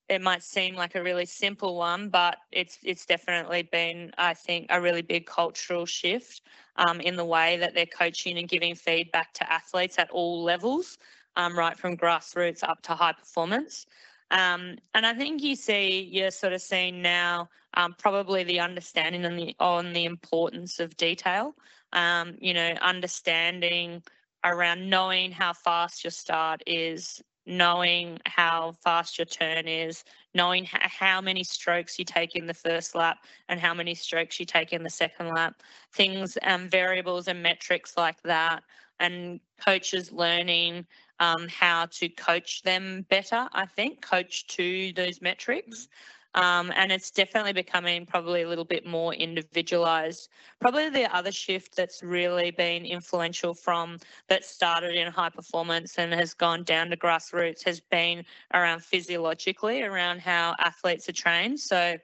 It 0.09 0.21
might 0.21 0.43
seem 0.43 0.75
like 0.75 0.95
a 0.95 1.03
really 1.03 1.27
simple 1.27 1.77
one, 1.77 2.09
but 2.11 2.39
it's 2.53 2.79
it's 2.83 3.07
definitely 3.07 3.63
been, 3.63 4.13
I 4.19 4.35
think, 4.35 4.67
a 4.71 4.81
really 4.81 5.03
big 5.03 5.27
cultural 5.27 5.87
shift 5.87 6.43
um, 6.77 7.01
in 7.01 7.17
the 7.17 7.25
way 7.25 7.57
that 7.59 7.75
they're 7.75 7.87
coaching 7.87 8.39
and 8.39 8.49
giving 8.49 8.75
feedback 8.75 9.33
to 9.35 9.53
athletes 9.53 9.99
at 9.99 10.11
all 10.11 10.43
levels, 10.43 10.99
um, 11.37 11.59
right 11.59 11.79
from 11.79 11.97
grassroots 11.97 12.63
up 12.63 12.83
to 12.83 12.95
high 12.95 13.13
performance. 13.13 13.87
Um, 14.31 14.77
and 14.95 15.07
I 15.07 15.15
think 15.15 15.43
you 15.43 15.55
see, 15.57 16.03
you're 16.11 16.31
sort 16.31 16.53
of 16.53 16.61
seeing 16.61 17.01
now 17.03 17.49
um, 17.75 17.95
probably 17.99 18.45
the 18.45 18.61
understanding 18.61 19.25
on 19.25 19.37
the 19.37 19.57
on 19.61 19.93
the 19.93 20.05
importance 20.05 20.81
of 20.81 20.97
detail 20.97 21.55
um, 21.95 22.37
you 22.41 22.53
know, 22.53 22.75
understanding 22.83 24.03
around 24.45 24.91
knowing 24.91 25.33
how 25.33 25.53
fast 25.53 26.05
your 26.05 26.11
start 26.11 26.63
is, 26.67 27.23
knowing 27.47 28.19
how 28.27 28.75
fast 28.83 29.19
your 29.19 29.27
turn 29.27 29.69
is, 29.69 30.05
knowing 30.35 30.65
how 30.65 31.21
many 31.21 31.45
strokes 31.45 31.99
you 31.99 32.05
take 32.05 32.37
in 32.37 32.47
the 32.47 32.55
first 32.55 32.95
lap 32.95 33.19
and 33.49 33.61
how 33.61 33.75
many 33.75 33.95
strokes 33.95 34.41
you 34.41 34.47
take 34.47 34.73
in 34.73 34.83
the 34.83 34.91
second 34.91 35.29
lap, 35.29 35.63
things 35.93 36.37
and 36.39 36.71
variables 36.71 37.29
and 37.29 37.43
metrics 37.43 37.97
like 37.97 38.21
that, 38.23 38.63
and 39.01 39.41
coaches 39.61 40.13
learning 40.13 40.87
um, 41.21 41.47
how 41.49 41.87
to 41.87 42.09
coach 42.09 42.63
them 42.63 43.05
better. 43.09 43.49
I 43.53 43.67
think 43.67 44.01
coach 44.01 44.47
to 44.49 44.93
those 44.95 45.21
metrics. 45.21 45.89
Um, 46.35 46.73
and 46.75 46.91
it's 46.91 47.11
definitely 47.11 47.53
becoming 47.53 48.07
probably 48.07 48.43
a 48.43 48.49
little 48.49 48.65
bit 48.65 48.87
more 48.87 49.15
individualized. 49.15 50.31
Probably 50.61 50.91
the 50.91 51.15
other 51.15 51.31
shift 51.31 51.77
that's 51.77 52.03
really 52.03 52.51
been 52.51 52.85
influential 52.85 53.55
from 53.55 53.99
that 54.29 54.45
started 54.45 54.97
in 54.97 55.13
high 55.13 55.31
performance 55.31 55.97
and 55.99 56.13
has 56.13 56.35
gone 56.35 56.65
down 56.65 56.91
to 56.91 56.97
grassroots 56.97 57.65
has 57.65 57.81
been 57.81 58.25
around 58.53 58.83
physiologically, 58.83 59.83
around 59.83 60.21
how 60.21 60.57
athletes 60.59 61.09
are 61.09 61.13
trained. 61.13 61.61
So 61.61 61.97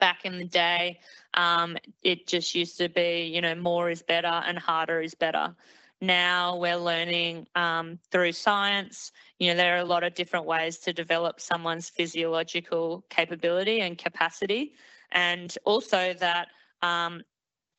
back 0.00 0.24
in 0.24 0.38
the 0.38 0.44
day, 0.44 0.98
um, 1.34 1.76
it 2.02 2.26
just 2.26 2.54
used 2.54 2.78
to 2.78 2.88
be, 2.88 3.30
you 3.32 3.40
know, 3.40 3.54
more 3.54 3.90
is 3.90 4.02
better 4.02 4.26
and 4.26 4.58
harder 4.58 5.00
is 5.00 5.14
better. 5.14 5.54
Now 6.00 6.56
we're 6.56 6.76
learning 6.76 7.46
um, 7.54 7.98
through 8.10 8.32
science. 8.32 9.12
You 9.38 9.48
know, 9.48 9.56
there 9.56 9.76
are 9.76 9.80
a 9.80 9.84
lot 9.84 10.04
of 10.04 10.14
different 10.14 10.46
ways 10.46 10.78
to 10.78 10.92
develop 10.92 11.40
someone's 11.40 11.88
physiological 11.88 13.04
capability 13.08 13.80
and 13.80 13.96
capacity, 13.96 14.74
and 15.12 15.56
also 15.64 16.14
that 16.14 16.48
um, 16.82 17.22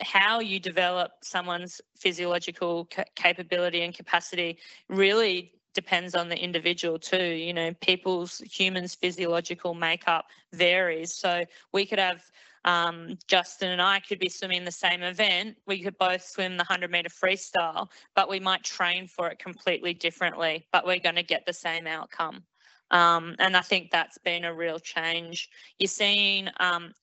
how 0.01 0.39
you 0.39 0.59
develop 0.59 1.11
someone's 1.21 1.79
physiological 1.95 2.85
ca- 2.85 3.05
capability 3.15 3.81
and 3.81 3.93
capacity 3.95 4.57
really 4.89 5.51
depends 5.75 6.15
on 6.15 6.27
the 6.27 6.37
individual 6.37 6.97
too. 6.97 7.23
You 7.23 7.53
know, 7.53 7.73
people's 7.81 8.39
humans' 8.39 8.95
physiological 8.95 9.75
makeup 9.75 10.25
varies. 10.53 11.13
So 11.13 11.45
we 11.71 11.85
could 11.85 11.99
have 11.99 12.21
um, 12.67 13.17
Justin 13.27 13.71
and 13.71 13.81
I 13.81 14.01
could 14.01 14.19
be 14.19 14.27
swimming 14.27 14.65
the 14.65 14.71
same 14.71 15.01
event. 15.01 15.55
We 15.65 15.81
could 15.81 15.97
both 15.97 16.21
swim 16.21 16.57
the 16.57 16.65
100 16.65 16.91
meter 16.91 17.09
freestyle, 17.09 17.87
but 18.13 18.29
we 18.29 18.41
might 18.41 18.61
train 18.61 19.07
for 19.07 19.29
it 19.29 19.39
completely 19.39 19.93
differently, 19.93 20.67
but 20.73 20.85
we're 20.85 20.99
going 20.99 21.15
to 21.15 21.23
get 21.23 21.45
the 21.45 21.53
same 21.53 21.87
outcome. 21.87 22.43
Um, 22.91 23.35
and 23.39 23.55
I 23.55 23.61
think 23.61 23.89
that's 23.89 24.17
been 24.17 24.43
a 24.43 24.53
real 24.53 24.79
change. 24.79 25.49
You're 25.79 25.87
seeing 25.87 26.49
um, 26.59 26.93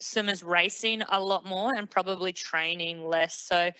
swimmers 0.00 0.42
racing 0.42 1.02
a 1.08 1.20
lot 1.20 1.46
more 1.46 1.72
and 1.74 1.88
probably 1.88 2.32
training 2.32 3.04
less. 3.04 3.38
So, 3.38 3.70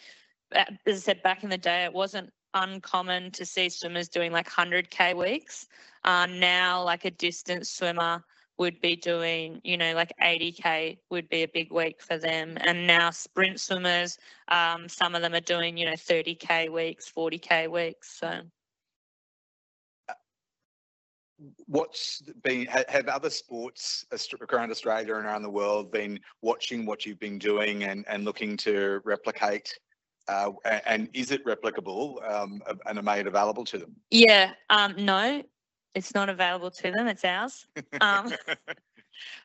uh, 0.55 0.65
as 0.87 0.97
I 0.97 1.01
said, 1.01 1.23
back 1.25 1.43
in 1.43 1.51
the 1.51 1.59
day, 1.59 1.83
it 1.83 1.93
wasn't 1.93 2.31
uncommon 2.55 3.33
to 3.33 3.45
see 3.45 3.69
swimmers 3.69 4.09
doing 4.09 4.31
like 4.31 4.49
100k 4.49 5.17
weeks. 5.17 5.67
Uh, 6.05 6.27
now, 6.27 6.85
like 6.85 7.05
a 7.05 7.11
distance 7.11 7.71
swimmer 7.71 8.23
would 8.59 8.81
be 8.81 8.97
doing, 8.97 9.61
you 9.65 9.77
know, 9.77 9.95
like 9.95 10.13
80k 10.23 10.99
would 11.11 11.29
be 11.29 11.43
a 11.43 11.49
big 11.49 11.73
week 11.73 12.01
for 12.01 12.19
them. 12.19 12.57
And 12.61 12.87
now 12.87 13.11
sprint 13.11 13.61
swimmers, 13.61 14.19
um, 14.49 14.89
some 14.89 15.15
of 15.15 15.23
them 15.23 15.35
are 15.35 15.41
doing, 15.41 15.77
you 15.77 15.87
know, 15.87 15.93
30k 15.93 16.71
weeks, 16.71 17.11
40k 17.15 17.71
weeks. 17.71 18.19
So. 18.19 18.41
What's 21.67 22.23
been 22.43 22.67
have 22.67 23.09
other 23.09 23.29
sports 23.29 24.07
around 24.51 24.71
Australia 24.71 25.17
and 25.17 25.27
around 25.27 25.43
the 25.43 25.51
world 25.51 25.91
been 25.91 26.19
watching 26.43 26.87
what 26.87 27.05
you've 27.05 27.19
been 27.19 27.39
doing 27.39 27.85
and 27.85 28.05
and 28.09 28.25
looking 28.25 28.57
to 28.59 29.01
replicate? 29.05 29.77
Uh, 30.29 30.53
and 30.87 31.11
is 31.13 31.33
it 31.33 31.45
replicable 31.45 32.23
um, 32.31 32.63
and 32.87 32.99
are 32.99 33.03
made 33.03 33.27
available 33.27 33.65
to 33.65 33.79
them? 33.79 33.95
Yeah, 34.11 34.53
um, 34.71 34.95
no, 34.97 35.43
it's 35.95 36.15
not 36.15 36.29
available 36.29 36.71
to 36.71 36.91
them. 36.91 37.07
It's 37.07 37.25
ours. 37.25 37.67
Um, 38.01 38.33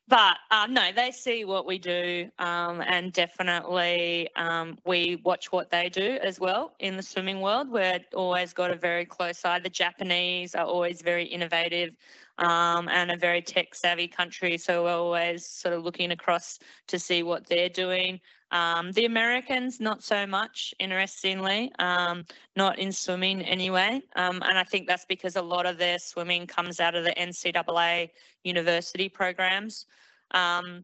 but 0.07 0.37
um, 0.49 0.73
no, 0.73 0.91
they 0.91 1.11
see 1.11 1.45
what 1.45 1.67
we 1.67 1.77
do, 1.77 2.29
um, 2.39 2.81
and 2.81 3.13
definitely 3.13 4.27
um, 4.35 4.77
we 4.83 5.21
watch 5.23 5.51
what 5.51 5.69
they 5.69 5.87
do 5.87 6.17
as 6.23 6.39
well 6.39 6.73
in 6.79 6.97
the 6.97 7.03
swimming 7.03 7.41
world. 7.41 7.69
We're 7.69 7.99
always 8.15 8.51
got 8.51 8.71
a 8.71 8.75
very 8.75 9.05
close 9.05 9.45
eye. 9.45 9.59
The 9.59 9.69
Japanese 9.69 10.55
are 10.55 10.65
always 10.65 11.03
very 11.03 11.25
innovative 11.25 11.95
um, 12.39 12.89
and 12.89 13.11
a 13.11 13.17
very 13.17 13.41
tech 13.41 13.75
savvy 13.75 14.07
country, 14.07 14.57
so 14.57 14.85
we're 14.85 14.93
always 14.93 15.45
sort 15.45 15.75
of 15.75 15.83
looking 15.83 16.11
across 16.11 16.57
to 16.87 16.97
see 16.97 17.21
what 17.21 17.45
they're 17.47 17.69
doing. 17.69 18.19
Um, 18.51 18.91
the 18.93 19.05
Americans, 19.05 19.79
not 19.79 20.03
so 20.03 20.25
much, 20.25 20.73
interestingly, 20.79 21.71
um, 21.77 22.25
not 22.55 22.79
in 22.79 22.91
swimming 22.91 23.41
anyway. 23.43 24.01
Um, 24.15 24.41
and 24.43 24.57
I 24.57 24.63
think 24.63 24.87
that's 24.87 25.05
because 25.05 25.35
a 25.35 25.41
lot 25.41 25.65
of 25.65 25.77
their 25.77 25.99
swimming 25.99 26.47
comes 26.47 26.79
out 26.79 26.95
of 26.95 27.03
the 27.03 27.11
NCAA 27.11 28.09
university 28.43 29.07
programs. 29.07 29.85
Um, 30.31 30.83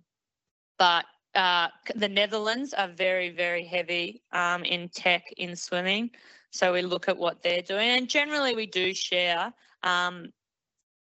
but 0.77 1.05
uh, 1.33 1.69
the 1.95 2.07
Netherlands 2.07 2.73
are 2.73 2.87
very, 2.87 3.29
very 3.29 3.65
heavy 3.65 4.21
um, 4.31 4.63
in 4.63 4.89
tech 4.89 5.23
in 5.37 5.55
swimming. 5.55 6.11
So 6.51 6.71
we 6.71 6.81
look 6.81 7.09
at 7.09 7.17
what 7.17 7.43
they're 7.43 7.61
doing. 7.61 7.89
And 7.89 8.07
generally, 8.07 8.55
we 8.55 8.65
do 8.65 8.93
share. 8.93 9.53
Um, 9.83 10.31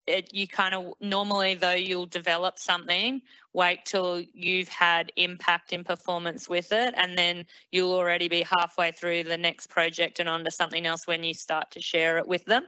it, 0.07 0.33
you 0.33 0.47
kind 0.47 0.75
of 0.75 0.93
normally, 0.99 1.55
though, 1.55 1.71
you'll 1.71 2.05
develop 2.05 2.59
something, 2.59 3.21
wait 3.55 3.85
till 3.85 4.21
you've 4.33 4.67
had 4.67 5.11
impact 5.15 5.71
in 5.71 5.83
performance 5.83 6.49
with 6.49 6.71
it, 6.73 6.93
and 6.97 7.17
then 7.17 7.45
you'll 7.71 7.93
already 7.93 8.27
be 8.27 8.43
halfway 8.43 8.91
through 8.91 9.23
the 9.23 9.37
next 9.37 9.67
project 9.67 10.19
and 10.19 10.27
onto 10.27 10.51
something 10.51 10.85
else 10.85 11.07
when 11.07 11.23
you 11.23 11.33
start 11.33 11.71
to 11.71 11.81
share 11.81 12.17
it 12.17 12.27
with 12.27 12.43
them. 12.45 12.65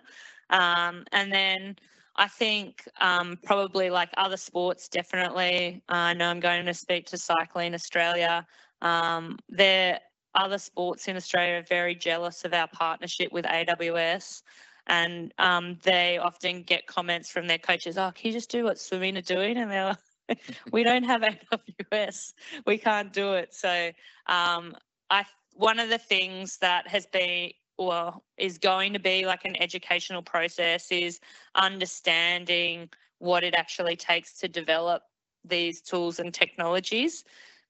Um, 0.49 1.03
and 1.11 1.31
then 1.31 1.75
I 2.15 2.29
think 2.29 2.87
um, 3.01 3.37
probably 3.43 3.89
like 3.89 4.09
other 4.15 4.37
sports, 4.37 4.87
definitely. 4.87 5.83
I 5.89 6.13
know 6.13 6.29
I'm 6.29 6.39
going 6.39 6.65
to 6.65 6.73
speak 6.73 7.05
to 7.07 7.17
Cycling 7.17 7.73
Australia. 7.73 8.47
Um, 8.81 9.37
their 9.49 9.99
other 10.35 10.57
sports 10.57 11.09
in 11.09 11.17
Australia 11.17 11.55
are 11.59 11.63
very 11.63 11.95
jealous 11.95 12.45
of 12.45 12.53
our 12.53 12.67
partnership 12.69 13.33
with 13.33 13.43
AWS. 13.43 14.41
And 14.87 15.33
um, 15.37 15.77
they 15.83 16.17
often 16.17 16.63
get 16.63 16.87
comments 16.87 17.29
from 17.29 17.45
their 17.45 17.57
coaches, 17.57 17.97
oh, 17.97 18.11
can 18.15 18.27
you 18.27 18.31
just 18.31 18.49
do 18.49 18.63
what 18.63 18.79
swimming 18.79 19.17
are 19.17 19.21
doing? 19.21 19.57
And 19.57 19.69
they're 19.69 19.83
like, 19.83 19.97
we 20.71 20.83
don't 20.83 21.03
have 21.03 21.21
AWS. 21.91 22.33
We 22.65 22.77
can't 22.77 23.11
do 23.13 23.33
it. 23.33 23.53
So 23.53 23.91
um, 24.27 24.75
I 25.09 25.25
one 25.53 25.79
of 25.79 25.89
the 25.89 25.97
things 25.97 26.57
that 26.57 26.87
has 26.87 27.07
been 27.07 27.51
well 27.77 28.23
is 28.37 28.57
going 28.57 28.93
to 28.93 28.99
be 28.99 29.25
like 29.25 29.45
an 29.45 29.59
educational 29.61 30.21
process 30.21 30.91
is 30.91 31.19
understanding 31.55 32.89
what 33.19 33.43
it 33.43 33.53
actually 33.55 33.95
takes 33.95 34.37
to 34.39 34.47
develop 34.47 35.01
these 35.43 35.81
tools 35.81 36.19
and 36.19 36.33
technologies 36.33 37.23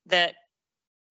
that 0.05 0.35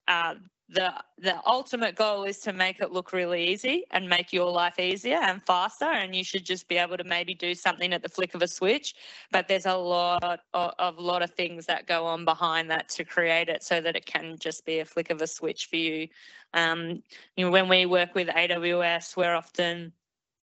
uh, 0.09 0.34
the 0.69 0.93
the 1.19 1.41
ultimate 1.47 1.95
goal 1.95 2.25
is 2.25 2.39
to 2.41 2.53
make 2.53 2.81
it 2.81 2.91
look 2.91 3.12
really 3.12 3.49
easy 3.49 3.85
and 3.93 4.09
make 4.09 4.33
your 4.33 4.51
life 4.51 4.81
easier 4.81 5.19
and 5.19 5.41
faster 5.47 5.85
and 5.85 6.14
you 6.14 6.25
should 6.25 6.45
just 6.45 6.69
be 6.69 6.77
able 6.77 6.97
to 6.97 7.05
maybe 7.05 7.35
do 7.35 7.55
something 7.55 7.93
at 7.93 8.03
the 8.03 8.09
flick 8.09 8.35
of 8.35 8.43
a 8.43 8.49
switch. 8.49 8.95
But 9.31 9.47
there's 9.47 9.67
a 9.67 9.77
lot 9.77 10.41
of, 10.55 10.73
of 10.79 10.99
lot 10.99 11.23
of 11.23 11.31
things 11.31 11.67
that 11.67 11.87
go 11.87 12.05
on 12.05 12.25
behind 12.25 12.69
that 12.71 12.89
to 12.91 13.05
create 13.05 13.49
it 13.49 13.62
so 13.62 13.81
that 13.81 13.95
it 13.95 14.07
can 14.07 14.37
just 14.39 14.67
be 14.67 14.81
a 14.81 14.85
flick 14.85 15.11
of 15.11 15.23
a 15.23 15.27
switch 15.27 15.67
for 15.67 15.77
you. 15.77 16.09
Um, 16.53 17.03
you 17.37 17.45
know 17.45 17.51
when 17.51 17.69
we 17.69 17.87
work 17.87 18.14
with 18.14 18.29
aws 18.29 19.17
we're 19.17 19.35
often 19.35 19.93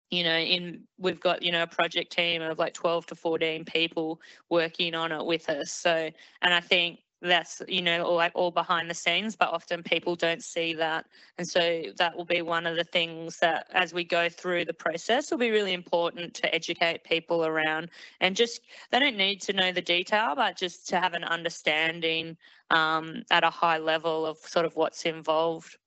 you 0.10 0.24
know 0.24 0.38
in 0.38 0.84
we've 0.98 1.20
got 1.20 1.44
you 1.44 1.52
know 1.52 1.64
a 1.64 1.68
project 1.68 2.12
team 2.12 2.42
of 2.42 2.58
like 2.58 2.74
12 2.74 3.06
to 3.08 3.16
14 3.16 3.64
people 3.64 4.20
working 4.50 4.96
on 4.96 5.14
it 5.14 5.26
with 5.26 5.50
us. 5.50 5.72
So 5.72 6.10
and 6.42 6.54
i 6.54 6.60
think 6.60 7.00
that's 7.22 7.62
you 7.68 7.82
know 7.82 8.04
all 8.04 8.16
like 8.16 8.32
all 8.34 8.52
behind 8.52 8.90
the 8.90 8.94
scenes 8.94 9.36
but 9.36 9.50
often 9.50 9.84
people 9.84 10.16
don't 10.16 10.44
see 10.44 10.74
that 10.74 11.06
and 11.38 11.48
so 11.48 11.84
that 11.98 12.16
will 12.16 12.26
be 12.26 12.42
one 12.42 12.66
of 12.66 12.78
the 12.78 12.84
things 12.84 13.38
that 13.38 13.68
as 13.74 13.94
we 13.94 14.04
go 14.04 14.30
through 14.30 14.64
the 14.64 14.74
process 14.74 15.30
will 15.30 15.38
be 15.38 15.52
really 15.52 15.74
important 15.74 16.34
to 16.34 16.54
educate 16.56 17.04
people 17.04 17.46
around 17.46 17.90
and 18.22 18.36
just 18.36 18.62
they 18.92 19.00
don't 19.00 19.18
need 19.18 19.42
to 19.42 19.52
know 19.52 19.72
the 19.72 19.82
detail 19.82 20.34
but 20.36 20.58
just 20.58 20.88
to 20.88 21.00
have 21.00 21.14
an 21.14 21.24
understanding 21.26 22.38
um, 22.72 23.24
at 23.32 23.44
a 23.44 23.50
high 23.50 23.78
level 23.78 24.26
of 24.26 24.38
sort 24.38 24.66
of 24.66 24.76
what's 24.76 25.06
involved 25.06 25.78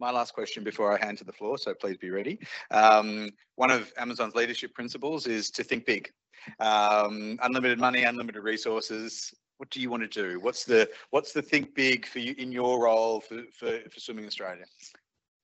my 0.00 0.10
last 0.10 0.34
question 0.34 0.64
before 0.64 0.92
I 0.92 1.02
hand 1.02 1.18
to 1.18 1.24
the 1.24 1.32
floor, 1.32 1.56
so 1.56 1.72
please 1.72 1.96
be 1.96 2.10
ready. 2.10 2.40
Um, 2.72 3.30
one 3.54 3.70
of 3.70 3.92
Amazon's 3.96 4.34
leadership 4.34 4.74
principles 4.74 5.28
is 5.28 5.50
to 5.52 5.62
think 5.62 5.86
big. 5.86 6.10
Um, 6.58 7.38
unlimited 7.42 7.78
money, 7.78 8.02
unlimited 8.02 8.42
resources, 8.42 9.32
what 9.58 9.70
do 9.70 9.80
you 9.80 9.90
want 9.90 10.02
to 10.02 10.08
do? 10.08 10.40
What's 10.40 10.64
the 10.64 10.88
what's 11.10 11.32
the 11.32 11.42
think 11.42 11.74
big 11.74 12.06
for 12.06 12.18
you 12.18 12.34
in 12.38 12.52
your 12.52 12.82
role 12.82 13.20
for 13.20 13.42
for, 13.58 13.78
for 13.90 14.00
Swimming 14.00 14.26
Australia? 14.26 14.64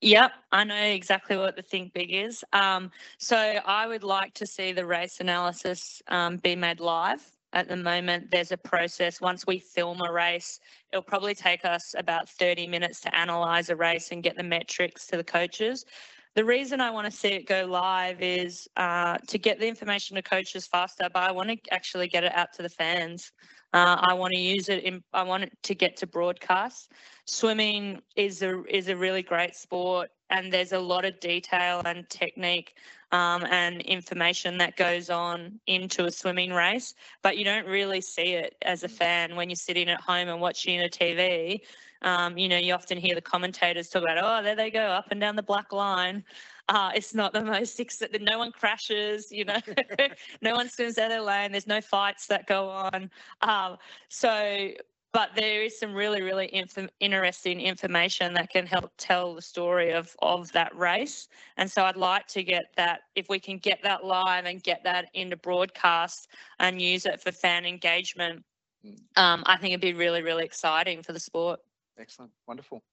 Yep, 0.01 0.31
I 0.51 0.63
know 0.63 0.75
exactly 0.75 1.37
what 1.37 1.55
the 1.55 1.61
think 1.61 1.93
big 1.93 2.11
is. 2.11 2.43
Um, 2.53 2.89
so 3.19 3.37
I 3.37 3.85
would 3.85 4.03
like 4.03 4.33
to 4.35 4.47
see 4.47 4.71
the 4.71 4.85
race 4.85 5.19
analysis 5.19 6.01
um, 6.07 6.37
be 6.37 6.55
made 6.55 6.79
live. 6.79 7.21
At 7.53 7.67
the 7.67 7.75
moment, 7.75 8.31
there's 8.31 8.51
a 8.51 8.57
process. 8.57 9.21
Once 9.21 9.45
we 9.45 9.59
film 9.59 10.01
a 10.01 10.11
race, 10.11 10.59
it'll 10.91 11.03
probably 11.03 11.35
take 11.35 11.65
us 11.65 11.93
about 11.97 12.29
30 12.29 12.65
minutes 12.65 13.01
to 13.01 13.15
analyze 13.15 13.69
a 13.69 13.75
race 13.75 14.11
and 14.11 14.23
get 14.23 14.37
the 14.37 14.43
metrics 14.43 15.05
to 15.07 15.17
the 15.17 15.23
coaches. 15.23 15.85
The 16.33 16.45
reason 16.45 16.79
I 16.79 16.91
want 16.91 17.11
to 17.11 17.17
see 17.17 17.29
it 17.29 17.45
go 17.45 17.65
live 17.65 18.21
is 18.21 18.67
uh, 18.77 19.17
to 19.27 19.37
get 19.37 19.59
the 19.59 19.67
information 19.67 20.15
to 20.15 20.21
coaches 20.21 20.65
faster, 20.65 21.09
but 21.13 21.23
I 21.23 21.31
want 21.31 21.49
to 21.49 21.57
actually 21.73 22.07
get 22.07 22.23
it 22.23 22.33
out 22.33 22.53
to 22.53 22.61
the 22.61 22.69
fans. 22.69 23.33
Uh, 23.73 23.97
I 23.99 24.13
want 24.13 24.33
to 24.33 24.39
use 24.39 24.69
it 24.69 24.83
in. 24.85 25.03
I 25.11 25.23
want 25.23 25.43
it 25.43 25.51
to 25.63 25.75
get 25.75 25.97
to 25.97 26.07
broadcast. 26.07 26.91
Swimming 27.25 28.01
is 28.15 28.41
a 28.43 28.63
is 28.73 28.87
a 28.87 28.95
really 28.95 29.23
great 29.23 29.55
sport, 29.55 30.09
and 30.29 30.53
there's 30.53 30.71
a 30.71 30.79
lot 30.79 31.03
of 31.03 31.19
detail 31.19 31.81
and 31.85 32.09
technique 32.09 32.75
um, 33.11 33.45
and 33.45 33.81
information 33.81 34.57
that 34.57 34.77
goes 34.77 35.09
on 35.09 35.59
into 35.67 36.05
a 36.05 36.11
swimming 36.11 36.51
race, 36.51 36.93
but 37.23 37.37
you 37.37 37.43
don't 37.43 37.67
really 37.67 38.01
see 38.01 38.33
it 38.33 38.55
as 38.61 38.83
a 38.83 38.89
fan 38.89 39.35
when 39.35 39.49
you're 39.49 39.55
sitting 39.55 39.89
at 39.89 39.99
home 39.99 40.29
and 40.29 40.39
watching 40.39 40.81
a 40.81 40.87
TV. 40.87 41.59
Um, 42.01 42.37
you 42.37 42.49
know, 42.49 42.57
you 42.57 42.73
often 42.73 42.97
hear 42.97 43.15
the 43.15 43.21
commentators 43.21 43.89
talk 43.89 44.03
about, 44.03 44.17
oh, 44.21 44.43
there 44.43 44.55
they 44.55 44.71
go, 44.71 44.87
up 44.87 45.11
and 45.11 45.19
down 45.19 45.35
the 45.35 45.43
black 45.43 45.71
line. 45.71 46.23
Uh, 46.69 46.91
it's 46.95 47.13
not 47.13 47.33
the 47.33 47.43
most 47.43 47.77
that 47.77 48.21
no 48.21 48.37
one 48.37 48.51
crashes, 48.51 49.31
you 49.31 49.45
know, 49.45 49.57
no 50.41 50.55
one 50.55 50.69
swims 50.69 50.97
out 50.97 51.05
of 51.05 51.09
their 51.11 51.21
lane. 51.21 51.51
There's 51.51 51.67
no 51.67 51.81
fights 51.81 52.27
that 52.27 52.47
go 52.47 52.69
on. 52.69 53.09
Um, 53.41 53.77
so, 54.09 54.69
but 55.13 55.31
there 55.35 55.63
is 55.63 55.77
some 55.77 55.93
really, 55.93 56.21
really 56.21 56.53
inf- 56.55 56.87
interesting 57.01 57.59
information 57.59 58.33
that 58.35 58.49
can 58.49 58.65
help 58.65 58.91
tell 58.97 59.35
the 59.35 59.41
story 59.41 59.91
of 59.91 60.15
of 60.21 60.51
that 60.53 60.73
race. 60.75 61.27
And 61.57 61.69
so, 61.69 61.83
I'd 61.83 61.97
like 61.97 62.27
to 62.27 62.43
get 62.43 62.73
that 62.77 63.01
if 63.15 63.27
we 63.27 63.39
can 63.39 63.57
get 63.57 63.83
that 63.83 64.05
live 64.05 64.45
and 64.45 64.63
get 64.63 64.83
that 64.85 65.09
into 65.13 65.35
broadcast 65.35 66.29
and 66.59 66.81
use 66.81 67.05
it 67.05 67.21
for 67.21 67.31
fan 67.31 67.65
engagement. 67.65 68.45
Um, 69.15 69.43
I 69.45 69.57
think 69.57 69.73
it'd 69.73 69.81
be 69.81 69.93
really, 69.93 70.21
really 70.21 70.45
exciting 70.45 71.03
for 71.03 71.11
the 71.13 71.19
sport. 71.19 71.59
Excellent, 72.01 72.31
wonderful. 72.47 72.83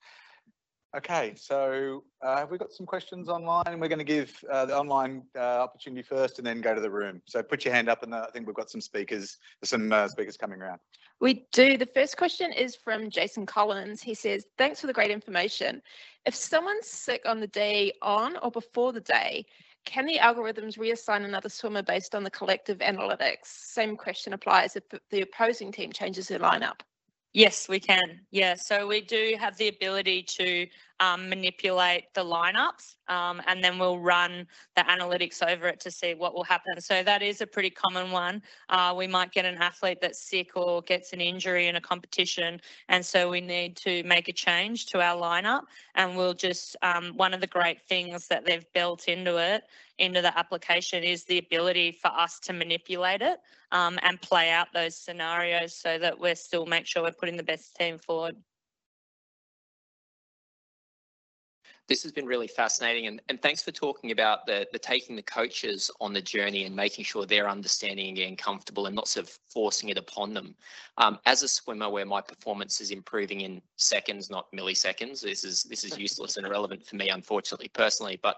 Okay, 0.96 1.34
so 1.36 2.02
uh, 2.22 2.38
have 2.38 2.50
we 2.50 2.56
got 2.56 2.72
some 2.72 2.86
questions 2.86 3.28
online? 3.28 3.78
We're 3.78 3.88
going 3.88 3.98
to 3.98 4.04
give 4.04 4.32
uh, 4.50 4.64
the 4.64 4.76
online 4.76 5.22
uh, 5.36 5.62
opportunity 5.62 6.02
first 6.02 6.38
and 6.38 6.46
then 6.46 6.60
go 6.62 6.74
to 6.74 6.80
the 6.80 6.90
room. 6.90 7.20
So 7.26 7.42
put 7.42 7.64
your 7.64 7.74
hand 7.74 7.88
up 7.88 8.02
and 8.02 8.14
uh, 8.14 8.24
I 8.26 8.30
think 8.30 8.46
we've 8.46 8.56
got 8.56 8.70
some 8.70 8.80
speakers, 8.80 9.36
some 9.64 9.92
uh, 9.92 10.08
speakers 10.08 10.38
coming 10.38 10.60
around. 10.60 10.80
We 11.20 11.46
do. 11.52 11.76
The 11.76 11.88
first 11.94 12.16
question 12.16 12.52
is 12.52 12.74
from 12.74 13.10
Jason 13.10 13.44
Collins. 13.44 14.02
He 14.02 14.14
says, 14.14 14.46
thanks 14.56 14.80
for 14.80 14.86
the 14.86 14.94
great 14.94 15.10
information. 15.10 15.82
If 16.24 16.34
someone's 16.34 16.86
sick 16.86 17.22
on 17.26 17.40
the 17.40 17.48
day 17.48 17.92
on 18.00 18.38
or 18.38 18.50
before 18.50 18.92
the 18.92 19.00
day, 19.00 19.44
can 19.84 20.06
the 20.06 20.18
algorithms 20.18 20.78
reassign 20.78 21.24
another 21.24 21.48
swimmer 21.50 21.82
based 21.82 22.14
on 22.14 22.24
the 22.24 22.30
collective 22.30 22.78
analytics? 22.78 23.46
Same 23.46 23.96
question 23.96 24.32
applies 24.32 24.76
if 24.76 24.84
the 25.10 25.22
opposing 25.22 25.70
team 25.72 25.92
changes 25.92 26.28
their 26.28 26.38
lineup. 26.38 26.80
Yes, 27.34 27.68
we 27.68 27.80
can. 27.80 28.20
Yeah, 28.32 28.54
so 28.56 28.86
we 28.88 29.02
do 29.02 29.36
have 29.38 29.56
the 29.58 29.68
ability 29.68 30.24
to 30.38 30.66
um, 31.00 31.28
manipulate 31.28 32.12
the 32.14 32.24
lineups 32.24 32.96
um, 33.08 33.40
and 33.46 33.62
then 33.62 33.78
we'll 33.78 33.98
run 33.98 34.46
the 34.76 34.82
analytics 34.82 35.42
over 35.46 35.68
it 35.68 35.80
to 35.80 35.90
see 35.90 36.14
what 36.14 36.34
will 36.34 36.44
happen. 36.44 36.80
So 36.80 37.02
that 37.02 37.22
is 37.22 37.40
a 37.40 37.46
pretty 37.46 37.70
common 37.70 38.10
one. 38.10 38.42
Uh, 38.68 38.94
we 38.96 39.06
might 39.06 39.32
get 39.32 39.44
an 39.44 39.56
athlete 39.56 39.98
that's 40.00 40.20
sick 40.20 40.56
or 40.56 40.82
gets 40.82 41.12
an 41.12 41.20
injury 41.20 41.66
in 41.68 41.76
a 41.76 41.80
competition 41.80 42.60
and 42.88 43.04
so 43.04 43.30
we 43.30 43.40
need 43.40 43.76
to 43.78 44.02
make 44.04 44.28
a 44.28 44.32
change 44.32 44.86
to 44.86 45.00
our 45.00 45.20
lineup 45.20 45.62
and 45.94 46.16
we'll 46.16 46.34
just, 46.34 46.76
um, 46.82 47.12
one 47.16 47.34
of 47.34 47.40
the 47.40 47.46
great 47.46 47.80
things 47.88 48.26
that 48.28 48.44
they've 48.44 48.70
built 48.72 49.08
into 49.08 49.36
it, 49.36 49.64
into 49.98 50.22
the 50.22 50.36
application 50.38 51.02
is 51.02 51.24
the 51.24 51.38
ability 51.38 51.92
for 51.92 52.08
us 52.08 52.38
to 52.40 52.52
manipulate 52.52 53.22
it 53.22 53.40
um, 53.72 53.98
and 54.02 54.20
play 54.20 54.50
out 54.50 54.68
those 54.72 54.96
scenarios 54.96 55.74
so 55.74 55.98
that 55.98 56.18
we're 56.18 56.34
still 56.34 56.66
make 56.66 56.86
sure 56.86 57.02
we're 57.02 57.12
putting 57.12 57.36
the 57.36 57.42
best 57.42 57.74
team 57.76 57.98
forward. 57.98 58.36
This 61.88 62.02
has 62.02 62.12
been 62.12 62.26
really 62.26 62.46
fascinating 62.46 63.06
and, 63.06 63.20
and 63.30 63.40
thanks 63.40 63.62
for 63.62 63.72
talking 63.72 64.10
about 64.10 64.44
the, 64.46 64.66
the 64.72 64.78
taking 64.78 65.16
the 65.16 65.22
coaches 65.22 65.90
on 66.00 66.12
the 66.12 66.20
journey 66.20 66.64
and 66.64 66.76
making 66.76 67.02
sure 67.02 67.24
they're 67.24 67.48
understanding 67.48 68.08
and 68.08 68.16
getting 68.16 68.36
comfortable 68.36 68.86
and 68.86 68.94
not 68.94 69.08
sort 69.08 69.26
of 69.26 69.38
forcing 69.48 69.88
it 69.88 69.96
upon 69.96 70.34
them. 70.34 70.54
Um, 70.98 71.18
as 71.24 71.42
a 71.42 71.48
swimmer 71.48 71.88
where 71.88 72.04
my 72.04 72.20
performance 72.20 72.82
is 72.82 72.90
improving 72.90 73.40
in 73.40 73.62
seconds, 73.76 74.28
not 74.28 74.52
milliseconds, 74.52 75.22
this 75.22 75.44
is 75.44 75.62
this 75.64 75.82
is 75.82 75.96
useless 75.98 76.36
and 76.36 76.46
irrelevant 76.46 76.86
for 76.86 76.96
me, 76.96 77.08
unfortunately, 77.08 77.68
personally. 77.68 78.20
But 78.22 78.36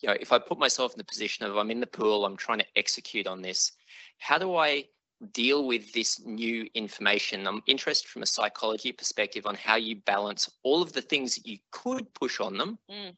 you 0.00 0.08
know, 0.08 0.16
if 0.20 0.32
I 0.32 0.38
put 0.38 0.58
myself 0.58 0.92
in 0.92 0.98
the 0.98 1.04
position 1.04 1.46
of 1.46 1.56
I'm 1.56 1.70
in 1.70 1.80
the 1.80 1.86
pool, 1.86 2.26
I'm 2.26 2.36
trying 2.36 2.58
to 2.58 2.66
execute 2.76 3.28
on 3.28 3.42
this, 3.42 3.72
how 4.18 4.38
do 4.38 4.56
I 4.56 4.84
deal 5.32 5.66
with 5.66 5.92
this 5.92 6.20
new 6.24 6.66
information. 6.74 7.46
I'm 7.46 7.62
interested 7.66 8.08
from 8.08 8.22
a 8.22 8.26
psychology 8.26 8.92
perspective 8.92 9.46
on 9.46 9.54
how 9.54 9.76
you 9.76 9.96
balance 9.96 10.48
all 10.62 10.82
of 10.82 10.92
the 10.92 11.02
things 11.02 11.34
that 11.34 11.46
you 11.46 11.58
could 11.72 12.12
push 12.14 12.40
on 12.40 12.56
them 12.56 12.78
mm. 12.90 13.14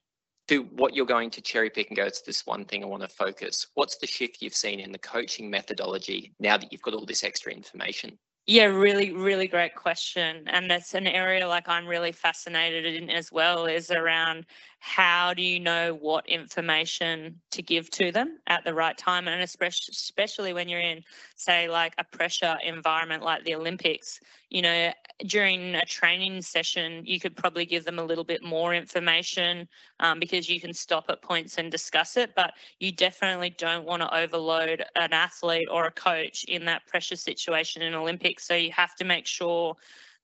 to 0.49 0.63
what 0.77 0.95
you're 0.95 1.07
going 1.07 1.31
to 1.31 1.41
cherry 1.41 1.71
pick 1.71 1.89
and 1.89 1.97
go, 1.97 2.05
it's 2.05 2.23
this 2.23 2.47
one 2.47 2.65
thing 2.65 2.83
I 2.83 2.87
want 2.87 3.03
to 3.03 3.09
focus. 3.09 3.67
What's 3.75 3.97
the 3.97 4.07
shift 4.07 4.39
you've 4.41 4.55
seen 4.55 4.81
in 4.81 4.93
the 4.93 4.99
coaching 4.99 5.51
methodology 5.51 6.33
now 6.41 6.57
that 6.57 6.73
you've 6.73 6.83
got 6.83 6.95
all 6.95 7.07
this 7.07 7.25
extra 7.25 7.53
information? 7.53 8.19
Yeah, 8.47 8.65
really, 8.65 9.13
really 9.13 9.47
great 9.47 9.77
question. 9.77 10.45
And 10.49 10.69
that's 10.69 10.95
an 10.95 11.07
area 11.07 11.47
like 11.47 11.69
I'm 11.69 11.87
really 11.87 12.11
fascinated 12.11 12.85
in 12.85 13.11
as 13.11 13.31
well 13.31 13.67
is 13.67 13.91
around 13.91 14.47
how 14.81 15.33
do 15.35 15.43
you 15.43 15.61
know 15.61 15.95
what 15.95 16.29
information 16.29 17.41
to 17.51 17.63
give 17.63 17.91
to 17.91 18.11
them 18.11 18.39
at 18.47 18.65
the 18.65 18.75
right 18.75 18.97
time? 18.99 19.29
And 19.29 19.43
especially 19.43 20.53
when 20.53 20.69
you're 20.69 20.81
in 20.81 21.03
say 21.37 21.69
like 21.69 21.95
a 21.99 22.05
pressure 22.05 22.57
environment 22.65 23.23
like 23.23 23.45
the 23.45 23.55
olympics 23.55 24.21
you 24.51 24.63
know 24.63 24.91
during 25.27 25.75
a 25.75 25.85
training 25.85 26.43
session 26.43 27.03
you 27.05 27.19
could 27.19 27.37
probably 27.37 27.65
give 27.65 27.85
them 27.85 27.99
a 27.99 28.05
little 28.05 28.25
bit 28.25 28.43
more 28.43 28.75
information 28.75 29.69
um, 30.01 30.19
because 30.19 30.49
you 30.49 30.61
can 30.61 30.73
stop 30.73 31.07
at 31.09 31.23
points 31.23 31.59
and 31.59 31.71
discuss 31.71 32.17
it 32.17 32.35
but 32.35 32.53
you 32.79 32.93
definitely 32.93 33.51
don't 33.51 33.85
want 33.87 34.03
to 34.03 34.15
overload 34.17 34.85
an 34.97 35.13
athlete 35.13 35.69
or 35.71 35.87
a 35.87 35.91
coach 35.91 36.45
in 36.45 36.65
that 36.65 36.87
pressure 36.87 37.17
situation 37.17 37.83
in 37.83 37.95
olympics. 37.95 38.47
So 38.47 38.55
you 38.55 38.73
have 38.73 38.95
to 38.97 39.05
make 39.05 39.27
sure 39.27 39.77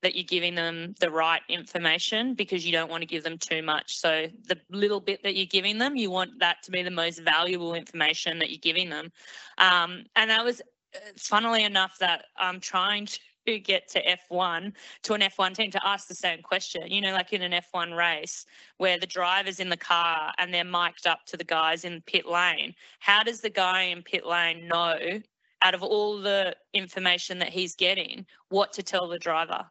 that 0.03 0.14
you're 0.14 0.24
giving 0.24 0.55
them 0.55 0.94
the 1.01 1.11
right 1.11 1.42
information 1.49 2.34
because 2.34 2.66
you 2.66 2.72
don't 2.72 2.90
want 2.90 3.03
to 3.03 3.07
give 3.07 3.24
them 3.24 3.38
too 3.38 3.62
much. 3.62 3.97
So 3.99 4.26
the 4.49 4.59
little 4.70 5.01
bit 5.01 5.22
that 5.22 5.36
you're 5.36 5.47
giving 5.47 5.78
them, 5.78 5.97
you 5.97 6.11
want 6.11 6.38
that 6.40 6.62
to 6.64 6.70
be 6.70 6.82
the 6.82 6.90
most 6.90 7.20
valuable 7.20 7.74
information 7.74 8.38
that 8.38 8.51
you're 8.51 8.59
giving 8.59 8.90
them. 8.90 9.11
Um, 9.59 10.05
and 10.16 10.30
that 10.30 10.44
was, 10.44 10.61
uh, 10.94 10.99
funnily 11.16 11.64
enough, 11.64 11.99
that 11.99 12.26
I'm 12.36 12.61
trying 12.61 13.07
to 13.47 13.59
get 13.59 13.88
to 13.88 14.03
F1 14.30 14.72
to 15.05 15.14
an 15.14 15.20
F1 15.20 15.55
team 15.55 15.70
to 15.70 15.86
ask 15.86 16.09
the 16.09 16.14
same 16.14 16.42
question. 16.42 16.90
You 16.90 17.01
know, 17.01 17.12
like 17.12 17.32
in 17.32 17.42
an 17.42 17.53
F1 17.53 17.97
race 17.97 18.44
where 18.78 18.99
the 18.99 19.07
driver's 19.07 19.61
in 19.61 19.68
the 19.68 19.76
car 19.76 20.32
and 20.38 20.53
they're 20.53 20.64
mic'd 20.64 21.07
up 21.07 21.24
to 21.26 21.36
the 21.36 21.44
guys 21.44 21.84
in 21.84 22.03
pit 22.03 22.26
lane. 22.26 22.74
How 22.99 23.22
does 23.22 23.40
the 23.40 23.51
guy 23.51 23.82
in 23.82 24.03
pit 24.03 24.26
lane 24.26 24.66
know 24.68 25.20
out 25.62 25.74
of 25.74 25.82
all 25.82 26.20
the 26.20 26.55
information 26.74 27.38
that 27.38 27.49
he's 27.49 27.74
getting, 27.74 28.26
what 28.51 28.72
to 28.74 28.82
tell 28.82 29.09
the 29.09 29.18
driver. 29.18 29.64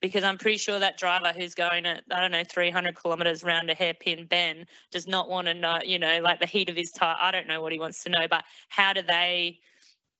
Because 0.00 0.22
I'm 0.22 0.38
pretty 0.38 0.58
sure 0.58 0.78
that 0.78 0.96
driver 0.96 1.32
who's 1.36 1.54
going 1.54 1.84
at, 1.84 2.04
I 2.10 2.20
don't 2.20 2.30
know, 2.30 2.44
300 2.44 2.94
kilometers 2.94 3.42
round 3.42 3.68
a 3.68 3.74
hairpin 3.74 4.26
bend 4.26 4.66
does 4.92 5.08
not 5.08 5.28
want 5.28 5.48
to 5.48 5.54
know, 5.54 5.80
you 5.84 5.98
know, 5.98 6.20
like 6.22 6.38
the 6.38 6.46
heat 6.46 6.68
of 6.68 6.76
his 6.76 6.92
tire. 6.92 7.16
I 7.18 7.30
don't 7.32 7.48
know 7.48 7.60
what 7.60 7.72
he 7.72 7.80
wants 7.80 8.04
to 8.04 8.10
know, 8.10 8.28
but 8.28 8.44
how 8.68 8.92
do 8.92 9.02
they 9.02 9.58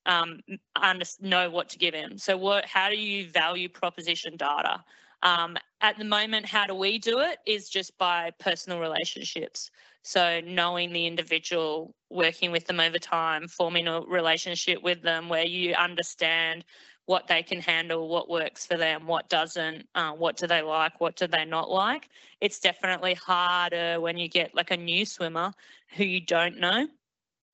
um, 0.05 0.41
under, 0.75 1.05
know 1.21 1.49
what 1.49 1.69
to 1.69 1.77
give 1.77 1.93
him? 1.93 2.17
So, 2.17 2.37
what? 2.37 2.65
How 2.65 2.89
do 2.89 2.97
you 2.97 3.29
value 3.29 3.69
proposition 3.69 4.35
data? 4.35 4.83
Um, 5.23 5.57
at 5.81 5.97
the 5.97 6.05
moment, 6.05 6.45
how 6.45 6.65
do 6.65 6.75
we 6.75 6.97
do 6.97 7.19
it? 7.19 7.39
Is 7.45 7.69
just 7.69 7.97
by 7.97 8.31
personal 8.39 8.79
relationships. 8.79 9.71
So 10.01 10.41
knowing 10.45 10.93
the 10.93 11.05
individual, 11.05 11.93
working 12.09 12.51
with 12.51 12.65
them 12.65 12.79
over 12.79 12.97
time, 12.97 13.47
forming 13.47 13.87
a 13.87 14.01
relationship 14.01 14.81
with 14.81 15.01
them 15.01 15.29
where 15.29 15.45
you 15.45 15.73
understand 15.73 16.63
what 17.09 17.27
they 17.27 17.41
can 17.41 17.59
handle, 17.59 18.07
what 18.07 18.29
works 18.29 18.67
for 18.67 18.77
them, 18.77 19.07
what 19.07 19.27
doesn't, 19.29 19.83
uh, 19.95 20.11
what 20.11 20.37
do 20.37 20.45
they 20.45 20.61
like, 20.61 21.01
what 21.01 21.15
do 21.15 21.25
they 21.25 21.43
not 21.43 21.67
like. 21.67 22.07
It's 22.39 22.59
definitely 22.59 23.15
harder 23.15 23.99
when 23.99 24.15
you 24.15 24.29
get 24.29 24.53
like 24.53 24.69
a 24.69 24.77
new 24.77 25.07
swimmer 25.07 25.51
who 25.95 26.03
you 26.03 26.21
don't 26.21 26.59
know. 26.59 26.87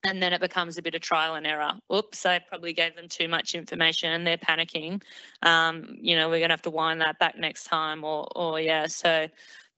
And 0.04 0.22
then 0.22 0.34
it 0.34 0.42
becomes 0.42 0.76
a 0.76 0.82
bit 0.82 0.94
of 0.94 1.00
trial 1.00 1.36
and 1.36 1.46
error. 1.46 1.72
Oops, 1.90 2.26
I 2.26 2.38
probably 2.38 2.74
gave 2.74 2.96
them 2.96 3.08
too 3.08 3.28
much 3.28 3.54
information 3.54 4.12
and 4.12 4.26
they're 4.26 4.36
panicking. 4.36 5.00
Um, 5.40 5.96
you 6.02 6.16
know, 6.16 6.28
we're 6.28 6.40
going 6.40 6.50
to 6.50 6.52
have 6.52 6.60
to 6.62 6.70
wind 6.70 7.00
that 7.00 7.18
back 7.18 7.38
next 7.38 7.64
time 7.64 8.04
or, 8.04 8.28
or 8.36 8.60
yeah. 8.60 8.86
So, 8.86 9.26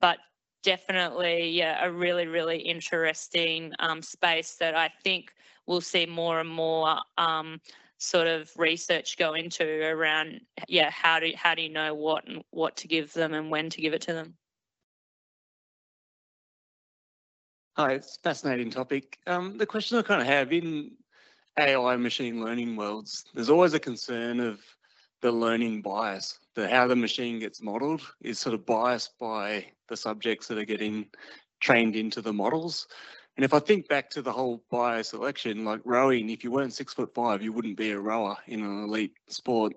but 0.01 0.17
definitely 0.61 1.51
yeah, 1.51 1.85
a 1.85 1.89
really, 1.89 2.27
really 2.27 2.57
interesting 2.59 3.71
um, 3.79 4.01
space 4.01 4.55
that 4.55 4.75
I 4.75 4.91
think 5.05 5.31
we'll 5.67 5.79
see 5.79 6.05
more 6.05 6.41
and 6.41 6.49
more 6.49 6.97
um, 7.17 7.61
sort 7.99 8.27
of 8.27 8.51
research 8.57 9.17
go 9.17 9.33
into 9.33 9.63
around 9.83 10.41
yeah 10.67 10.89
how 10.89 11.19
do 11.19 11.31
how 11.35 11.53
do 11.53 11.61
you 11.61 11.69
know 11.69 11.93
what 11.93 12.27
and 12.27 12.41
what 12.51 12.75
to 12.77 12.87
give 12.87 13.13
them 13.13 13.33
and 13.33 13.49
when 13.49 13.69
to 13.69 13.81
give 13.81 13.93
it 13.93 14.01
to 14.01 14.13
them 14.13 14.33
hi 17.75 17.93
it's 17.93 18.17
a 18.17 18.19
fascinating 18.21 18.69
topic 18.69 19.17
um, 19.27 19.57
the 19.57 19.65
question 19.65 19.97
i 19.97 20.01
kind 20.01 20.21
of 20.21 20.27
have 20.27 20.51
in 20.51 20.91
ai 21.57 21.95
machine 21.97 22.43
learning 22.43 22.75
worlds 22.75 23.25
there's 23.33 23.49
always 23.49 23.73
a 23.73 23.79
concern 23.79 24.39
of 24.39 24.61
the 25.21 25.31
learning 25.31 25.81
bias 25.81 26.39
the 26.55 26.67
how 26.67 26.87
the 26.87 26.95
machine 26.95 27.37
gets 27.37 27.61
modeled 27.61 28.01
is 28.21 28.39
sort 28.39 28.55
of 28.55 28.65
biased 28.65 29.17
by 29.19 29.65
the 29.89 29.97
subjects 29.97 30.47
that 30.47 30.57
are 30.57 30.65
getting 30.65 31.05
trained 31.59 31.95
into 31.95 32.21
the 32.21 32.33
models. 32.33 32.87
And 33.39 33.45
if 33.45 33.53
I 33.53 33.59
think 33.59 33.87
back 33.87 34.09
to 34.09 34.21
the 34.21 34.33
whole 34.33 34.61
bio 34.69 35.01
selection, 35.01 35.63
like 35.63 35.79
rowing, 35.85 36.29
if 36.29 36.43
you 36.43 36.51
weren't 36.51 36.73
six 36.73 36.93
foot 36.93 37.13
five, 37.15 37.41
you 37.41 37.53
wouldn't 37.53 37.77
be 37.77 37.91
a 37.91 37.97
rower 37.97 38.35
in 38.47 38.59
an 38.59 38.83
elite 38.83 39.13
sport. 39.29 39.71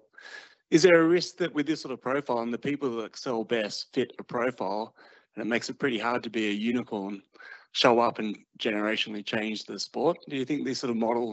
Is 0.72 0.82
there 0.82 1.00
a 1.00 1.06
risk 1.06 1.36
that 1.36 1.54
with 1.54 1.68
this 1.68 1.80
sort 1.80 1.92
of 1.92 2.00
profile 2.00 2.40
and 2.40 2.52
the 2.52 2.58
people 2.58 2.96
that 2.96 3.04
excel 3.04 3.44
best 3.44 3.94
fit 3.94 4.14
a 4.18 4.24
profile, 4.24 4.96
and 5.36 5.46
it 5.46 5.46
makes 5.46 5.70
it 5.70 5.78
pretty 5.78 5.96
hard 5.96 6.24
to 6.24 6.28
be 6.28 6.48
a 6.48 6.50
unicorn, 6.50 7.22
show 7.70 8.00
up 8.00 8.18
and 8.18 8.36
generationally 8.58 9.24
change 9.24 9.62
the 9.62 9.78
sport? 9.78 10.18
Do 10.28 10.34
you 10.34 10.44
think 10.44 10.64
this 10.64 10.80
sort 10.80 10.90
of 10.90 10.96
model 10.96 11.32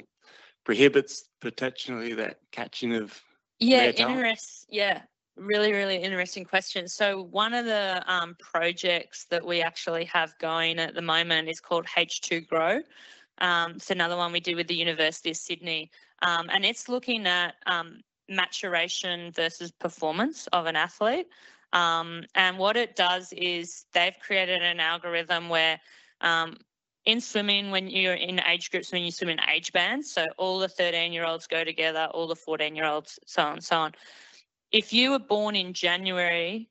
prohibits 0.65 1.29
potentially 1.41 2.13
that 2.13 2.37
catching 2.51 2.93
of 2.93 3.19
yeah, 3.57 3.85
interest. 3.85 4.67
Yeah, 4.69 5.01
really, 5.39 5.71
really 5.71 5.97
interesting 5.97 6.43
question. 6.43 6.87
So 6.87 7.23
one 7.23 7.53
of 7.53 7.65
the 7.65 8.03
um, 8.07 8.35
projects 8.39 9.25
that 9.25 9.45
we 9.45 9.61
actually 9.61 10.05
have 10.05 10.37
going 10.39 10.79
at 10.79 10.95
the 10.95 11.01
moment 11.01 11.49
is 11.49 11.59
called 11.59 11.85
H2 11.85 12.47
Grow. 12.47 12.81
Um, 13.39 13.73
it's 13.73 13.89
another 13.89 14.17
one 14.17 14.31
we 14.31 14.39
do 14.39 14.55
with 14.55 14.67
the 14.67 14.75
University 14.75 15.31
of 15.31 15.37
Sydney, 15.37 15.91
um, 16.21 16.49
and 16.51 16.65
it's 16.65 16.89
looking 16.89 17.25
at 17.25 17.55
um, 17.65 18.01
maturation 18.27 19.31
versus 19.31 19.71
performance 19.71 20.47
of 20.47 20.65
an 20.65 20.75
athlete. 20.75 21.27
Um, 21.71 22.25
and 22.35 22.57
what 22.57 22.75
it 22.75 22.95
does 22.95 23.31
is 23.31 23.85
they've 23.93 24.15
created 24.25 24.61
an 24.61 24.79
algorithm 24.79 25.47
where 25.47 25.79
um, 26.21 26.57
in 27.05 27.21
swimming, 27.21 27.71
when 27.71 27.87
you're 27.87 28.15
in 28.15 28.41
age 28.41 28.71
groups, 28.71 28.91
when 28.91 29.03
you 29.03 29.11
swim 29.11 29.29
in 29.29 29.39
age 29.49 29.71
bands, 29.71 30.11
so 30.11 30.25
all 30.37 30.59
the 30.59 30.67
13 30.67 31.13
year 31.13 31.25
olds 31.25 31.47
go 31.47 31.63
together, 31.63 32.09
all 32.11 32.27
the 32.27 32.35
14 32.35 32.75
year 32.75 32.85
olds, 32.85 33.19
so 33.25 33.41
on 33.41 33.61
so 33.61 33.77
on 33.77 33.93
if 34.71 34.93
you 34.93 35.11
were 35.11 35.19
born 35.19 35.55
in 35.55 35.73
January 35.73 36.69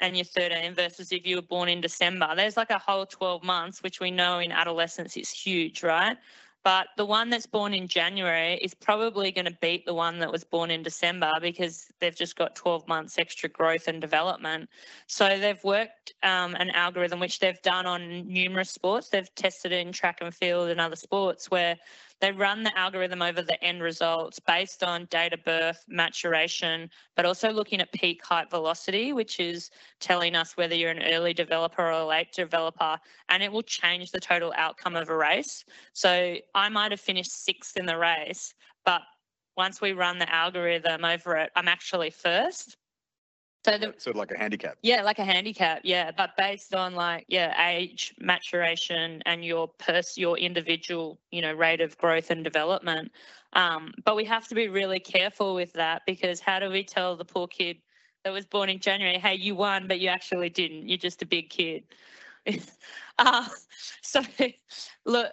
and 0.00 0.16
you're 0.16 0.24
13 0.24 0.74
versus 0.74 1.12
if 1.12 1.26
you 1.26 1.36
were 1.36 1.42
born 1.42 1.68
in 1.68 1.80
December, 1.80 2.32
there's 2.36 2.56
like 2.56 2.70
a 2.70 2.78
whole 2.78 3.06
12 3.06 3.42
months, 3.42 3.82
which 3.82 4.00
we 4.00 4.10
know 4.10 4.38
in 4.38 4.52
adolescence 4.52 5.16
is 5.16 5.30
huge, 5.30 5.82
right? 5.82 6.16
But 6.62 6.88
the 6.98 7.06
one 7.06 7.30
that's 7.30 7.46
born 7.46 7.72
in 7.72 7.88
January 7.88 8.56
is 8.56 8.74
probably 8.74 9.32
going 9.32 9.46
to 9.46 9.56
beat 9.62 9.86
the 9.86 9.94
one 9.94 10.18
that 10.18 10.30
was 10.30 10.44
born 10.44 10.70
in 10.70 10.82
December 10.82 11.32
because 11.40 11.86
they've 12.00 12.14
just 12.14 12.36
got 12.36 12.54
12 12.54 12.86
months 12.86 13.18
extra 13.18 13.48
growth 13.48 13.88
and 13.88 13.98
development. 13.98 14.68
So 15.06 15.38
they've 15.38 15.62
worked 15.64 16.12
um, 16.22 16.54
an 16.56 16.70
algorithm, 16.70 17.18
which 17.18 17.38
they've 17.38 17.60
done 17.62 17.86
on 17.86 18.28
numerous 18.28 18.70
sports. 18.70 19.08
They've 19.08 19.34
tested 19.34 19.72
it 19.72 19.86
in 19.86 19.92
track 19.92 20.18
and 20.20 20.34
field 20.34 20.68
and 20.68 20.80
other 20.80 20.96
sports 20.96 21.50
where 21.50 21.76
they 22.20 22.32
run 22.32 22.62
the 22.62 22.76
algorithm 22.78 23.22
over 23.22 23.42
the 23.42 23.62
end 23.64 23.82
results 23.82 24.38
based 24.38 24.82
on 24.82 25.06
date 25.06 25.32
of 25.32 25.42
birth, 25.44 25.84
maturation, 25.88 26.90
but 27.16 27.24
also 27.24 27.50
looking 27.50 27.80
at 27.80 27.92
peak 27.92 28.24
height 28.24 28.50
velocity, 28.50 29.12
which 29.12 29.40
is 29.40 29.70
telling 30.00 30.34
us 30.34 30.56
whether 30.56 30.74
you're 30.74 30.90
an 30.90 31.02
early 31.02 31.32
developer 31.32 31.82
or 31.82 31.90
a 31.90 32.04
late 32.04 32.32
developer, 32.32 32.98
and 33.30 33.42
it 33.42 33.50
will 33.50 33.62
change 33.62 34.10
the 34.10 34.20
total 34.20 34.52
outcome 34.56 34.96
of 34.96 35.08
a 35.08 35.16
race. 35.16 35.64
So 35.94 36.36
I 36.54 36.68
might 36.68 36.90
have 36.90 37.00
finished 37.00 37.44
sixth 37.44 37.76
in 37.76 37.86
the 37.86 37.96
race, 37.96 38.54
but 38.84 39.02
once 39.56 39.80
we 39.80 39.92
run 39.92 40.18
the 40.18 40.32
algorithm 40.32 41.04
over 41.04 41.36
it, 41.36 41.50
I'm 41.56 41.68
actually 41.68 42.10
first. 42.10 42.76
So 43.64 43.76
the, 43.76 43.94
sort 43.98 44.16
of 44.16 44.16
like 44.16 44.30
a 44.30 44.38
handicap. 44.38 44.78
Yeah, 44.82 45.02
like 45.02 45.18
a 45.18 45.24
handicap. 45.24 45.80
Yeah, 45.84 46.10
but 46.16 46.30
based 46.36 46.74
on 46.74 46.94
like 46.94 47.26
yeah 47.28 47.68
age, 47.68 48.14
maturation, 48.18 49.22
and 49.26 49.44
your 49.44 49.68
pers 49.68 50.16
your 50.16 50.38
individual 50.38 51.20
you 51.30 51.42
know 51.42 51.52
rate 51.52 51.80
of 51.80 51.96
growth 51.98 52.30
and 52.30 52.42
development. 52.42 53.12
Um, 53.52 53.92
but 54.04 54.16
we 54.16 54.24
have 54.24 54.48
to 54.48 54.54
be 54.54 54.68
really 54.68 55.00
careful 55.00 55.54
with 55.54 55.72
that 55.74 56.02
because 56.06 56.40
how 56.40 56.58
do 56.58 56.70
we 56.70 56.84
tell 56.84 57.16
the 57.16 57.24
poor 57.24 57.48
kid 57.48 57.78
that 58.24 58.32
was 58.32 58.44
born 58.44 58.68
in 58.68 58.78
January, 58.78 59.18
hey, 59.18 59.34
you 59.34 59.54
won, 59.54 59.88
but 59.88 59.98
you 59.98 60.08
actually 60.08 60.50
didn't. 60.50 60.88
You're 60.88 60.98
just 60.98 61.22
a 61.22 61.26
big 61.26 61.50
kid. 61.50 61.84
uh, 63.18 63.48
so 64.02 64.22
look, 65.04 65.32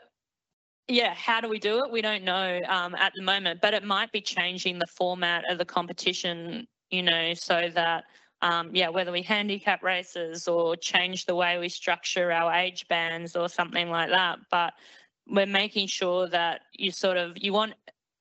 yeah, 0.88 1.14
how 1.14 1.42
do 1.42 1.50
we 1.50 1.60
do 1.60 1.84
it? 1.84 1.92
We 1.92 2.02
don't 2.02 2.24
know 2.24 2.62
um, 2.68 2.96
at 2.96 3.14
the 3.16 3.22
moment, 3.22 3.60
but 3.62 3.74
it 3.74 3.84
might 3.84 4.12
be 4.12 4.22
changing 4.22 4.80
the 4.80 4.88
format 4.88 5.44
of 5.50 5.58
the 5.58 5.66
competition 5.66 6.68
you 6.92 7.04
know, 7.04 7.34
so 7.34 7.70
that, 7.74 8.06
um, 8.42 8.70
yeah, 8.74 8.90
whether 8.90 9.12
we 9.12 9.22
handicap 9.22 9.84
races 9.84 10.48
or 10.48 10.76
change 10.76 11.26
the 11.26 11.36
way 11.36 11.58
we 11.58 11.70
structure 11.70 12.32
our 12.32 12.54
age 12.54 12.88
bands 12.88 13.36
or 13.36 13.50
something 13.50 13.90
like 13.90 14.10
that. 14.10 14.40
But 14.52 14.74
we're 15.28 15.46
making 15.46 15.88
sure 15.88 16.28
that 16.30 16.62
you 16.74 16.92
sort 16.92 17.18
of, 17.18 17.34
you 17.36 17.52
want 17.54 17.74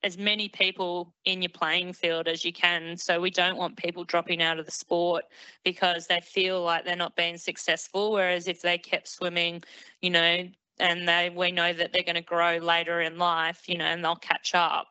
as 0.02 0.16
many 0.16 0.48
people 0.48 1.12
in 1.24 1.42
your 1.42 1.50
playing 1.50 1.92
field 1.92 2.28
as 2.28 2.44
you 2.44 2.52
can. 2.52 2.96
So 2.96 3.20
we 3.20 3.30
don't 3.30 3.56
want 3.56 3.76
people 3.76 4.04
dropping 4.04 4.42
out 4.42 4.58
of 4.58 4.64
the 4.64 4.72
sport 4.72 5.24
because 5.64 6.06
they 6.06 6.20
feel 6.20 6.62
like 6.62 6.84
they're 6.84 6.96
not 6.96 7.16
being 7.16 7.36
successful. 7.36 8.12
Whereas 8.12 8.46
if 8.46 8.62
they 8.62 8.78
kept 8.78 9.08
swimming, 9.08 9.62
you 10.00 10.10
know, 10.10 10.48
and 10.78 11.08
they 11.08 11.30
we 11.34 11.50
know 11.52 11.72
that 11.72 11.92
they're 11.92 12.02
going 12.02 12.16
to 12.16 12.22
grow 12.22 12.58
later 12.58 13.00
in 13.00 13.18
life, 13.18 13.62
you 13.66 13.78
know, 13.78 13.84
and 13.84 14.04
they'll 14.04 14.16
catch 14.16 14.54
up. 14.54 14.86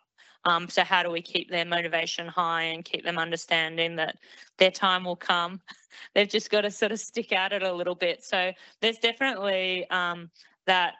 Um, 0.46 0.70
so 0.70 0.84
how 0.84 1.02
do 1.02 1.10
we 1.10 1.22
keep 1.22 1.50
their 1.50 1.66
motivation 1.66 2.28
high 2.28 2.64
and 2.64 2.86
keep 2.86 3.04
them 3.04 3.18
understanding 3.18 3.96
that 3.96 4.18
their 4.58 4.72
time 4.72 5.04
will 5.04 5.16
come? 5.16 5.60
They've 6.14 6.30
just 6.30 6.52
got 6.52 6.62
to 6.62 6.72
sort 6.72 6.92
of 6.92 7.00
stick 7.00 7.32
at 7.32 7.52
it 7.52 7.64
a 7.64 7.74
little 7.74 7.96
bit. 7.96 8.24
So 8.24 8.52
there's 8.80 8.98
definitely 8.98 9.90
um, 9.90 10.30
that 10.68 10.94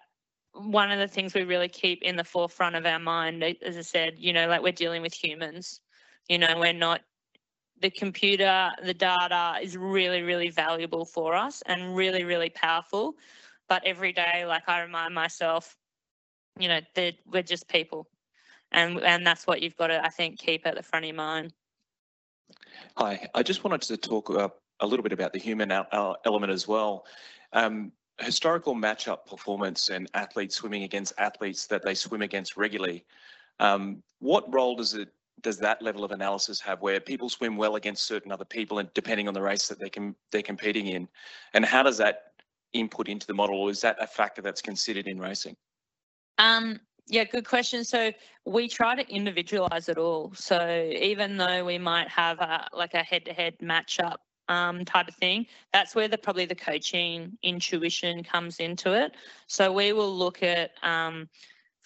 one 0.54 0.92
of 0.92 1.00
the 1.00 1.08
things 1.08 1.34
we 1.34 1.44
really 1.44 1.68
keep 1.68 2.02
in 2.02 2.16
the 2.16 2.24
forefront 2.24 2.76
of 2.76 2.86
our 2.86 3.00
mind, 3.00 3.44
as 3.44 3.78
I 3.78 3.82
said, 3.82 4.16
you 4.18 4.34
know, 4.34 4.48
like 4.48 4.62
we're 4.62 4.72
dealing 4.72 5.02
with 5.02 5.14
humans. 5.14 5.82
You 6.28 6.40
know, 6.40 6.58
we're 6.58 6.74
not 6.74 7.02
the 7.82 7.90
computer, 7.92 8.72
the 8.84 8.94
data 8.94 9.58
is 9.62 9.78
really, 9.78 10.24
really 10.24 10.50
valuable 10.50 11.06
for 11.06 11.36
us 11.36 11.62
and 11.68 11.96
really, 11.96 12.24
really 12.24 12.50
powerful. 12.50 13.16
But 13.68 13.84
every 13.86 14.14
day, 14.14 14.46
like 14.48 14.68
I 14.68 14.82
remind 14.82 15.14
myself, 15.14 15.76
you 16.58 16.68
know, 16.68 16.80
that 16.96 17.16
we're 17.28 17.44
just 17.44 17.68
people 17.68 18.08
and 18.76 19.02
and 19.02 19.26
that's 19.26 19.48
what 19.48 19.62
you've 19.62 19.78
got 19.78 19.88
to 19.88 20.06
I 20.06 20.10
think 20.10 20.38
keep 20.38 20.68
at 20.68 20.76
the 20.76 20.84
front 20.84 21.06
of 21.06 21.08
your 21.08 21.16
mind. 21.16 21.54
Hi, 22.98 23.28
I 23.34 23.42
just 23.42 23.64
wanted 23.64 23.82
to 23.84 23.98
talk 23.98 24.30
a 24.30 24.86
little 24.86 25.04
bit 25.04 25.14
about 25.14 25.34
the 25.34 25.40
human 25.40 25.72
element 25.72 26.52
as 26.52 26.68
well. 26.68 27.06
Um, 27.54 27.92
historical 28.20 28.76
matchup 28.76 29.26
performance 29.26 29.90
and 29.90 30.10
athletes 30.14 30.56
swimming 30.56 30.84
against 30.84 31.14
athletes 31.18 31.68
that 31.68 31.84
they 31.84 31.96
swim 31.96 32.22
against 32.22 32.56
regularly. 32.56 33.06
Um, 33.60 34.04
what 34.20 34.54
role 34.54 34.76
does 34.76 34.94
it 34.94 35.10
does 35.42 35.58
that 35.60 35.82
level 35.82 36.04
of 36.04 36.12
analysis 36.12 36.62
have 36.62 36.82
where 36.82 37.00
people 37.00 37.30
swim 37.30 37.58
well 37.58 37.76
against 37.76 38.08
certain 38.08 38.32
other 38.32 38.46
people 38.46 38.80
and 38.80 38.90
depending 38.94 39.28
on 39.28 39.34
the 39.34 39.42
race 39.42 39.68
that 39.68 39.80
they 39.80 39.90
can 39.90 40.16
they're 40.32 40.42
competing 40.42 40.88
in 40.88 41.08
and 41.54 41.66
how 41.66 41.84
does 41.84 41.98
that 41.98 42.32
input 42.72 43.10
into 43.10 43.28
the 43.28 43.34
model 43.34 43.60
or 43.60 43.70
is 43.70 43.82
that 43.82 43.98
a 44.02 44.08
factor 44.08 44.42
that's 44.42 44.62
considered 44.62 45.08
in 45.08 45.20
racing 45.20 45.56
um 46.38 46.80
yeah, 47.08 47.24
good 47.24 47.48
question. 47.48 47.84
So 47.84 48.12
we 48.46 48.68
try 48.68 48.96
to 48.96 49.08
individualize 49.14 49.90
it 49.90 49.98
all. 49.98 50.34
So 50.34 50.90
even 50.92 51.38
though 51.38 51.64
we 51.64 51.78
might 51.78 52.10
have 52.10 52.40
a, 52.40 52.68
like 52.74 52.94
a 52.94 53.04
head-to-head 53.04 53.60
matchup 53.62 54.18
um, 54.50 54.86
type 54.86 55.08
of 55.08 55.16
thing, 55.16 55.46
that's 55.72 55.94
where 55.94 56.08
the 56.08 56.18
probably 56.18 56.46
the 56.46 56.56
coaching 56.56 57.38
intuition 57.44 58.24
comes 58.24 58.58
into 58.58 58.94
it. 58.94 59.16
So 59.48 59.72
we 59.72 59.94
will 59.94 60.16
look 60.16 60.42
at 60.42 60.72
um, 60.82 61.30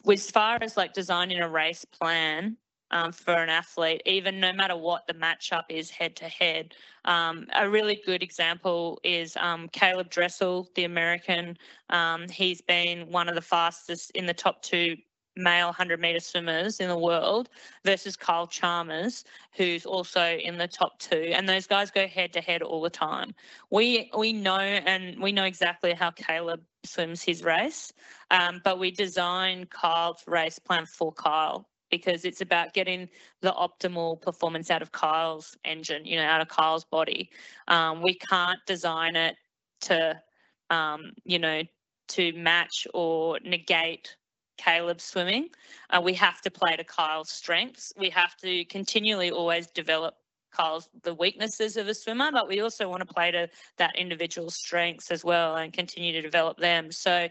as 0.09 0.32
far 0.32 0.57
as 0.61 0.78
like 0.78 0.93
designing 0.93 1.39
a 1.39 1.49
race 1.49 1.84
plan 1.84 2.55
um, 2.91 3.11
for 3.11 3.34
an 3.34 3.49
athlete, 3.49 4.01
even 4.05 4.39
no 4.39 4.53
matter 4.53 4.76
what 4.76 5.05
the 5.05 5.13
matchup 5.13 5.63
is 5.70 5.89
head 5.89 6.15
to 6.17 6.26
head. 6.26 6.74
A 7.05 7.70
really 7.70 8.01
good 8.05 8.24
example 8.24 8.99
is 9.03 9.36
um, 9.38 9.67
Caeleb 9.70 10.09
Dressel, 10.09 10.70
the 10.76 10.86
American. 10.86 11.57
Um, 11.89 12.28
he's 12.30 12.61
been 12.61 13.11
one 13.11 13.28
of 13.30 13.36
the 13.36 13.41
fastest 13.41 14.11
in 14.11 14.26
the 14.26 14.34
top 14.34 14.61
two 14.61 14.95
male 15.36 15.67
100 15.67 15.99
meter 15.99 16.19
swimmers 16.19 16.80
in 16.80 16.89
the 16.89 16.97
world 16.97 17.49
versus 17.86 18.15
Kyle 18.15 18.47
Chalmers, 18.47 19.23
who's 19.53 19.86
also 19.86 20.38
in 20.38 20.57
the 20.57 20.67
top 20.67 20.99
two. 20.99 21.32
And 21.34 21.47
those 21.47 21.67
guys 21.67 21.91
go 21.91 22.07
head 22.07 22.34
to 22.34 22.41
head 22.41 22.61
all 22.61 22.82
the 22.82 22.89
time. 22.89 23.34
We 23.69 24.11
we 24.17 24.34
know 24.34 24.59
and 24.59 25.21
we 25.21 25.32
know 25.32 25.45
exactly 25.45 25.93
how 25.93 26.11
Caeleb 26.11 26.61
swims 26.84 27.21
his 27.21 27.43
race, 27.43 27.93
um, 28.32 28.61
but 28.63 28.80
we 28.80 28.91
design 28.91 29.65
Kyle's 29.65 30.23
race 30.27 30.59
plan 30.59 30.86
for 30.86 31.11
Kyle 31.11 31.67
because 31.89 32.25
it's 32.25 32.41
about 32.41 32.73
getting 32.73 33.09
the 33.41 33.51
optimal 33.51 34.21
performance 34.21 34.69
out 34.69 34.82
of 34.82 34.91
Kyle's 34.91 35.57
engine, 35.65 36.05
you 36.05 36.17
know, 36.17 36.23
out 36.23 36.41
of 36.41 36.47
Kyle's 36.47 36.86
body. 36.86 37.30
Um, 37.67 38.01
we 38.01 38.13
can't 38.13 38.59
design 38.67 39.15
it 39.15 39.36
to, 39.82 40.21
um, 40.69 41.13
you 41.23 41.39
know, 41.39 41.63
to 42.09 42.34
match 42.34 42.88
or 42.93 43.39
negate 43.43 44.15
Caeleb's 44.60 45.03
swimming. 45.03 45.49
Uh, 45.89 46.01
we 46.03 46.14
have 46.14 46.41
to 46.41 46.51
play 46.51 46.76
to 46.76 46.84
Kyle's 46.84 47.30
strengths. 47.30 47.93
We 47.97 48.10
have 48.12 48.36
to 48.38 48.66
continually 48.66 49.32
always 49.32 49.68
develop 49.68 50.16
Kyle's 50.51 50.89
the 51.03 51.14
weaknesses 51.14 51.78
of 51.78 51.88
a 51.88 51.93
swimmer, 51.93 52.32
but 52.32 52.47
we 52.47 52.62
also 52.62 52.89
want 52.89 53.07
to 53.07 53.14
play 53.14 53.32
to 53.32 53.49
that 53.78 53.95
individual 53.95 54.49
strengths 54.49 55.12
as 55.12 55.24
well 55.24 55.55
and 55.55 55.72
continue 55.72 56.12
to 56.14 56.22
develop 56.22 56.57
them. 56.57 56.91
So 56.91 57.30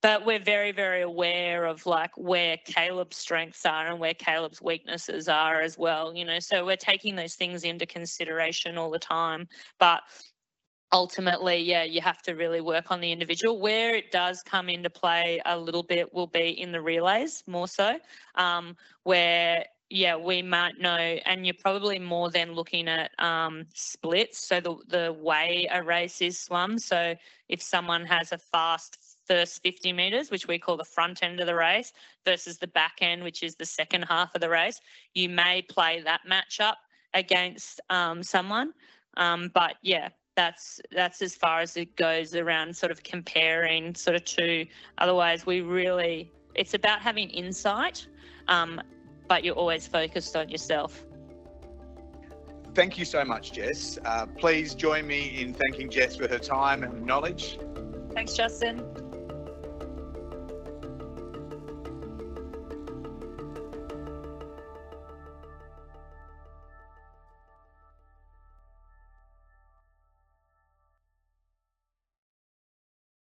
but 0.00 0.24
we're 0.24 0.38
very 0.38 0.72
very 0.72 1.02
aware 1.02 1.64
of 1.64 1.84
like 1.84 2.16
where 2.16 2.56
caeleb's 2.64 3.16
strengths 3.16 3.66
are 3.66 3.88
and 3.88 3.98
where 3.98 4.14
caeleb's 4.14 4.62
weaknesses 4.62 5.28
are 5.28 5.60
as 5.60 5.76
well 5.76 6.14
you 6.14 6.24
know 6.24 6.38
so 6.38 6.64
we're 6.64 6.76
taking 6.76 7.16
those 7.16 7.34
things 7.34 7.64
into 7.64 7.86
consideration 7.86 8.78
all 8.78 8.90
the 8.90 8.98
time 8.98 9.48
but 9.78 10.02
ultimately 10.92 11.58
yeah 11.58 11.82
you 11.82 12.00
have 12.00 12.22
to 12.22 12.34
really 12.34 12.60
work 12.60 12.90
on 12.90 13.00
the 13.00 13.12
individual 13.12 13.60
where 13.60 13.94
it 13.94 14.10
does 14.10 14.42
come 14.42 14.68
into 14.68 14.88
play 14.88 15.40
a 15.46 15.58
little 15.58 15.82
bit 15.82 16.12
will 16.14 16.26
be 16.26 16.60
in 16.60 16.72
the 16.72 16.80
relays 16.80 17.42
more 17.46 17.68
so 17.68 17.98
um, 18.36 18.76
where 19.04 19.64
yeah, 19.90 20.16
we 20.16 20.42
might 20.42 20.78
know, 20.78 20.96
and 20.96 21.46
you're 21.46 21.54
probably 21.58 21.98
more 21.98 22.30
than 22.30 22.52
looking 22.52 22.88
at 22.88 23.10
um, 23.18 23.64
splits. 23.74 24.46
So 24.46 24.60
the 24.60 24.76
the 24.86 25.12
way 25.14 25.66
a 25.72 25.82
race 25.82 26.20
is 26.20 26.38
swum. 26.38 26.78
So 26.78 27.14
if 27.48 27.62
someone 27.62 28.04
has 28.04 28.32
a 28.32 28.38
fast 28.38 28.98
first 29.26 29.62
50 29.62 29.92
meters, 29.92 30.30
which 30.30 30.46
we 30.46 30.58
call 30.58 30.76
the 30.76 30.84
front 30.84 31.22
end 31.22 31.40
of 31.40 31.46
the 31.46 31.54
race, 31.54 31.92
versus 32.24 32.58
the 32.58 32.66
back 32.66 32.96
end, 33.00 33.22
which 33.22 33.42
is 33.42 33.54
the 33.56 33.64
second 33.64 34.02
half 34.02 34.34
of 34.34 34.40
the 34.40 34.48
race. 34.48 34.80
You 35.14 35.28
may 35.28 35.62
play 35.62 36.02
that 36.02 36.20
matchup 36.28 36.74
against 37.14 37.80
um, 37.88 38.22
someone, 38.22 38.72
um, 39.16 39.50
but 39.54 39.76
yeah, 39.82 40.08
that's 40.38 40.80
that's 40.92 41.20
as 41.20 41.34
far 41.34 41.58
as 41.58 41.76
it 41.76 41.96
goes 41.96 42.36
around 42.36 42.76
sort 42.76 42.92
of 42.92 43.02
comparing 43.02 43.92
sort 43.96 44.14
of 44.14 44.24
two. 44.24 44.64
Otherwise, 44.98 45.44
we 45.44 45.62
really 45.62 46.30
it's 46.54 46.74
about 46.74 47.00
having 47.00 47.28
insight, 47.30 48.06
um, 48.46 48.80
but 49.26 49.42
you're 49.42 49.56
always 49.56 49.88
focused 49.88 50.36
on 50.36 50.48
yourself. 50.48 51.04
Thank 52.72 52.98
you 52.98 53.04
so 53.04 53.24
much, 53.24 53.50
Jess. 53.50 53.98
Uh, 54.04 54.26
please 54.26 54.76
join 54.76 55.08
me 55.08 55.42
in 55.42 55.54
thanking 55.54 55.90
Jess 55.90 56.14
for 56.14 56.28
her 56.28 56.38
time 56.38 56.84
and 56.84 57.04
knowledge. 57.04 57.58
Thanks, 58.14 58.34
Justin. 58.34 59.07